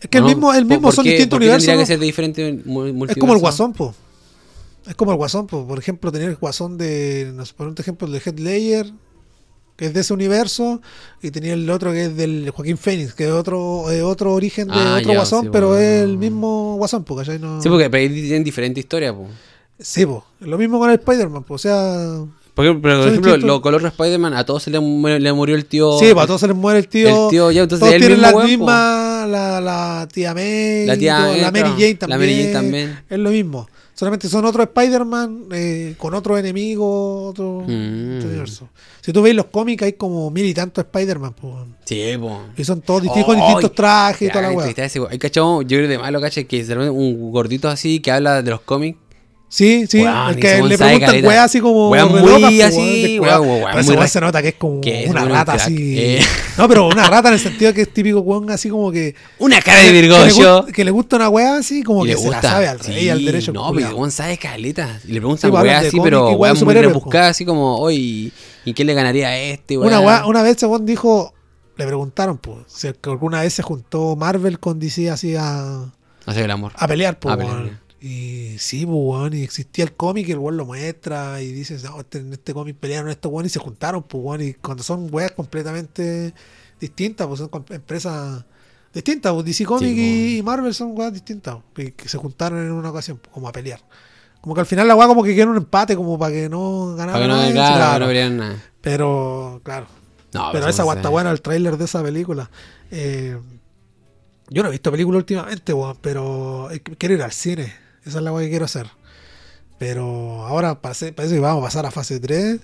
[0.00, 1.66] Es que el mismo, el ¿Por- mismo son qué- distintos universos.
[1.66, 1.80] tendría ¿no?
[1.82, 2.48] que ser de diferente
[3.10, 3.90] Es como el Guasón, pues.
[4.86, 5.64] Es como el Guasón, pues.
[5.66, 8.92] Por ejemplo, tener el Guasón de, no sé, por un ejemplo, el de Head Layer,
[9.78, 10.82] que es de ese universo,
[11.22, 14.66] y tenía el otro que es del Joaquín Phoenix, que es otro, es otro origen
[14.66, 15.80] de Ah, otro ya, Guasón, sí, pero bueno.
[15.80, 17.38] es el mismo Guasón, pues, ¿cachai?
[17.38, 17.62] No...
[17.62, 19.28] Sí, porque pero ahí tienen diferente historia, po.
[19.78, 20.22] Sí, pues.
[20.40, 21.64] Lo mismo con el Spider-Man, pues.
[21.64, 22.26] O sea.
[22.54, 24.80] Por ejemplo, pero, por ejemplo los otros Spider-Man, a todos se le,
[25.20, 25.96] le murió el tío.
[26.00, 27.26] Sí, pues a todos se les muere el tío.
[27.26, 29.28] El tío, ya, entonces todos tienen weón, mismas.
[29.28, 30.86] La, la tía May.
[30.86, 31.70] La tía y todo, May, la Mary.
[31.78, 32.10] Jane también.
[32.10, 33.00] La Mary Jane también.
[33.08, 33.68] Es lo mismo.
[33.98, 38.18] Solamente son otros Spider-Man eh, con otro enemigo, otro, Mm.
[38.18, 38.68] otro universo.
[39.00, 41.34] Si tú veis los cómics, hay como mil y tantos Spider-Man.
[41.84, 42.42] Sí, po.
[42.56, 44.72] Y son todos distintos, con Oh, distintos trajes y toda la weá.
[45.10, 48.50] Hay cachado, yo creo de malo, caché, que le un gordito así que habla de
[48.50, 48.98] los cómics.
[49.50, 50.02] Sí, sí.
[50.02, 51.94] El y que le preguntan weá así como.
[51.94, 53.40] Re muy así, weá.
[53.40, 55.98] Pero muy se nota que es como que una es rata así.
[55.98, 56.20] Eh.
[56.58, 59.14] No, pero una rata en el sentido que es típico weón así como que.
[59.38, 62.22] Una cara de que gust- que le gusta una weá así como que le se
[62.24, 62.42] gusta.
[62.42, 63.52] la sabe al rey Sí, al derecho.
[63.52, 65.00] No, pero weón sabe caleta.
[65.04, 68.30] Y le Sí, preguntan pues, weá así, pero weá weá muy rebuscada, así como, oye,
[68.64, 71.32] ¿y qué le ganaría a este, una, weá, una vez weón dijo,
[71.76, 75.86] le preguntaron, pues, si es alguna vez se juntó Marvel con DC así a,
[76.26, 76.72] Hace el amor.
[76.76, 77.34] a pelear, pues,
[78.00, 81.82] Y sí, pues, weón, y existía el cómic y el weón lo muestra y dices,
[81.84, 84.82] no, este- en este cómic pelearon estos weón y se juntaron, pues, weón, y cuando
[84.84, 86.32] son weas completamente
[86.80, 88.44] distintas, pues son empresas
[88.94, 92.70] distintas, pues DC Comics Sí, y Marvel son weas distintas, y que se juntaron en
[92.70, 93.80] una ocasión, pues, como a pelear.
[94.40, 96.94] Como que al final la wea como que en un empate, como para que no
[96.94, 98.04] ganara Para que no, nadie, claro, claro.
[98.06, 98.62] para que no nada.
[98.80, 99.86] Pero, claro.
[100.32, 100.96] No, Pero eso esa sé.
[100.98, 102.48] está buena, el tráiler de esa película.
[102.92, 103.36] Eh,
[104.50, 107.74] yo no he visto película últimamente, weón, pero eh, quiero ir al cine.
[108.08, 108.86] Esa es la weá que quiero hacer.
[109.78, 112.58] Pero ahora parece, parece que vamos a pasar a fase 3.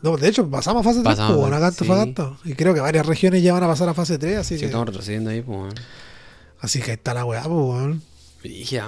[0.00, 1.74] No, de hecho, pasamos a fase 3, Pasamos, pues, bueno, acá en
[2.16, 2.50] sí.
[2.50, 4.66] Y creo que varias regiones ya van a pasar a fase 3, así Sí, que,
[4.66, 5.74] estamos retrocediendo ahí, pues,
[6.60, 8.02] así que ahí está la weá, pues, weón.
[8.40, 8.80] Así que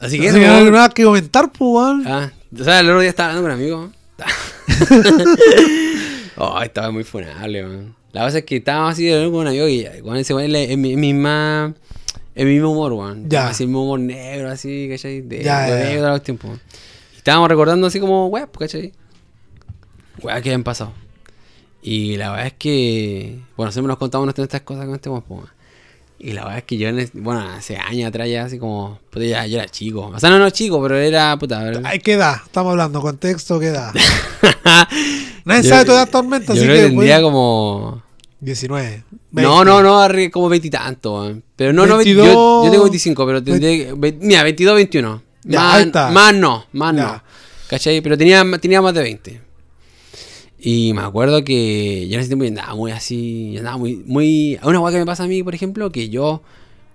[0.00, 2.04] Así eso, que nada que comentar, pues, weón.
[2.06, 3.92] Ah, o sea, el otro día estaba hablando con un amigo.
[6.36, 7.94] oh, estaba muy funable, man.
[8.12, 10.78] La cosa es que estábamos así hablando con un amigo y con ese weón es
[10.78, 11.74] mi misma.
[12.38, 13.28] El mismo humor, weón.
[13.28, 13.48] Ya.
[13.48, 15.20] Así el mismo humor negro, así, ¿cachai?
[15.22, 16.58] De, Ya, de ya, negro a los tiempos.
[17.14, 18.92] Y estábamos recordando así como, weá, ¿cachai?
[20.22, 20.92] Weá que habían pasado.
[21.82, 25.46] Y la verdad es que, bueno, siempre nos contamos nuestras cosas con este weón, weón.
[26.20, 29.46] Y la verdad es que yo, bueno, hace años atrás ya, así como, puta, ya,
[29.46, 30.06] yo era chico.
[30.14, 32.36] O sea, no, no chico, pero era, puta, Ay, ¿qué edad?
[32.44, 33.92] Estamos hablando, contexto, ¿qué edad?
[35.44, 36.88] Nadie Yo- sabe tu edad actualmente, Yo así creo que que.
[36.88, 38.02] tendría pues, como.
[38.40, 39.04] 19.
[39.32, 39.64] No, 20.
[39.64, 41.36] no, no, arri- como veintitantos.
[41.56, 42.26] Pero no, no, 22.
[42.26, 43.94] yo, yo tengo 25, pero tendría.
[43.96, 45.22] ve- Mira, 22, 21.
[45.44, 45.60] Ya,
[45.92, 47.02] más, más no, más Ya.
[47.02, 47.22] no.
[47.68, 48.00] ¿Cachai?
[48.00, 49.40] Pero tenía, tenía más de 20.
[50.60, 53.56] Y me acuerdo que yo en ese tiempo andaba muy así.
[53.58, 53.96] andaba muy.
[54.06, 56.42] muy Una cosa que me pasa a mí, por ejemplo, que yo.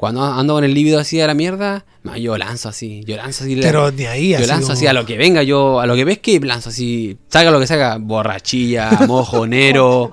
[0.04, 3.04] Cuando ando con el líbido así a la mierda, no, yo lanzo así.
[3.06, 3.56] Yo lanzo así.
[3.56, 5.86] la- Pero ni ahí, yo así lanzo como- así a lo que venga, yo a
[5.88, 10.12] lo que ves que lanzo así, saca lo que saca, borrachilla, mojonero,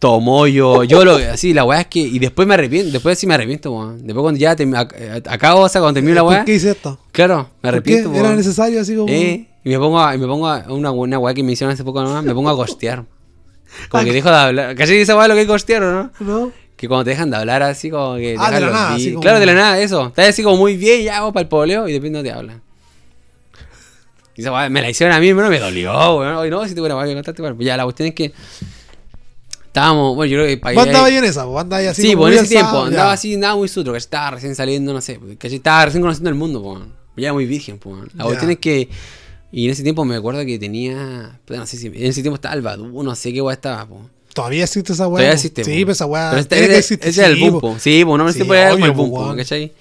[0.00, 3.34] tomoyo, yo lo así, la weá es que, y después me arrepiento, después sí me
[3.34, 3.98] arrepiento, weón.
[4.06, 6.70] Después cuando ya te, ac- acabo, o sea, cuando termino la ¿Por weá, qué hice
[6.72, 6.98] esto?
[7.12, 7.68] claro, me ¿Por qué?
[7.68, 9.08] arrepiento, ¿Era necesario así como.?
[9.12, 11.72] Eh, y me pongo a, y me pongo a una, una weá que me hicieron
[11.72, 13.04] hace poco nomás, me pongo a costear.
[13.88, 14.74] Como que dejo de hablar.
[14.76, 16.10] ¿Cachai esa weá lo que es costear no?
[16.20, 16.52] ¿No?
[16.76, 18.36] Que cuando te dejan de hablar así como que...
[18.38, 20.08] Ah, de la nada, así como- Claro, de la nada, eso.
[20.08, 22.60] Estás así como muy bien, ya vamos para el poleo y después no te hablan.
[24.36, 26.50] Y esa weá me la hicieron a mí, pero me dolió, weón.
[26.50, 28.32] No, si te weá que contaste, bueno, pues ya la cuestión es que...
[29.66, 30.56] Estábamos, bueno, yo creo que...
[30.58, 31.44] pa- ¿Vos andabas ahí en esa?
[31.44, 33.98] ¿Vos andabas ahí así sí, como pues ese tiempo andaba así, andaba muy sutro, que
[33.98, 36.80] estaba recién saliendo, no sé, que estaba recién conociendo el mundo, pues.
[37.16, 38.12] Ya muy virgen, pues.
[38.14, 38.88] La cuestión es que.
[39.52, 41.38] Y en ese tiempo me acuerdo que tenía.
[41.48, 41.86] No sé si.
[41.86, 44.00] En ese tiempo estaba el Badu, no sé qué weá estaba, pues.
[44.34, 45.12] Todavía existe esa weá.
[45.20, 45.34] Todavía po?
[45.34, 45.86] existe, Sí, po.
[45.86, 46.30] pues esa weá.
[46.30, 47.60] Pero este- tiene que ese, existir, ese es el sí, boom, po.
[47.60, 47.78] po.
[47.78, 49.36] Sí, pues no me Sí, como obvio, el po, po, weón.
[49.38, 49.72] ¿cachai?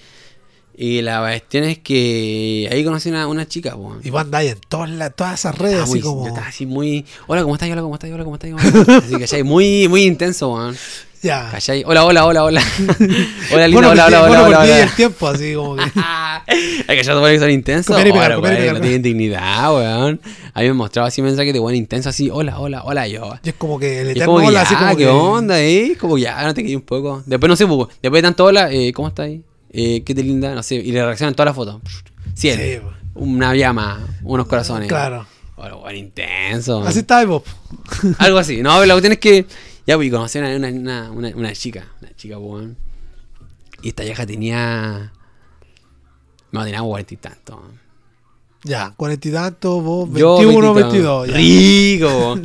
[0.75, 4.03] Y la cuestión es que ahí conocí una, una chica, pues.
[4.05, 6.21] Y vos andáis en todas, las- todas esas redes, Ah, así muy- como.
[6.23, 7.05] Yo estaba así muy.
[7.27, 7.69] Hola, ¿cómo estás?
[7.69, 8.09] Hola, ¿cómo estás?
[8.11, 8.51] Hola, ¿cómo estás?
[8.51, 9.03] ¿Cómo estás?
[9.05, 9.43] Así, ¿cachai?
[9.43, 10.75] Muy, muy intenso, weón.
[11.23, 11.47] Ya.
[11.51, 11.85] ¿Cachai?
[11.85, 12.61] Hola, hola, hola, hola.
[13.53, 15.83] hola, linda, Bueno, hola, hola, bueno, hola, hola, el tiempo, así como que.
[16.47, 17.95] es que yo te que son intensos.
[17.95, 18.73] Comer y pegar, Ahora, comer y weón, pegar.
[18.75, 20.21] no tienen dignidad, weón.
[20.53, 23.35] A mí me mostraba así mensajes de buena intenso, así, hola, hola, hola, yo.
[23.41, 25.07] Y es como que el eterno hola, así como ¿qué que.
[25.07, 25.95] onda, eh?
[25.97, 27.23] Como ya, no te quedé un poco.
[27.25, 29.41] Después no sé, pues, después de tanto hola, eh, ¿cómo estás ahí?
[29.71, 30.53] Eh, ¿Qué te linda?
[30.53, 31.81] No sé, y le reaccionan todas las fotos.
[32.33, 32.59] Cien.
[32.59, 32.91] Sí, po.
[33.15, 34.89] Una llama, unos corazones.
[34.89, 35.25] Claro.
[35.55, 36.83] Hola, weón, intenso.
[36.83, 37.43] Así está, vos.
[38.17, 38.61] Algo así.
[38.61, 39.45] No, la cuestión es que.
[39.85, 41.87] Ya, pues, y conocí a una, una, una, una chica.
[42.01, 42.77] Una chica, pues, weón.
[43.81, 45.11] Y esta vieja tenía.
[46.51, 47.63] No, tenía cuarenta y tanto.
[48.63, 51.27] Ya, cuarenta y tantos, vos, Yo, 21, 22.
[51.27, 51.27] 22.
[51.27, 51.35] ya.
[51.35, 52.39] Rico.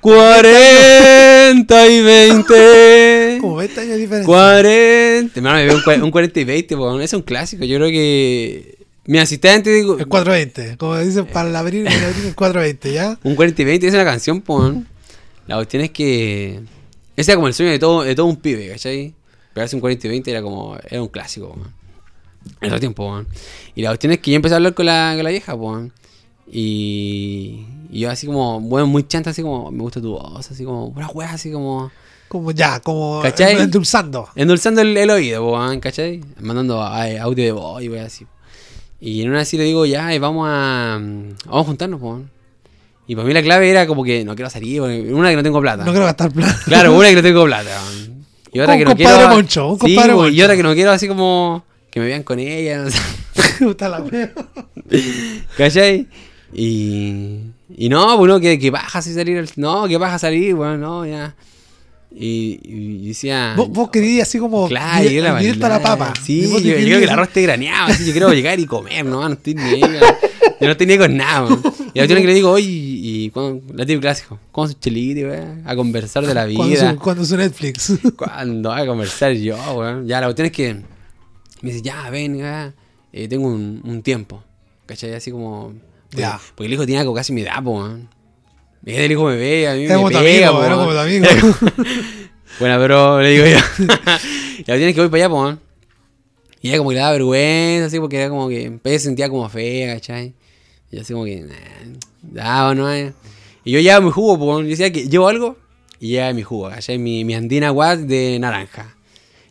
[0.00, 3.38] 40 y 20.
[3.40, 4.26] Como 20 años de diferencia.
[4.26, 5.32] 40.
[5.40, 6.96] Hermano, me veo un, un 40 y 20, weón.
[6.96, 7.64] Ese es un clásico.
[7.64, 8.78] Yo creo que.
[9.06, 9.98] Mi asistente, digo.
[9.98, 10.76] El 420.
[10.76, 13.18] Como dicen para el abrir, el abrir el 420, ¿ya?
[13.24, 14.74] Un 40 y 20 es una canción, po.
[15.48, 16.60] La cuestión es que.
[17.16, 19.14] Ese era como el sueño de todo, de todo un pibe, ¿cachai?
[19.54, 20.76] Pegarse un 40 y 20 era como.
[20.88, 21.74] Era un clásico, weón.
[22.60, 23.26] En ese tiempo, weón.
[23.74, 25.92] Y la cuestión es que yo empecé a hablar con la, con la vieja, weón.
[26.46, 27.66] Y.
[27.90, 30.88] Y yo así como, bueno, muy chanta, así como, me gusta tu voz, así como,
[30.88, 31.90] una weá, así como.
[32.28, 33.58] Como ya, como ¿Cachai?
[33.58, 34.28] endulzando.
[34.34, 36.20] Endulzando el, el oído, po, ¿cachai?
[36.40, 38.26] Mandando eh, audio de voz y weá así.
[39.00, 40.98] Y en una así le digo, ya, vamos a.
[41.00, 42.20] Vamos a juntarnos, po.
[43.08, 45.60] Y para mí la clave era como que no quiero salir, una que no tengo
[45.60, 45.82] plata.
[45.84, 46.60] No quiero gastar plata.
[46.66, 47.70] Claro, una que no tengo plata.
[48.52, 49.34] Y otra Un que no compadre quiero.
[49.34, 50.42] Moncho, un Sí, compadre Y Moncho.
[50.44, 51.64] otra que no quiero así como.
[51.90, 52.98] Que me vean con ella, no sé.
[53.58, 54.32] Puta la wea.
[55.56, 56.06] ¿Cachai?
[56.54, 57.40] Y.
[57.76, 59.36] Y no, pues no, que, que baja así salir.
[59.36, 61.34] el- No, que baja salir, bueno, no, ya.
[62.10, 63.52] Y, y decía.
[63.54, 66.14] Vos, vos querías así como Claro, yo la la papa.
[66.24, 68.64] Sí, Y yo, yo creo que el arroz esté graneado, así yo quiero llegar y
[68.64, 69.82] comer, no, no estoy ni ahí.
[70.60, 71.62] Yo no ahí con nada, weón.
[71.64, 75.28] Y la cuestión es que le digo, oye, y cuando, la clásico, ¿cómo su chelito,
[75.28, 75.62] weón?
[75.66, 76.90] A conversar de la Cuando vida.
[76.92, 77.92] su, cuando su Netflix.
[78.16, 80.06] ¿Cuándo voy a conversar yo, weón?
[80.06, 80.74] Ya, la cuestión es que
[81.62, 82.72] Me dice, ya, ven, ya,
[83.12, 84.42] eh, tengo un, un tiempo.
[84.86, 85.14] ¿Cachai?
[85.14, 85.74] Así como.
[86.10, 86.40] Porque, Ya.
[86.54, 88.08] porque el hijo tenía como casi mi edad, po, weón.
[88.86, 90.98] Y el hijo me ve, a mí Era me pega, amigo, po, era como tu
[90.98, 91.26] amigo.
[92.58, 93.58] Bueno, pero le digo yo.
[94.58, 95.60] y la tienes que voy para allá, po, weón.
[96.60, 98.80] Y ella como que le daba vergüenza, así, porque era como que.
[98.84, 100.34] Se sentía como fea, ¿cachai?
[100.90, 101.46] Y yo así como que.
[102.32, 103.12] Nah, bueno, eh.
[103.64, 104.64] Y yo llevaba mi jugo, po, weón.
[104.64, 105.56] Yo decía que llevo algo.
[106.00, 106.98] Y llevaba mi jugo, ¿cachai?
[106.98, 108.94] Mi, mi andina guad de naranja.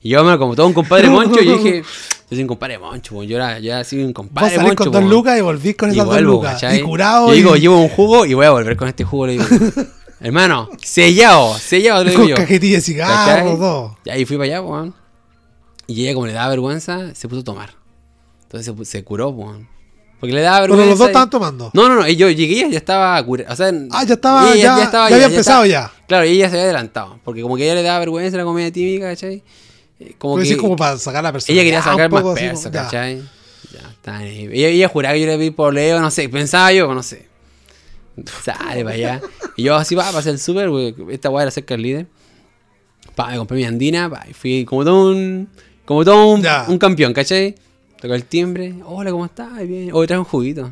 [0.02, 1.84] Y yo, bueno, como todo un compadre moncho, yo dije.
[2.30, 3.24] Yo soy un compadre moncho, po.
[3.24, 4.84] Yo era, yo era así un Vos compadre salís moncho.
[4.84, 6.54] con po, dos lucas y volvís con Y esas dos vuelvo, lucas.
[6.56, 6.80] ¿cachai?
[6.80, 7.28] Y curado.
[7.30, 9.46] Yo digo, y llevo un jugo y voy a volver con este jugo, le digo.
[10.20, 12.36] Hermano, sellado, sellado, le digo con yo.
[12.36, 13.58] cajetilla de cigarros, ¿Cachai?
[13.58, 13.98] todo.
[14.04, 14.94] Y ahí fui para allá, weón.
[15.88, 17.76] Y ella, como le daba vergüenza, se puso a tomar.
[18.44, 19.70] Entonces se, curó, weón.
[20.20, 20.82] Porque le daba vergüenza.
[20.84, 21.70] Pero los dos estaban tomando.
[21.74, 22.08] No, no, no.
[22.08, 23.54] y Yo llegué y ya estaba curada.
[23.54, 25.92] O sea, Ah, ya estaba, y ya, ya había empezado estaba- ya.
[26.08, 27.20] Claro, y ella se había adelantado.
[27.24, 29.44] Porque como que ella le daba vergüenza la comida típica, ¿cachai?
[30.00, 31.54] Eh, Como Como que como para sacar la persona.
[31.54, 32.84] ella quería Ya, sacar más peso, ya.
[32.84, 33.22] ¿cachai?
[33.74, 34.50] Ya, está ahí.
[34.52, 36.30] Ella, ella juraba que yo le pedí por Leo, no sé.
[36.30, 37.28] Pensaba yo, no sé.
[38.44, 39.22] Sale para allá.
[39.56, 40.70] Y yo así, va, pasé el súper.
[41.12, 42.08] Esta weá era cerca del líder.
[43.16, 45.48] Pa, me compré mi andina, pa, y fui como todo un.
[45.86, 46.66] Como todo un, Ya.
[46.68, 47.56] un campeón, ¿cachai?
[48.00, 48.76] Tocó el timbre.
[48.86, 49.68] Hola, ¿cómo estás?
[49.68, 49.90] Bien.
[49.92, 50.72] Hoy trae un juguito.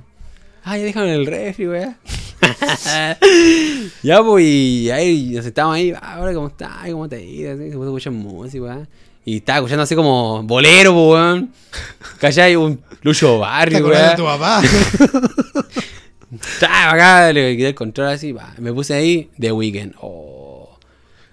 [0.64, 1.98] Ah, ya déjame en el refri, weá.
[4.04, 5.94] ya, pues, y ahí nos sentamos ahí.
[6.00, 6.90] Ah, hola, ¿cómo estás?
[6.92, 7.58] ¿Cómo te ha ido?
[7.58, 8.88] Se puso a escuchar música, weá.
[9.26, 11.52] Y estaba escuchando así como bolero, pues, weón.
[12.20, 12.56] ¿Cachai?
[12.56, 14.62] Un Lucho ¿Te Barrio, de tu papá?
[16.32, 18.54] Estaba acá, le quité el control así, va.
[18.58, 19.96] Me puse ahí The Weeknd.
[20.02, 20.78] Oh.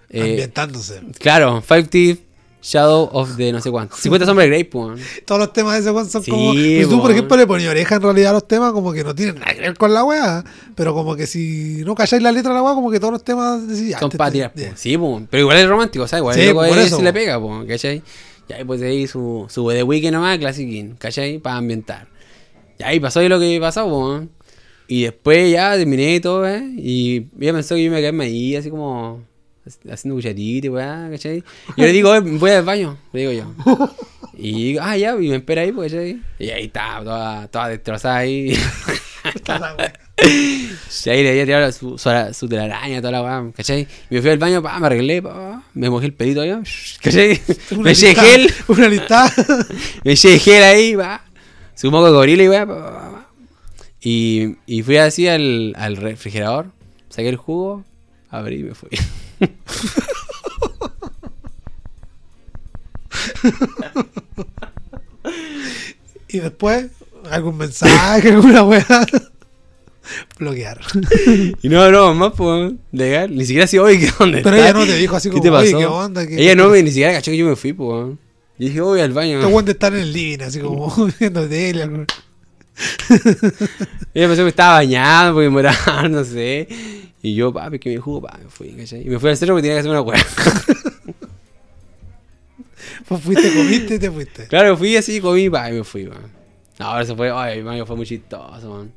[0.08, 1.00] Eh, Ambientándose.
[1.18, 2.20] claro, Five Teeth,
[2.62, 3.96] Shadow of the no sé cuánto.
[4.00, 5.00] 50 sombras de Grey, pues.
[5.26, 6.52] Todos los temas de ese weón son Sí, como.
[6.52, 9.14] Pues tú, por ejemplo, le ponías oreja en realidad a los temas, como que no
[9.14, 10.44] tienen nada que ver con la weá.
[10.76, 13.24] Pero como que si no calláis la letra de la weá, como que todos los
[13.24, 14.70] temas Son este- este- tirar, ya.
[14.70, 14.76] po.
[14.76, 15.22] Sí, po.
[15.28, 16.20] Pero igual es romántico, ¿sabes?
[16.20, 18.02] Igual Sí, loco por eso, se le pega, po, ¿cachai?
[18.48, 21.38] Y ahí pues ahí su, su The Weeknd nomás, Classic ¿cachai?
[21.38, 22.06] Para ambientar.
[22.78, 24.22] Y ahí pasó ahí lo que pasó, po.
[24.88, 26.62] Y después ya terminé y todo, ¿eh?
[26.76, 29.22] Y ella pensó que yo me iba a quedarme ahí, así como
[29.90, 31.44] haciendo cucharita y weá, ¿cachai?
[31.76, 33.94] Y yo le digo, "Oye, voy al baño, le digo yo.
[34.34, 36.20] Y digo, ah, ya, y me espera ahí, pues, ¿cachai?
[36.38, 38.56] Y ahí está, toda, toda destrozada ahí.
[41.04, 43.86] Y ahí le había tirado su, su, su telaraña, toda la weá, ¿cachai?
[44.10, 46.60] Y me fui al baño, pa, me arreglé, pa, me mojé el pelito yo,
[47.00, 47.40] ¿cachai?
[47.72, 49.32] Una me eché gel, Una lista.
[50.04, 51.24] me eché gel ahí, pa,
[51.74, 53.28] su moco de gorila y weá, pa, pa, pa.
[54.00, 56.72] Y, y fui así al, al refrigerador,
[57.08, 57.84] saqué el jugo,
[58.30, 58.90] abrí y me fui.
[66.28, 66.86] Y después,
[67.30, 69.06] algún mensaje, alguna weá.
[70.38, 70.80] Bloquear.
[71.62, 74.70] Y no, no, más, pues, legal, ni siquiera así, oye, ¿qué dónde Pero estás?
[74.70, 75.78] ella no te dijo así ¿Qué como, te oye, pasó?
[75.78, 76.26] ¿qué onda?
[76.26, 78.16] ¿Qué- ella no me, ni siquiera cachó que yo me fui, pues.
[78.58, 79.46] Yo dije, voy al baño.
[79.46, 82.06] Weón de estar en el living, así como viendo tele.
[84.14, 86.66] Ella pensó que estaba bañado porque moraba, no sé.
[87.22, 89.02] Y yo, papi, que me jugo, papi, me fui, ¿cachai?
[89.06, 90.24] Y me fui al centro porque tenía que hacer una hueá.
[93.08, 94.46] Pues fuiste, comiste y te fuiste.
[94.46, 96.30] claro, fui así, comí, papi, y me fui, man.
[96.78, 98.92] No, ahora eso fue, ay, mi baño fue muy chistoso, man.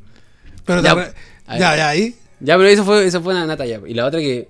[0.63, 2.15] Pero Ya, te ya, ya, ahí.
[2.39, 3.79] Ya, pero eso fue, eso fue una nata ya.
[3.85, 4.47] Y la otra que.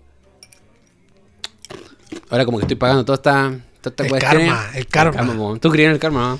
[2.29, 3.59] Ahora como que estoy pagando toda esta.
[3.81, 5.35] Toda esta El karma, el karma.
[5.35, 5.57] po.
[5.59, 6.39] ¿Tú creías en el karma, no?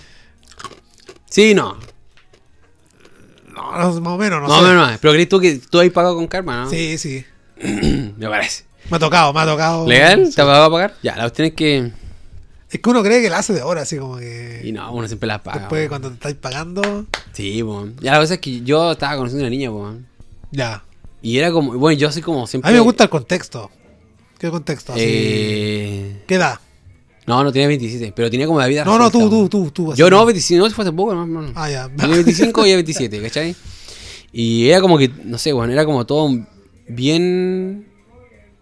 [1.29, 1.77] Sí, no.
[3.55, 4.61] No, no, más o menos, no No, sé.
[4.73, 4.97] no, no.
[5.01, 6.69] Pero crees tú que tú has pagado con karma, ¿no?
[6.69, 7.25] Sí, sí.
[8.17, 8.65] Me parece.
[8.89, 9.87] Me ha tocado, me ha tocado.
[9.87, 10.27] ¿Legal?
[10.27, 10.35] Sí.
[10.35, 10.93] ¿Te pagado a pagar?
[11.01, 11.91] Ya, la cuestión es que.
[12.69, 14.61] Es que uno cree que la hace de hora, así como que.
[14.63, 15.59] Y no, uno siempre las paga.
[15.61, 17.87] después, cuando te estáis pagando, Sí, po.
[18.01, 19.91] Ya la cosa es que yo estaba conociendo a una niña, po.
[20.51, 20.83] ya.
[21.23, 21.73] Y era como.
[21.73, 22.69] Bueno, yo soy como siempre.
[22.69, 23.71] A mí me gusta el contexto.
[24.37, 24.91] ¿Qué contexto?
[24.93, 26.23] Así, Eh...
[26.27, 26.59] ¿Qué edad?
[27.27, 28.85] No, no tenía 27, pero tenía como la vida.
[28.85, 29.93] No, no, tú, tú, tú, tú.
[29.95, 31.39] Yo no, 25, no, si fue hace poco, hermano.
[31.39, 31.53] hermano.
[31.55, 31.89] Ah, ya.
[31.89, 33.55] Tenía 25 y ella 27, ¿cachai?
[34.31, 36.29] Y era como que, no sé, bueno, era como todo
[36.87, 37.87] bien.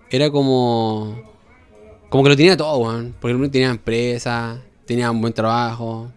[0.10, 1.20] Era como.
[2.10, 3.16] Como que lo tenía todo, weón.
[3.20, 6.12] Porque el tenía empresa, tenía un buen trabajo,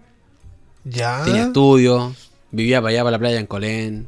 [0.85, 1.23] Ya.
[1.24, 2.12] tenía estudios,
[2.51, 4.06] vivía para allá, para la playa en Colén.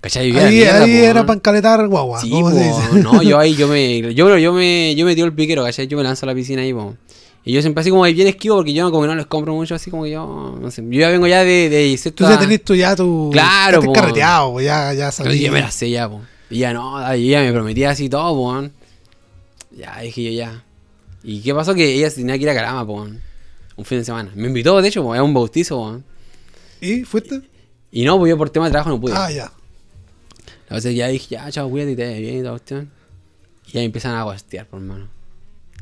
[0.00, 0.26] ¿Cachai?
[0.26, 2.20] Vivía Ahí, mierda, ahí po, era para encaletar guagua.
[2.20, 5.32] Sí, ¿cómo po, no, yo ahí, yo me, yo, yo me, yo me tiro el
[5.34, 5.86] piquero, ¿cachai?
[5.86, 6.94] Yo me lanzo a la piscina ahí, po.
[7.46, 9.74] Y yo siempre así como bien esquivo porque yo como que no les compro mucho,
[9.74, 12.64] así como que yo, no sé, yo ya vengo ya de, de Tú ya tenés
[12.64, 13.28] tú ya tu.
[13.32, 13.92] Claro, ya po.
[13.92, 15.40] carreteado, ya, ya Pero sabías.
[15.40, 16.22] yo me la sé ya, po.
[16.48, 18.70] Y ya no, y ella me prometía así todo, po.
[19.76, 20.64] Ya, dije yo ya.
[21.22, 21.74] ¿Y qué pasó?
[21.74, 23.06] Que ella tenía que ir a Calama, po.
[23.76, 24.30] Un fin de semana.
[24.34, 26.00] Me invitó, de hecho, po, a un bautizo, po.
[26.80, 27.42] ¿Y fuiste?
[27.90, 29.12] Y no, pues yo por tema de trabajo no pude.
[29.14, 29.52] Ah, ya.
[30.62, 32.90] Entonces ya dije, ya, chao, cuídate y te bien y toda cuestión.
[33.66, 35.08] Y ya me empiezan a guastear, por hermano.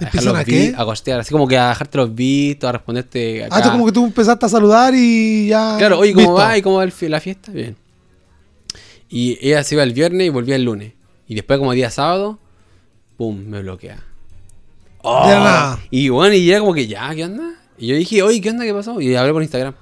[0.00, 0.72] A ¿Empiezan a qué?
[0.76, 3.56] a gostear, así como que a dejarte los vistos, a responderte acá.
[3.56, 5.76] Ah, tú como que tú empezaste a saludar y ya.
[5.78, 6.56] Claro, oye, ¿cómo va?
[6.56, 7.52] ¿Y cómo va la fiesta?
[7.52, 7.76] Bien.
[9.08, 10.94] Y ella se iba el viernes y volvía el lunes.
[11.28, 12.38] Y después, como día sábado,
[13.16, 14.02] pum, me bloquea.
[15.02, 15.76] Oh.
[15.90, 17.54] Y bueno, y era como que, ya, ¿qué onda?
[17.76, 18.64] Y yo dije, oye, ¿qué onda?
[18.64, 19.00] ¿Qué pasó?
[19.00, 19.74] Y hablé por Instagram.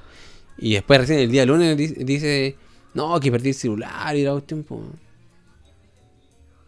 [0.58, 2.56] Y después, recién el día lunes, di- dice,
[2.94, 4.66] no, que perdí el celular y la cuestión.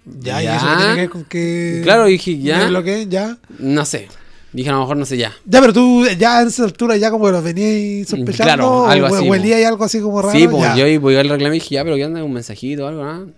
[0.05, 0.57] Ya, y Ya.
[0.57, 1.81] eso que tiene que ver con que.
[1.85, 2.59] Claro, dije, ya.
[2.59, 3.39] me bloqueé, ya.
[3.59, 4.09] No sé.
[4.53, 5.33] Dije, a lo mejor no sé ya.
[5.47, 8.45] Ya, pero tú ya a esa altura ya como que los venías sospechando.
[8.45, 10.39] Claro, algo o así, Huelía y algo así como raro.
[10.39, 10.77] Sí, pues ya.
[10.77, 12.23] yo voy al reclamo y dije, ya, pero ¿qué onda?
[12.23, 13.31] Un mensajito o algo, ¿no?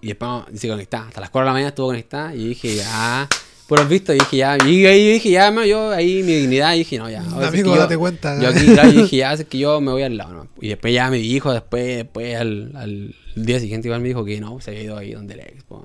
[0.00, 1.08] Y después dice conectada.
[1.08, 3.28] Hasta las 4 de la mañana estuvo conectada y dije, ya,
[3.66, 6.74] por los vistos, y dije, ya, y ahí dije, ya, ma, yo ahí mi dignidad,
[6.74, 7.22] y dije, no, ya.
[7.22, 8.40] ahora Amigo, que yo- date cuenta.
[8.40, 10.48] Yo aquí, claro, dije, ya, es que yo me voy al lado, ¿no?
[10.60, 14.40] Y después ya me dijo, después, después al, al día siguiente igual me dijo que
[14.40, 15.84] no, se había ido ahí donde el ex, po.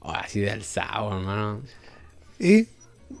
[0.00, 1.60] Oh, así de alzado, hermano.
[2.40, 2.66] ¿Y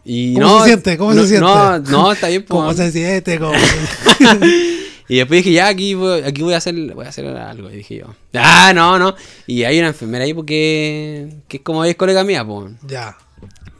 [0.04, 0.96] Y ¿Cómo no, se siente?
[0.98, 1.44] ¿Cómo no, se siente?
[1.46, 2.76] No, no, está bien, cómo pues.
[2.78, 3.38] se siente?
[3.38, 3.52] ¿Cómo-
[5.08, 7.70] Y después dije, ya, aquí voy, aquí voy a hacer voy a hacer algo.
[7.70, 9.14] Y dije yo, ah, no, no.
[9.46, 12.72] Y hay una enfermera ahí porque que es como es colega mía, pues.
[12.86, 13.16] ya.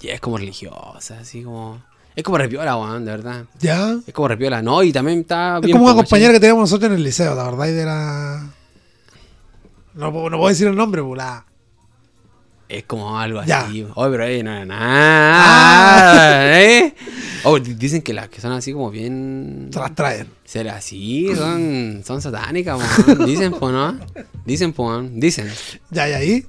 [0.01, 1.83] Y es como religiosa, así como.
[2.15, 3.45] Es como repiola, weón, de verdad.
[3.61, 3.97] Ya.
[4.07, 4.83] Es como repiola, ¿no?
[4.83, 5.77] Y también está Es bien.
[5.77, 8.51] como una compañera que teníamos nosotros en el liceo, la verdad, y de la.
[9.95, 11.45] No, puedo- no puedo decir el nombre, pues la.
[12.69, 13.61] Es como algo Ya.
[13.61, 13.87] así.
[13.95, 14.65] Oye, pero ahí no era
[15.59, 16.61] nada.
[16.63, 16.95] ¿Eh?
[17.45, 19.71] Oh, di- dicen que las que son así como bien.
[19.73, 20.27] Se las traen.
[20.45, 23.25] Será así, son, son satánicas, weón.
[23.27, 23.99] Dicen, pues, ¿no?
[24.45, 25.09] Dicen, pues.
[25.15, 25.49] Dicen.
[25.91, 26.47] Ya, y ahí.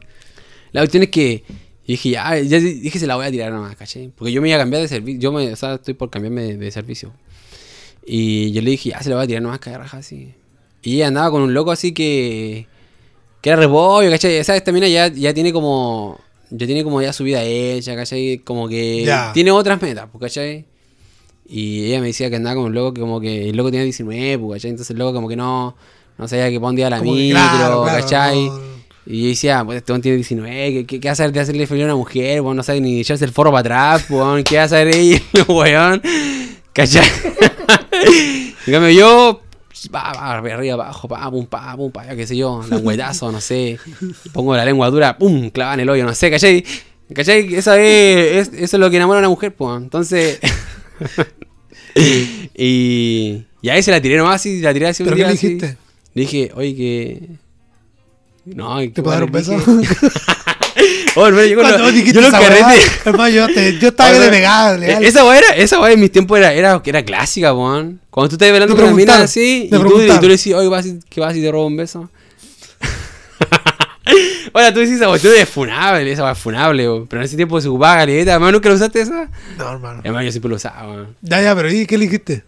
[0.71, 1.43] La cuestión es que
[1.87, 4.11] dije, ya, ya dije, se la voy a tirar nomás, ¿cachai?
[4.15, 6.41] Porque yo me iba a cambiar de servicio, yo me, o sea, estoy por cambiarme
[6.43, 7.11] de, de servicio.
[8.05, 10.33] Y yo le dije, ya, se la voy a tirar nomás, cae raja así.
[10.81, 12.67] Y ella andaba con un loco así que,
[13.41, 14.43] que era rebollo, ¿cachai?
[14.43, 14.61] ¿Sabes?
[14.61, 18.39] Esta mina ya, ya tiene como, ya tiene como ya su vida hecha, ¿cachai?
[18.43, 19.31] Como que Ya.
[19.33, 20.65] tiene otras metas, pues, ¿cachai?
[21.47, 23.83] Y ella me decía que andaba con un loco que como que el loco tenía
[23.83, 24.71] 19, pues, ¿cachai?
[24.71, 25.75] Entonces el loco como que no,
[26.17, 28.45] no sabía que para un día la Como que, micro, claro, claro, ¿cachai?
[28.45, 28.69] no-
[29.07, 31.65] Y yo decía, pues este tiene 19, ¿qué, qué, qué va a saber de hacerle
[31.65, 32.41] feliz a una mujer?
[32.41, 33.61] Weón, no sabe ni echarse el forro para
[33.95, 36.01] atrás, weón, ¿qué va a saber ella, weón?
[36.73, 37.07] ¿Cachai?
[38.67, 39.41] en cambio yo,
[39.91, 43.39] pa, pa, arriba, abajo, pa, pum, pa, pum, pa, ya qué sé yo, languetazo, no
[43.41, 43.77] sé,
[44.33, 46.63] pongo la lengua dura, pum, clava en el hoyo, no sé, ¿cachai?
[47.13, 47.55] ¿Cachai?
[47.55, 50.39] Esa es, es- eso es lo que enamora a una mujer, pues, entonces...
[52.55, 55.27] y, y ahí se la tiré nomás así, la tiré así un ¿Pero qué día
[55.27, 55.77] le dijiste?
[56.13, 57.29] Dije, oye, que...
[58.45, 59.55] No, ¿Te puedo dar un beso?
[61.21, 63.05] Oh, hermano, yo, Cuando dijiste yo los carretes.
[63.05, 65.03] Hermano, yo, te, yo estaba te pegaba, legal.
[65.03, 67.99] Esa weá era, esa weá en mis tiempos era, era, era clásica, weón.
[68.09, 70.53] Cuando tú estás bailando Te con una mina así, y tú, y tú le decís,
[70.53, 72.09] oye, vas y- ¿qué vas y te robo un beso?
[74.53, 77.07] Hola, tú decís esa cuestión es funable, esa weá es funable, weón.
[77.07, 79.29] Pero en ese tiempo se ocupaba caleta, hermano, ¿nunca lo usaste esa?
[79.57, 80.01] No, hermano.
[80.03, 81.15] Hermano, yo siempre lo usaba, weón.
[81.21, 82.43] Ya, ya, pero ¿y qué le dijiste?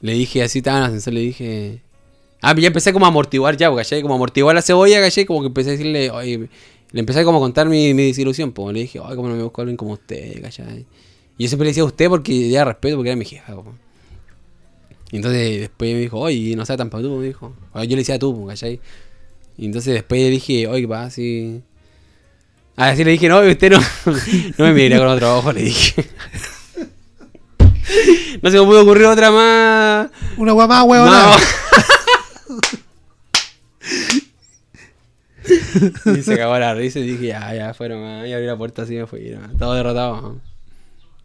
[0.00, 1.80] Le dije así, estaba en el ascensor, le dije.
[2.40, 4.02] Ah, ya empecé como a amortiguar ya, ¿cachai?
[4.02, 5.24] Como a amortiguar la cebolla, ¿cachai?
[5.24, 6.48] Como que empecé a decirle, oye,
[6.94, 8.72] le empecé como a contar mi, mi desilusión, pues.
[8.72, 10.86] Le dije, ay, cómo no me busco a alguien como usted, ¿cachai?
[11.36, 13.74] Y yo siempre le decía a usted porque ya respeto, porque era mi jefa, po.
[15.10, 17.52] Y entonces después me dijo, oye, no sea tan patudo, me dijo.
[17.72, 18.78] O yo le decía tú, po, ¿cachai?
[19.58, 21.10] Y entonces después le dije, oye, ¿qué pasa?
[21.10, 21.62] Si...
[22.76, 23.80] Ah, así le dije, no, usted no,
[24.58, 26.04] no me miraría con otro ojo, le dije.
[28.40, 30.10] no se me pudo ocurrir otra más.
[30.36, 31.10] Una más, weón.
[31.10, 31.32] No.
[36.18, 38.82] y se cagó la risa y dije, ya, ya, fueron, ah, y abrí la puerta
[38.82, 40.36] así y me fui, todo derrotado.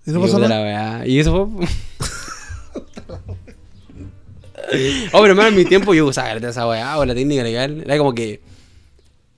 [0.06, 1.00] ¿Y no Y pasó nada?
[1.00, 1.08] la.
[1.08, 1.68] Y eso fue.
[5.14, 7.82] oh, pero hermano, en mi tiempo yo usaba esa weá, o la técnica legal.
[7.86, 8.42] Era como que.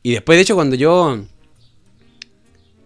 [0.04, 1.20] Y después, de hecho, cuando yo.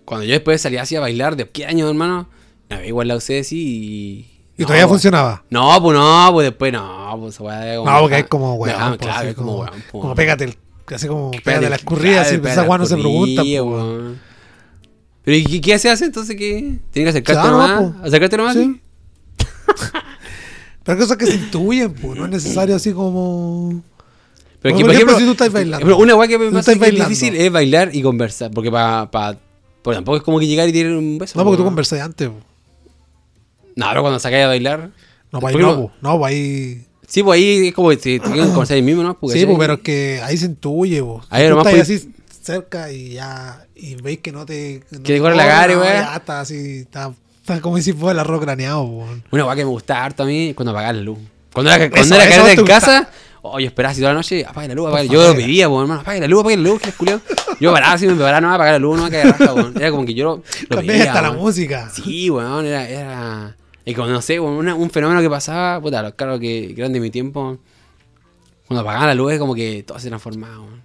[0.04, 2.28] Cuando yo después salía así a bailar, ¿de qué año, hermano?
[2.70, 4.32] No, igual la usé así y.
[4.58, 5.44] ¿Y No, todavía funcionaba?
[5.50, 7.76] No, pues no, pues después no, pues weá.
[7.76, 8.98] No, porque es como weón.
[8.98, 9.72] Pues, claro, es como weón.
[9.92, 10.02] pues.
[10.02, 10.58] Como pégate el.
[10.94, 13.42] Así como pégate Pégate, la escurrida, así, claro, esa weá no se pregunta.
[13.42, 14.16] po.
[15.24, 16.36] Pero ¿y qué, se hace entonces?
[16.36, 16.80] ¿Qué?
[16.92, 17.82] ¿Tienes que acercarte nomás?
[17.82, 18.04] po.
[18.04, 18.56] ¿Acercarte nomás?
[18.56, 18.82] Sí.
[20.84, 22.18] Pero cosas que se intuyen, pues.
[22.18, 23.82] No es necesario así como.
[24.62, 25.84] Pero que, por ejemplo, ejemplo, si tú estás bailando.
[25.84, 28.52] Pero una weá que me Tú pasa que es difícil es bailar y conversar.
[28.52, 29.10] Porque para.
[29.10, 29.36] Pa,
[29.82, 31.38] porque tampoco es como que llegar y tirar un beso.
[31.38, 31.70] No, porque tú po.
[31.70, 32.36] conversás antes, po.
[33.76, 34.92] No, pero cuando sacáis a bailar.
[35.32, 35.92] No, pues ¿Por ahí no.
[36.02, 36.86] No, pues ahí.
[37.16, 39.18] Sí, pues ahí es como que te quieren conversar el mismo, ¿no?
[39.18, 41.24] Porque Sí, pues, pero es que ahí se intuye, po.
[41.30, 42.12] Ahí nomás estás puedes- así
[42.44, 43.66] cerca y ya.
[43.74, 44.82] Y veis que no te.
[44.92, 45.94] no Que te corre la no, weón.
[45.94, 46.80] Ya está así.
[46.80, 49.24] Está, está como si fuera el arroz craneado, weón.
[49.32, 51.18] Una weá que me gusta harto a mí es cuando apagar la luz.
[51.54, 53.10] Cuando era, cuando era te en casa,
[53.44, 55.08] oh, yo esperaba así toda la noche, apague la luz, apague.
[55.08, 57.22] Por Yo lo pedía, pues, hermano, apague la luz, apague la luz, que es culiao.
[57.62, 59.74] Yo paraba así, me preparaba no a apagar la luz, no a caer raja, weón.
[59.78, 61.90] Era como que yo lo, lo veía, hasta la música.
[61.96, 63.56] Sí, weón, era, era...
[63.86, 66.92] Y como, no sé, una- un fenómeno que pasaba, puta, los carros que, que eran
[66.94, 67.58] de mi tiempo,
[68.68, 70.82] cuando apagaban la luz, es como que todo se transformaba, weón.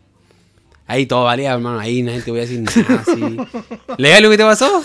[0.86, 3.36] Ahí todo valía, hermano, ahí nadie te voy a decir nada, así.
[3.96, 4.82] ¿Legal lo que te pasó?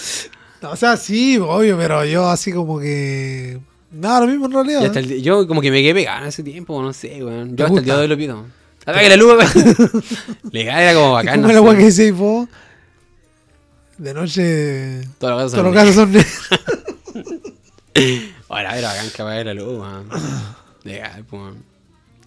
[0.61, 3.59] No, o sea, sí, obvio, pero yo así como que.
[3.91, 4.85] Nada, lo mismo en realidad.
[4.85, 7.51] Hasta el di- yo como que me quedé pegado en ese tiempo, no sé, weón.
[7.51, 8.45] ¿Te Yo hasta el día de hoy lo pido.
[8.85, 9.33] Apague la luz.
[10.51, 11.77] Legal, era como bacán, no sé.
[11.77, 12.47] que decís vos.
[13.97, 15.01] De noche.
[15.17, 17.55] Todos los Todos son los casos son negros.
[18.49, 20.09] Ahora era bacán que apague la luz, weón.
[20.84, 21.53] Legal, pues.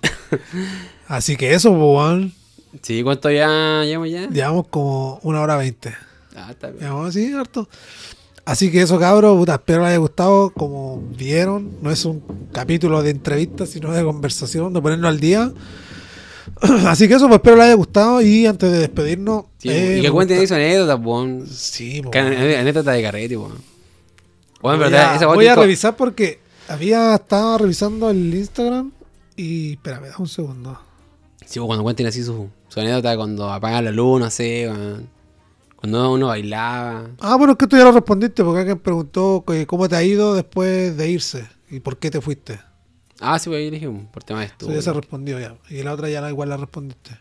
[1.08, 2.32] Así que eso, pues.
[2.82, 4.28] Sí, ¿cuánto ya llevamos ya?
[4.28, 5.94] Llevamos como una hora veinte.
[6.36, 6.80] Ah, está bien.
[6.80, 7.68] Llevamos así, harto.
[8.44, 10.50] Así que eso, cabros, puta, espero les haya gustado.
[10.50, 12.22] Como vieron, no es un
[12.52, 15.52] capítulo de entrevista, sino de conversación, de ponernos al día.
[16.86, 18.22] Así que eso, pues espero les haya gustado.
[18.22, 19.44] Y antes de despedirnos.
[19.58, 21.46] Sí, eh, y que cuenten eso anécdotas, weón.
[21.46, 23.77] Sí, pues, Anécdotas de carrete, weón.
[24.60, 28.92] Voy, verdad, a, voy revisar porque había estado revisando el Instagram
[29.36, 30.80] y espérame, da un segundo.
[31.46, 34.70] Sí, pues, cuando cuenten así su, su anécdota cuando apagan la luz, no sé.
[35.76, 37.06] Cuando uno bailaba.
[37.20, 40.02] Ah, bueno, es que tú ya lo respondiste porque alguien preguntó que cómo te ha
[40.02, 42.58] ido después de irse y por qué te fuiste.
[43.20, 44.74] Ah, sí, pues ahí dije, por tema de estudio.
[44.74, 45.56] ya se respondió ya.
[45.70, 47.18] Y la otra ya la, igual la respondiste.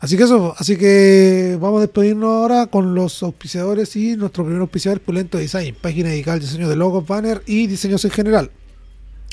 [0.00, 4.62] Así que eso, así que vamos a despedirnos ahora con los auspiciadores y nuestro primer
[4.62, 8.50] auspiciador, Pulento Design, página dedicada al diseño de logos, banner y diseños en general.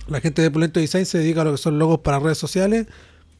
[0.09, 2.85] La gente de Pulento Design se dedica a lo que son logos para redes sociales,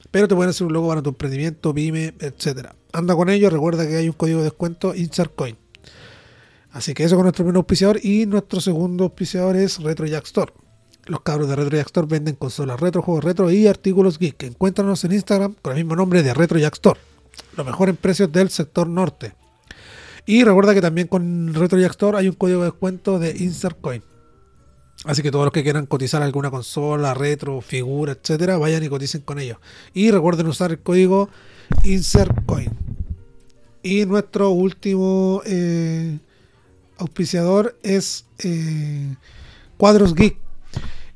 [0.10, 2.76] pero te pueden hacer un logo para tu emprendimiento, pyme, etcétera.
[2.94, 5.58] Anda con ellos, recuerda que hay un código de descuento InsertCoin.
[6.72, 10.54] Así que eso con nuestro primer auspiciador y nuestro segundo auspiciador es Retro Jack Store.
[11.08, 14.44] Los cabros de Retro Jack Store venden consolas retro, juegos retro y artículos geek.
[14.44, 17.00] Encuéntranos en Instagram con el mismo nombre de Retro Jack Store.
[17.58, 19.34] Lo mejor en precios del sector norte.
[20.28, 23.82] Y recuerda que también con Retro Jack Store hay un código de descuento de Insert
[23.82, 24.04] Coin.
[25.06, 29.22] Así que todos los que quieran cotizar alguna consola, retro, figura, etcétera, vayan y coticen
[29.22, 29.58] con ellos.
[29.94, 31.30] Y recuerden usar el código
[31.84, 32.70] Insert Coin.
[33.84, 36.20] Y nuestro último eh,
[36.98, 39.16] auspiciador es eh,
[39.78, 40.47] Cuadros Geek.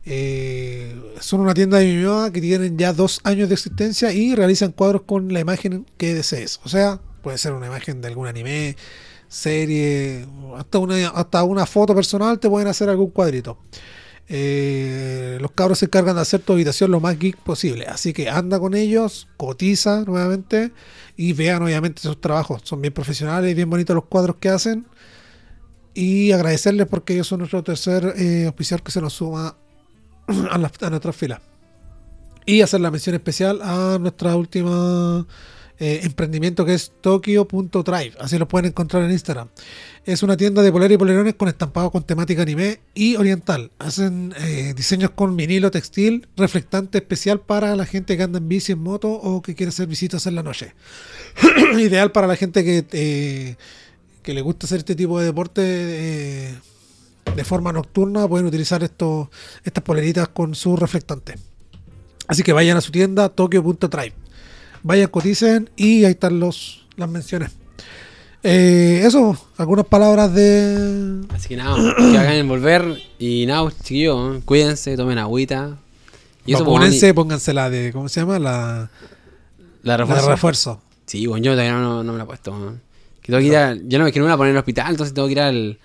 [0.05, 4.71] Eh, son una tienda de Ñuñoa que tienen ya dos años de existencia y realizan
[4.71, 6.59] cuadros con la imagen que desees.
[6.63, 8.75] O sea, puede ser una imagen de algún anime,
[9.27, 10.25] serie,
[10.57, 13.57] hasta una, hasta una foto personal te pueden hacer algún cuadrito.
[14.33, 17.85] Eh, los cabros se encargan de hacer tu habitación lo más geek posible.
[17.87, 20.71] Así que anda con ellos, cotiza nuevamente
[21.17, 22.61] y vean obviamente sus trabajos.
[22.63, 24.87] Son bien profesionales bien bonitos los cuadros que hacen.
[25.93, 29.57] Y agradecerles porque ellos son nuestro tercer eh, auspiciador que se nos suma
[30.27, 31.39] a, la- a nuestras filas.
[32.45, 35.25] Y hacer la mención especial a nuestra última
[35.79, 38.13] eh, emprendimiento que es Tokyo.drive.
[38.19, 39.47] Así lo pueden encontrar en Instagram.
[40.05, 43.71] Es una tienda de poleras y polerones con estampado con temática anime y oriental.
[43.77, 48.71] Hacen eh, diseños con vinilo textil, reflectante especial para la gente que anda en bici,
[48.71, 50.73] en moto o que quiere hacer visitas en la noche.
[51.79, 53.55] Ideal para la gente que, eh,
[54.23, 56.55] que le gusta hacer este tipo de deporte eh,
[57.35, 58.27] de forma nocturna.
[58.27, 59.27] Pueden utilizar estos,
[59.63, 61.35] estas poleritas con su reflectante.
[62.27, 64.13] Así que vayan a su tienda Tokyo.drive.
[64.83, 67.51] Vayan, coticen y ahí están los, las menciones.
[68.43, 71.21] Eh, eso, algunas palabras de.
[71.29, 72.97] Así que nada, que hagan el volver.
[73.19, 74.41] Y nada, pues, chiquillos, ¿eh?
[74.43, 75.77] cuídense, tomen agüita.
[76.45, 77.91] Y eso, pues, Vacúnense, pónganse la de.
[77.91, 78.39] ¿Cómo se llama?
[78.39, 78.89] La,
[79.83, 80.25] la la refuerzo.
[80.25, 80.81] de refuerzo.
[81.05, 82.57] Sí, bueno, yo todavía no, no me la he puesto.
[82.57, 82.77] ¿no?
[83.21, 84.91] Que tengo que ir a, yo no me quiero me la poner en el hospital,
[84.91, 85.77] entonces tengo que ir al,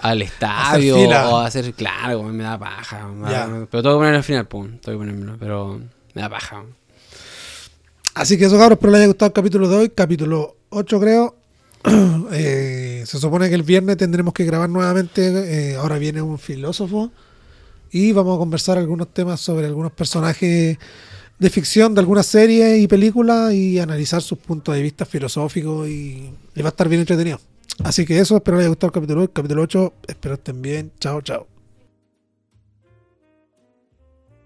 [0.00, 3.08] al estadio o a hacer, claro, me da paja.
[3.08, 3.66] me da- Ya.
[3.70, 5.80] pero tengo que ponerlo al final, pum, tengo que ponérmelo, pero
[6.14, 6.62] me da paja.
[8.14, 11.36] Así que eso, cabros, espero les haya gustado el capítulo de hoy, capítulo 8, creo.
[12.32, 15.72] Eh, se supone que el viernes tendremos que grabar nuevamente.
[15.72, 17.10] eh, ahora viene un filósofo
[17.92, 20.78] y vamos a conversar algunos temas sobre algunos personajes
[21.38, 26.30] de ficción de algunas series y películas y analizar sus puntos de vista filosóficos y,
[26.54, 27.38] y va a estar bien entretenido.
[27.82, 29.92] Así que eso, espero les haya gustado el capítulo, el capítulo 8.
[30.08, 30.92] Espero estén bien.
[31.00, 31.53] Chao, chao.